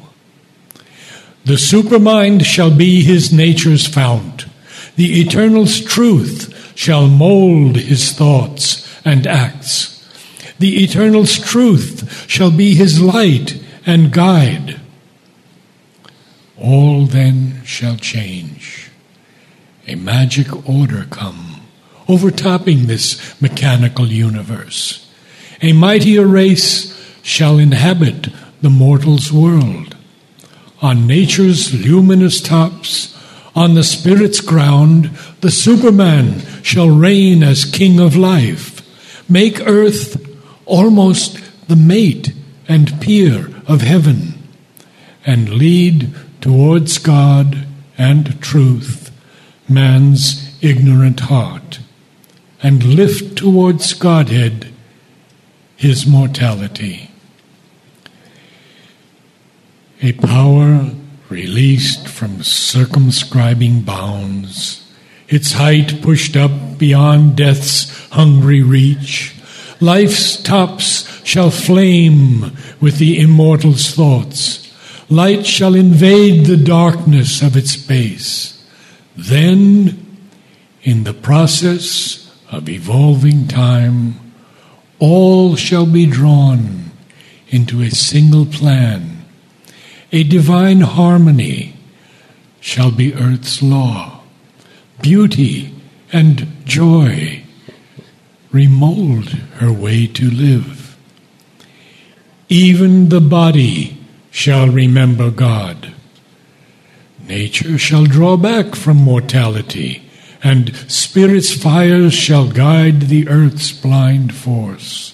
The 1.45 1.55
supermind 1.55 2.45
shall 2.45 2.71
be 2.71 3.03
his 3.03 3.33
nature's 3.33 3.89
fount 3.89 4.47
the 4.97 5.21
eternal's 5.21 5.81
truth 5.81 6.73
shall 6.77 7.07
mold 7.07 7.77
his 7.77 8.13
thoughts 8.13 8.87
and 9.05 9.27
acts. 9.27 9.93
The 10.59 10.83
eternal's 10.83 11.39
truth 11.39 12.29
shall 12.29 12.51
be 12.51 12.75
his 12.75 13.01
light 13.01 13.63
and 13.85 14.11
guide. 14.13 14.81
All 16.59 17.05
then 17.07 17.63
shall 17.65 17.97
change. 17.97 18.91
A 19.87 19.95
magic 19.95 20.69
order 20.69 21.07
come, 21.11 21.61
overtopping 22.09 22.87
this 22.87 23.41
mechanical 23.41 24.07
universe. 24.07 25.09
A 25.63 25.73
mightier 25.73 26.27
race 26.27 26.93
shall 27.23 27.59
inhabit 27.59 28.29
the 28.63 28.71
mortal's 28.71 29.33
world. 29.33 29.97
On 30.83 31.07
nature's 31.07 31.73
luminous 31.87 32.41
tops, 32.41 33.16
on 33.57 33.73
the 33.75 33.83
Spirit's 33.83 34.43
ground, 34.43 35.07
the 35.41 35.51
Superman 35.51 36.41
shall 36.63 36.91
reign 36.91 37.43
as 37.43 37.65
King 37.65 37.99
of 37.99 38.15
life, 38.15 38.83
make 39.31 39.67
earth 39.67 40.23
almost 40.67 41.41
the 41.67 41.75
mate 41.75 42.35
and 42.69 43.01
peer 43.01 43.51
of 43.67 43.81
heaven, 43.81 44.35
and 45.25 45.55
lead 45.55 46.15
towards 46.43 46.99
God 46.99 47.67
and 47.97 48.41
truth 48.43 49.11
man's 49.69 50.63
ignorant 50.63 51.21
heart, 51.21 51.81
and 52.63 52.85
lift 52.85 53.39
towards 53.39 53.95
Godhead 53.95 54.73
his 55.77 56.07
mortality. 56.07 57.11
A 60.03 60.13
power 60.13 60.91
released 61.29 62.09
from 62.09 62.43
circumscribing 62.43 63.83
bounds, 63.83 64.83
its 65.29 65.53
height 65.53 66.01
pushed 66.03 66.37
up 66.37 66.79
beyond 66.79 67.37
death's 67.37 68.09
hungry 68.11 68.63
reach. 68.63 69.35
Life's 69.81 70.41
tops 70.43 71.25
shall 71.27 71.51
flame 71.51 72.57
with 72.81 72.99
the 72.99 73.19
immortal's 73.19 73.91
thoughts. 73.91 74.63
Light 75.11 75.47
shall 75.47 75.75
invade 75.75 76.47
the 76.47 76.57
darkness 76.57 77.43
of 77.43 77.57
its 77.57 77.77
base. 77.77 78.65
Then, 79.17 80.19
in 80.83 81.05
the 81.05 81.15
process 81.15 82.23
of 82.51 82.69
evolving 82.69 83.49
time, 83.49 84.15
all 84.99 85.57
shall 85.57 85.87
be 85.87 86.07
drawn 86.07 86.91
into 87.49 87.83
a 87.83 87.91
single 87.91 88.47
plan 88.47 89.16
a 90.17 90.23
divine 90.23 90.81
harmony 90.81 91.75
shall 92.59 92.91
be 92.91 93.13
earth's 93.13 93.63
law. 93.63 94.23
Beauty 95.03 95.75
and 96.11 96.47
joy 96.65 97.45
remold 98.51 99.29
her 99.61 99.71
way 99.71 100.07
to 100.07 100.31
live. 100.31 100.97
Even 102.49 103.11
the 103.11 103.21
body 103.21 103.99
shall 104.31 104.71
remember 104.71 105.31
God. 105.31 105.93
Nature 107.29 107.77
shall 107.77 108.07
draw 108.07 108.39
back 108.39 108.75
from 108.75 108.97
mortality, 108.97 110.01
and 110.43 110.75
spirit's 110.91 111.53
fires 111.53 112.15
shall 112.15 112.49
guide 112.49 113.03
the 113.03 113.29
earth's 113.29 113.71
blind 113.71 114.35
force. 114.35 115.13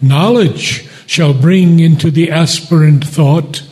Knowledge 0.00 0.88
shall 1.04 1.34
bring 1.34 1.80
into 1.80 2.12
the 2.12 2.30
aspirant 2.30 3.04
thought 3.04 3.65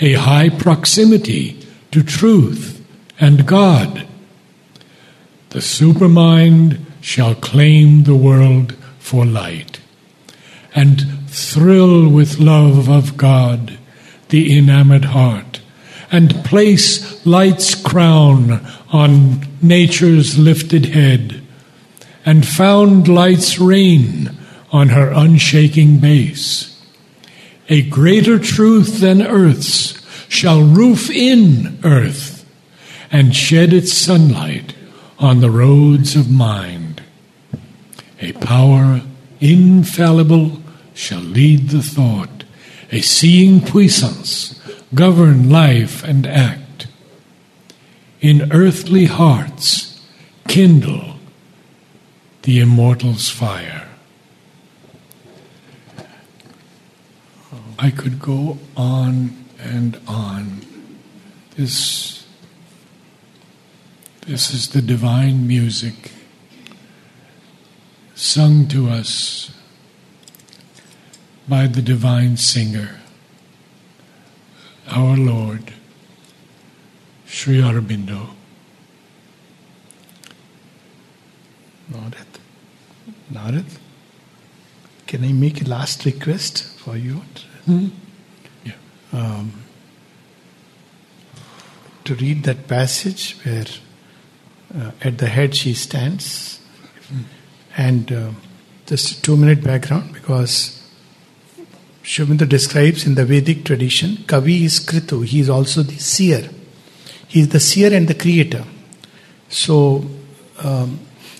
a 0.00 0.14
high 0.14 0.48
proximity 0.48 1.60
to 1.90 2.02
truth 2.02 2.84
and 3.18 3.46
God. 3.46 4.06
The 5.50 5.58
supermind 5.58 6.80
shall 7.00 7.34
claim 7.34 8.04
the 8.04 8.14
world 8.14 8.74
for 8.98 9.24
light 9.24 9.80
and 10.74 11.28
thrill 11.28 12.08
with 12.08 12.38
love 12.38 12.88
of 12.88 13.16
God 13.16 13.78
the 14.28 14.56
enamored 14.56 15.06
heart 15.06 15.60
and 16.12 16.44
place 16.44 17.24
light's 17.26 17.74
crown 17.74 18.64
on 18.92 19.46
nature's 19.60 20.38
lifted 20.38 20.86
head 20.86 21.42
and 22.24 22.46
found 22.46 23.08
light's 23.08 23.58
reign 23.58 24.36
on 24.72 24.90
her 24.90 25.10
unshaking 25.10 25.98
base 25.98 26.69
a 27.70 27.82
greater 27.82 28.38
truth 28.38 29.00
than 29.00 29.22
earth's 29.22 29.96
shall 30.28 30.60
roof 30.60 31.08
in 31.08 31.78
earth 31.84 32.44
and 33.10 33.34
shed 33.34 33.72
its 33.72 33.92
sunlight 33.92 34.74
on 35.18 35.40
the 35.40 35.50
roads 35.50 36.16
of 36.16 36.30
mind. 36.30 37.02
A 38.20 38.32
power 38.32 39.02
infallible 39.40 40.60
shall 40.92 41.20
lead 41.20 41.70
the 41.70 41.82
thought, 41.82 42.44
a 42.92 43.00
seeing 43.00 43.60
puissance 43.60 44.60
govern 44.94 45.48
life 45.48 46.04
and 46.04 46.26
act. 46.26 46.88
in 48.20 48.52
earthly 48.52 49.06
hearts 49.06 49.98
kindle 50.46 51.16
the 52.42 52.60
immortal's 52.60 53.30
fire. 53.30 53.89
I 57.82 57.90
could 57.90 58.20
go 58.20 58.58
on 58.76 59.46
and 59.58 59.98
on. 60.06 60.60
This, 61.56 62.26
this 64.26 64.52
is 64.52 64.68
the 64.68 64.82
divine 64.82 65.46
music 65.46 66.12
sung 68.14 68.68
to 68.68 68.90
us 68.90 69.50
by 71.48 71.66
the 71.68 71.80
divine 71.80 72.36
singer, 72.36 73.00
our 74.90 75.16
Lord, 75.16 75.72
Sri 77.24 77.62
Aurobindo. 77.62 78.28
Narad. 81.90 82.26
Narad, 83.32 83.78
can 85.06 85.24
I 85.24 85.32
make 85.32 85.62
a 85.62 85.64
last 85.64 86.04
request 86.04 86.62
for 86.78 86.98
you? 86.98 87.22
Hmm? 87.70 87.86
Yeah. 88.64 88.72
Um, 89.12 89.52
to 92.02 92.14
read 92.16 92.42
that 92.42 92.66
passage 92.66 93.36
where 93.44 93.66
uh, 94.74 94.90
at 95.02 95.18
the 95.18 95.28
head 95.28 95.54
she 95.54 95.74
stands. 95.74 96.60
And 97.76 98.10
uh, 98.10 98.30
just 98.86 99.18
a 99.18 99.22
two 99.22 99.36
minute 99.36 99.62
background 99.62 100.12
because 100.12 100.84
Aurobindo 102.02 102.48
describes 102.48 103.06
in 103.06 103.14
the 103.14 103.24
Vedic 103.24 103.64
tradition, 103.64 104.16
Kavi 104.26 104.64
is 104.64 104.80
Kratu, 104.80 105.24
he 105.24 105.38
is 105.38 105.48
also 105.48 105.84
the 105.84 105.98
seer. 105.98 106.50
He 107.28 107.42
is 107.42 107.50
the 107.50 107.60
seer 107.60 107.94
and 107.94 108.08
the 108.08 108.14
creator. 108.14 108.64
So 109.48 110.04
um, 110.58 110.98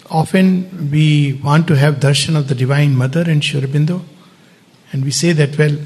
often 0.08 0.90
we 0.92 1.40
want 1.42 1.66
to 1.66 1.76
have 1.76 1.96
darshan 1.96 2.36
of 2.36 2.46
the 2.46 2.54
Divine 2.54 2.94
Mother 2.94 3.22
and 3.26 3.42
Sri 3.42 3.60
and 4.92 5.04
we 5.04 5.10
say 5.10 5.32
that, 5.32 5.56
well, 5.58 5.76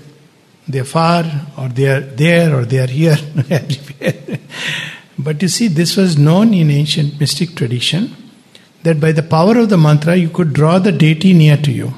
they 0.66 0.80
are 0.80 0.84
far, 0.84 1.24
or 1.58 1.68
they 1.68 1.86
are 1.86 2.00
there, 2.00 2.56
or 2.56 2.64
they 2.64 2.78
are 2.78 2.86
here, 2.86 3.16
everywhere. 3.50 4.38
but 5.18 5.42
you 5.42 5.48
see, 5.48 5.68
this 5.68 5.96
was 5.96 6.16
known 6.16 6.54
in 6.54 6.70
ancient 6.70 7.20
mystic 7.20 7.54
tradition 7.54 8.14
that 8.82 9.00
by 9.00 9.12
the 9.12 9.22
power 9.22 9.58
of 9.58 9.68
the 9.68 9.78
mantra 9.78 10.14
you 10.14 10.28
could 10.28 10.52
draw 10.52 10.78
the 10.78 10.92
deity 10.92 11.32
near 11.32 11.56
to 11.56 11.72
you. 11.72 11.92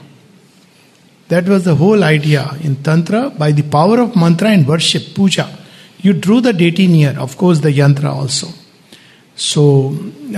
That 1.28 1.48
was 1.48 1.64
the 1.64 1.74
whole 1.74 2.04
idea 2.04 2.56
in 2.62 2.76
Tantra. 2.76 3.30
By 3.30 3.50
the 3.50 3.62
power 3.62 4.00
of 4.00 4.14
mantra 4.14 4.50
and 4.50 4.66
worship, 4.66 5.14
puja, 5.14 5.48
you 5.98 6.12
drew 6.12 6.40
the 6.40 6.52
deity 6.52 6.86
near. 6.86 7.18
Of 7.18 7.36
course, 7.36 7.60
the 7.60 7.72
yantra 7.72 8.12
also. 8.14 8.48
So, 9.34 9.88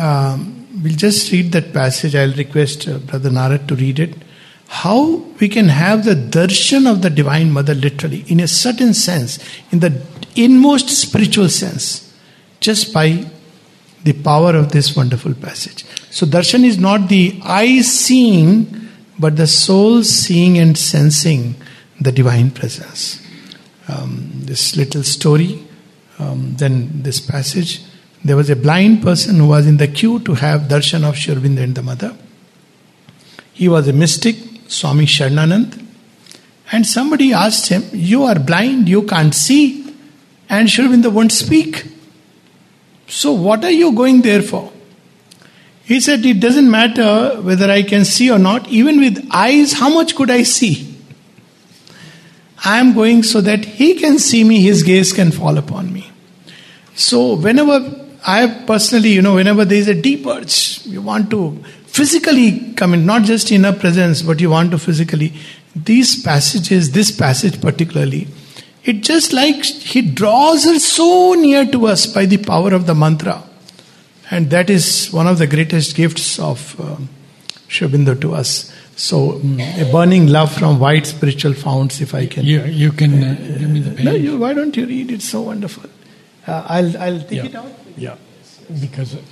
um, 0.01 0.67
we'll 0.83 0.97
just 0.97 1.31
read 1.31 1.53
that 1.53 1.73
passage. 1.75 2.15
I'll 2.15 2.33
request 2.33 2.89
uh, 2.89 2.99
Brother 2.99 3.31
Narad 3.31 3.69
to 3.69 3.77
read 3.77 3.99
it. 3.99 4.15
How 4.69 5.17
we 5.41 5.49
can 5.49 5.69
have 5.69 6.05
the 6.05 6.15
darshan 6.15 6.91
of 6.91 7.03
the 7.03 7.11
Divine 7.11 7.51
Mother 7.51 7.75
literally, 7.75 8.25
in 8.29 8.39
a 8.39 8.47
certain 8.47 8.95
sense, 8.95 9.39
in 9.73 9.81
the 9.81 10.03
inmost 10.37 10.89
spiritual 10.89 11.49
sense, 11.49 12.15
just 12.61 12.93
by 12.93 13.27
the 14.05 14.13
power 14.13 14.55
of 14.55 14.73
this 14.73 14.95
wonderful 14.95 15.35
passage. 15.35 15.85
So, 16.11 16.27
darshan 16.27 16.65
is 16.65 16.79
not 16.79 17.09
the 17.09 17.41
eye 17.43 17.81
seeing, 17.81 18.89
but 19.19 19.37
the 19.37 19.47
soul 19.47 20.05
seeing 20.05 20.59
and 20.59 20.77
sensing 20.79 21.57
the 22.01 22.13
divine 22.13 22.51
presence. 22.51 23.25
Um, 23.89 24.31
this 24.35 24.77
little 24.77 25.03
story, 25.03 25.65
um, 26.19 26.55
then 26.57 27.03
this 27.03 27.21
passage. 27.21 27.83
There 28.25 28.37
was 28.37 28.51
a 28.51 28.57
blind 28.57 29.03
person 29.03 29.37
who 29.37 29.49
was 29.49 29.67
in 29.67 29.77
the 29.77 29.89
queue 29.89 30.21
to 30.21 30.35
have 30.35 30.63
darshan 30.63 31.09
of 31.09 31.17
Sri 31.17 31.35
Aurobindo 31.35 31.63
and 31.63 31.75
the 31.75 31.83
mother. 31.83 32.17
He 33.53 33.69
was 33.69 33.89
a 33.89 33.93
mystic, 33.93 34.37
Swami 34.69 35.07
Sharanand, 35.07 35.87
and 36.71 36.87
somebody 36.87 37.33
asked 37.33 37.69
him, 37.69 37.83
You 37.93 38.25
are 38.25 38.39
blind, 38.39 38.89
you 38.89 39.03
can't 39.03 39.35
see, 39.35 39.95
and 40.49 40.69
Aurobindo 40.69 41.11
won't 41.11 41.33
speak. 41.33 41.87
So, 43.07 43.33
what 43.33 43.65
are 43.65 43.71
you 43.71 43.93
going 43.93 44.21
there 44.21 44.43
for? 44.43 44.71
He 45.85 46.01
said, 46.01 46.25
It 46.27 46.41
doesn't 46.41 46.71
matter 46.71 47.41
whether 47.41 47.71
I 47.71 47.83
can 47.83 48.05
see 48.05 48.31
or 48.31 48.39
not, 48.39 48.69
even 48.69 49.01
with 49.01 49.27
eyes, 49.31 49.73
how 49.73 49.89
much 49.89 50.15
could 50.15 50.31
I 50.31 50.43
see? 50.43 50.95
I 52.63 52.79
am 52.79 52.93
going 52.93 53.23
so 53.23 53.41
that 53.41 53.65
he 53.65 53.95
can 53.95 54.19
see 54.19 54.45
me, 54.45 54.61
his 54.61 54.83
gaze 54.83 55.13
can 55.13 55.31
fall 55.31 55.57
upon 55.57 55.93
me. 55.93 56.11
So, 56.95 57.37
whenever 57.37 58.07
I 58.27 58.65
personally, 58.67 59.11
you 59.11 59.23
know, 59.23 59.37
whenever 59.37 59.65
there 59.65 59.79
is 59.79 59.89
a 59.89 59.95
deep 59.95 60.27
urge, 60.27 60.85
you 60.85 61.01
want 61.01 61.31
to 61.31 61.65
physically 61.99 62.73
come 62.75 62.95
in, 62.95 63.05
not 63.07 63.23
just 63.31 63.51
in 63.51 63.65
a 63.65 63.73
presence, 63.73 64.23
but 64.23 64.41
you 64.41 64.51
want 64.51 64.71
to 64.71 64.79
physically. 64.79 65.33
These 65.75 66.23
passages, 66.23 66.93
this 66.93 67.11
passage 67.11 67.61
particularly, 67.61 68.27
it 68.85 69.03
just 69.03 69.33
like 69.33 69.65
he 69.65 70.01
draws 70.23 70.65
her 70.65 70.79
so 70.79 71.35
near 71.35 71.67
to 71.77 71.87
us 71.87 72.07
by 72.07 72.25
the 72.27 72.39
power 72.39 72.73
of 72.73 72.87
the 72.87 72.95
mantra. 72.95 73.43
And 74.31 74.51
that 74.51 74.71
is 74.71 75.09
one 75.13 75.27
of 75.27 75.39
the 75.39 75.47
greatest 75.47 75.97
gifts 75.97 76.39
of 76.39 76.79
um, 76.81 77.09
to 77.71 78.35
us. 78.35 78.73
So, 78.97 79.19
um, 79.35 79.61
a 79.61 79.89
burning 79.93 80.27
love 80.27 80.53
from 80.53 80.81
white 80.81 81.07
spiritual 81.07 81.55
founts, 81.55 82.01
if 82.01 82.15
I 82.15 82.27
can. 82.27 82.45
You, 82.45 82.65
you 82.65 82.91
can 82.93 83.13
uh, 83.23 83.35
give 83.59 83.71
me 83.71 83.81
the 83.81 83.91
page. 83.95 84.05
No, 84.05 84.13
you, 84.13 84.39
why 84.39 84.55
don't 84.55 84.77
you 84.77 84.87
read 84.87 85.13
it? 85.13 85.23
So 85.23 85.43
wonderful. 85.43 85.85
Uh, 86.47 86.65
I'll, 86.69 86.99
I'll 86.99 87.21
take 87.21 87.39
Yeah. 87.39 87.47
it 87.47 87.55
out. 87.55 87.73
Yeah, 87.97 88.17
because 88.81 89.15
uh, 89.15 89.23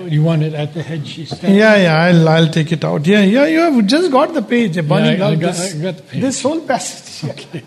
you 0.00 0.22
want 0.22 0.42
it 0.42 0.54
at 0.54 0.72
the 0.74 0.82
head 0.82 1.06
she 1.06 1.24
stands. 1.24 1.56
Yeah, 1.56 1.76
yeah, 1.76 1.96
I'll, 2.04 2.28
I'll 2.28 2.48
take 2.50 2.72
it 2.72 2.84
out. 2.84 3.06
Yeah, 3.06 3.20
yeah, 3.22 3.46
you 3.46 3.60
have 3.60 3.86
just 3.86 4.10
got 4.10 4.32
the 4.34 4.42
page. 4.42 4.76
A 4.76 4.82
burning 4.82 5.20
I- 5.22 5.26
I 5.26 5.30
love. 5.30 5.40
got- 5.40 5.54
this, 5.54 5.74
I 5.74 5.78
got 5.82 5.96
the 5.96 6.02
page. 6.02 6.20
this 6.22 6.42
whole 6.42 6.60
passage. 6.60 7.46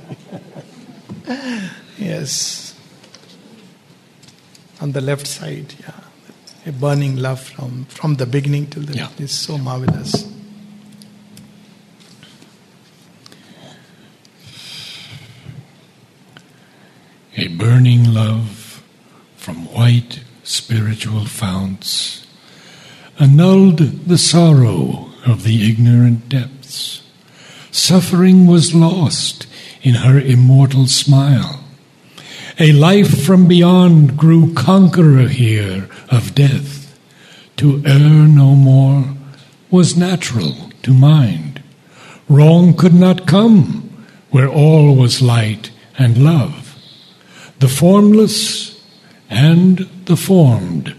yes. 1.97 2.75
On 4.82 4.91
the 4.91 5.01
left 5.01 5.27
side, 5.27 5.73
yeah. 5.80 5.91
A 6.65 6.71
burning 6.71 7.15
love 7.17 7.41
from, 7.41 7.86
from 7.86 8.15
the 8.15 8.25
beginning 8.25 8.67
till 8.67 8.84
the 8.84 8.93
Yeah. 8.95 9.07
end 9.09 9.21
is 9.21 9.32
so 9.32 9.57
marvelous. 9.57 10.25
A 17.38 17.47
burning 17.47 18.13
love 18.13 18.84
from 19.38 19.65
white 19.73 20.21
spiritual 20.50 21.26
founts 21.26 22.26
annulled 23.20 23.78
the 24.08 24.18
sorrow 24.18 25.08
of 25.28 25.43
the 25.43 25.70
ignorant 25.70 26.28
depths. 26.28 27.04
Suffering 27.70 28.47
was 28.47 28.74
lost 28.74 29.45
in 29.84 29.93
her 29.93 30.20
immortal 30.20 30.88
smile. 30.88 31.64
A 32.60 32.72
life 32.72 33.24
from 33.24 33.47
beyond 33.47 34.18
grew 34.18 34.52
conqueror 34.56 35.28
here 35.28 35.88
of 36.10 36.34
death. 36.34 36.97
To 37.58 37.84
err 37.86 38.28
no 38.28 38.56
more 38.56 39.06
was 39.70 39.95
natural 39.95 40.72
to 40.82 40.93
mind. 40.93 41.62
Wrong 42.28 42.74
could 42.76 42.95
not 42.95 43.28
come 43.28 44.08
where 44.32 44.50
all 44.50 44.95
was 44.95 45.22
light 45.22 45.70
and 46.00 46.24
love. 46.24 46.76
The 47.60 47.68
formless 47.68 48.68
and 49.30 49.80
the 50.05 50.17
formed 50.17 50.95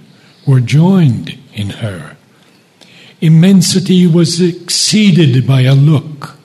were 0.46 0.60
joined 0.60 1.38
in 1.52 1.70
her. 1.70 2.16
Immensity 3.20 4.06
was 4.06 4.40
exceeded 4.40 5.46
by 5.46 5.62
a 5.62 5.74
look. 5.74 6.36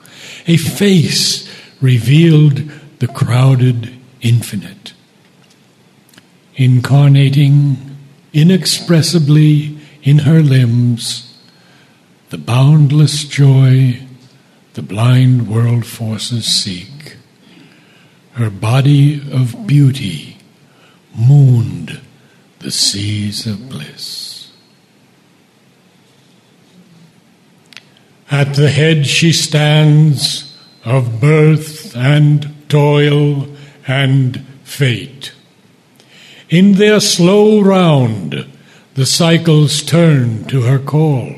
A 0.46 0.56
face 0.56 1.48
revealed 1.80 2.62
the 2.98 3.08
crowded 3.08 3.92
infinite. 4.20 4.92
Incarnating 6.56 7.96
inexpressibly 8.32 9.78
in 10.02 10.20
her 10.20 10.42
limbs, 10.42 11.34
the 12.30 12.38
boundless 12.38 13.24
joy 13.24 14.00
the 14.76 14.82
blind 14.82 15.48
world 15.48 15.86
forces 15.86 16.44
seek. 16.44 17.16
Her 18.32 18.50
body 18.50 19.22
of 19.32 19.66
beauty 19.66 20.35
mooned 21.16 22.00
the 22.60 22.70
seas 22.70 23.46
of 23.46 23.68
bliss. 23.68 24.52
At 28.30 28.54
the 28.54 28.70
head 28.70 29.06
she 29.06 29.32
stands 29.32 30.56
of 30.84 31.20
birth 31.20 31.96
and 31.96 32.54
toil 32.68 33.48
and 33.86 34.44
fate. 34.64 35.32
In 36.48 36.72
their 36.72 37.00
slow 37.00 37.60
round, 37.60 38.46
the 38.94 39.06
cycles 39.06 39.82
turn 39.82 40.44
to 40.46 40.62
her 40.62 40.78
call. 40.78 41.34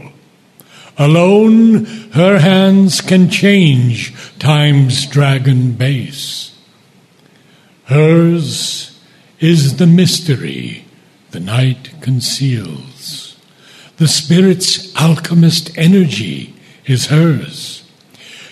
Alone, 0.97 1.85
her 2.13 2.39
hands 2.39 3.01
can 3.01 3.31
change 3.31 4.15
time's 4.39 5.07
dragon 5.07 5.73
base. 5.73 6.57
Hers 7.85 8.98
is 9.41 9.77
the 9.77 9.87
mystery 9.87 10.85
the 11.31 11.41
night 11.41 11.93
conceals. 12.01 13.37
The 13.99 14.09
Spirit's 14.09 14.95
alchemist 14.97 15.77
energy 15.77 16.55
is 16.87 17.07
hers. 17.07 17.85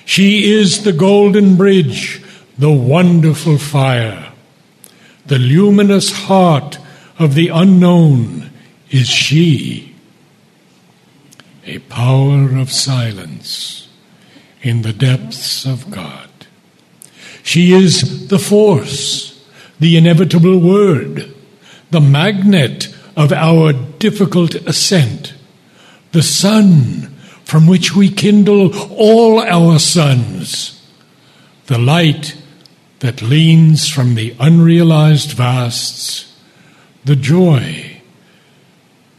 She 0.04 0.52
is 0.52 0.84
the 0.84 0.92
golden 0.92 1.56
bridge, 1.56 2.22
the 2.58 2.70
wonderful 2.70 3.58
fire. 3.58 4.32
The 5.26 5.38
luminous 5.38 6.12
heart 6.12 6.78
of 7.18 7.34
the 7.34 7.48
unknown 7.48 8.50
is 8.90 9.08
she. 9.08 9.94
A 11.64 11.78
power 11.80 12.56
of 12.56 12.70
silence 12.70 13.88
in 14.62 14.82
the 14.82 14.92
depths 14.92 15.66
of 15.66 15.90
God. 15.90 16.30
She 17.42 17.72
is 17.72 18.28
the 18.28 18.38
force, 18.38 19.25
the 19.78 19.96
inevitable 19.96 20.58
word, 20.58 21.32
the 21.90 22.00
magnet 22.00 22.94
of 23.16 23.32
our 23.32 23.72
difficult 23.72 24.54
ascent, 24.54 25.34
the 26.12 26.22
sun 26.22 27.14
from 27.44 27.66
which 27.66 27.94
we 27.94 28.10
kindle 28.10 28.76
all 28.92 29.40
our 29.40 29.78
suns, 29.78 30.82
the 31.66 31.78
light 31.78 32.36
that 33.00 33.22
leans 33.22 33.88
from 33.88 34.14
the 34.14 34.34
unrealized 34.40 35.32
vasts, 35.32 36.36
the 37.04 37.16
joy 37.16 38.00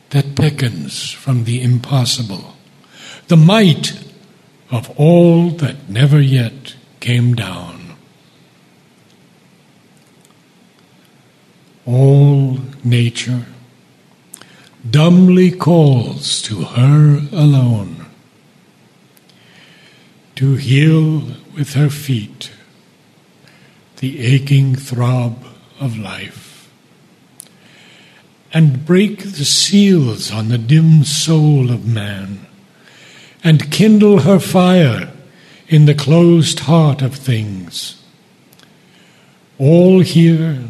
that 0.09 0.35
beckons 0.35 1.11
from 1.11 1.43
the 1.43 1.61
impossible, 1.61 2.55
the 3.27 3.37
might 3.37 3.93
of 4.71 4.89
all 4.99 5.49
that 5.49 5.89
never 5.89 6.19
yet 6.19 6.75
came 6.99 7.33
down. 7.33 7.76
All 11.87 12.59
nature 12.83 13.45
dumbly 14.89 15.51
calls 15.51 16.41
to 16.41 16.63
her 16.63 17.25
alone 17.31 18.05
to 20.35 20.55
heal 20.55 21.23
with 21.55 21.75
her 21.75 21.89
feet 21.89 22.51
the 23.97 24.19
aching 24.19 24.75
throb 24.75 25.45
of 25.79 25.97
life 25.97 26.69
and 28.53 28.85
break 28.85 29.19
the 29.19 29.45
seals 29.45 30.29
on 30.29 30.49
the 30.49 30.57
dim 30.57 31.05
soul 31.05 31.71
of 31.71 31.87
man 31.87 32.45
and 33.45 33.71
kindle 33.71 34.19
her 34.19 34.39
fire 34.39 35.09
in 35.69 35.85
the 35.85 35.95
closed 35.95 36.59
heart 36.59 37.01
of 37.01 37.15
things. 37.15 38.01
All 39.57 40.01
here 40.01 40.63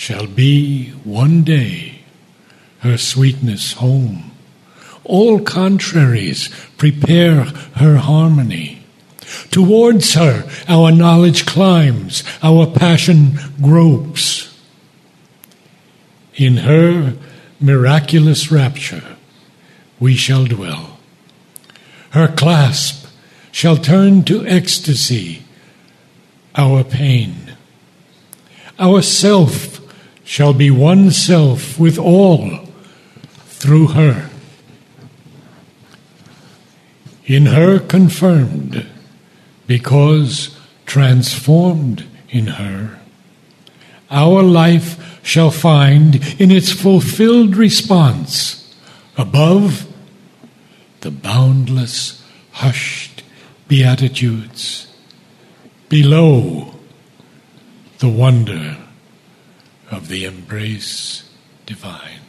shall 0.00 0.26
be 0.26 0.88
one 1.04 1.42
day 1.44 2.00
her 2.78 2.96
sweetness 2.96 3.74
home. 3.74 4.30
All 5.04 5.40
contraries 5.40 6.48
prepare 6.78 7.44
her 7.76 7.98
harmony. 7.98 8.82
Towards 9.50 10.14
her 10.14 10.48
our 10.66 10.90
knowledge 10.90 11.44
climbs, 11.44 12.24
our 12.42 12.66
passion 12.66 13.38
gropes. 13.60 14.58
In 16.34 16.56
her 16.56 17.18
miraculous 17.60 18.50
rapture 18.50 19.18
we 19.98 20.14
shall 20.14 20.46
dwell. 20.46 20.98
Her 22.12 22.28
clasp 22.28 23.06
shall 23.52 23.76
turn 23.76 24.24
to 24.24 24.46
ecstasy 24.46 25.42
our 26.56 26.84
pain. 26.84 27.54
Our 28.78 29.02
self 29.02 29.79
shall 30.30 30.54
be 30.54 30.70
one 30.70 31.10
self 31.10 31.76
with 31.76 31.98
all 31.98 32.64
through 33.46 33.88
her. 33.88 34.30
In 37.26 37.46
her 37.46 37.80
confirmed 37.80 38.86
because 39.66 40.56
transformed 40.86 42.06
in 42.28 42.46
her, 42.46 43.00
our 44.08 44.40
life 44.44 45.20
shall 45.24 45.50
find 45.50 46.14
in 46.40 46.52
its 46.52 46.70
fulfilled 46.70 47.56
response 47.56 48.72
above 49.18 49.92
the 51.00 51.10
boundless, 51.10 52.24
hushed 52.52 53.24
beatitudes, 53.66 54.86
below 55.88 56.72
the 57.98 58.08
wonder 58.08 58.76
of 59.90 60.08
the 60.08 60.24
embrace 60.24 61.28
divine. 61.66 62.19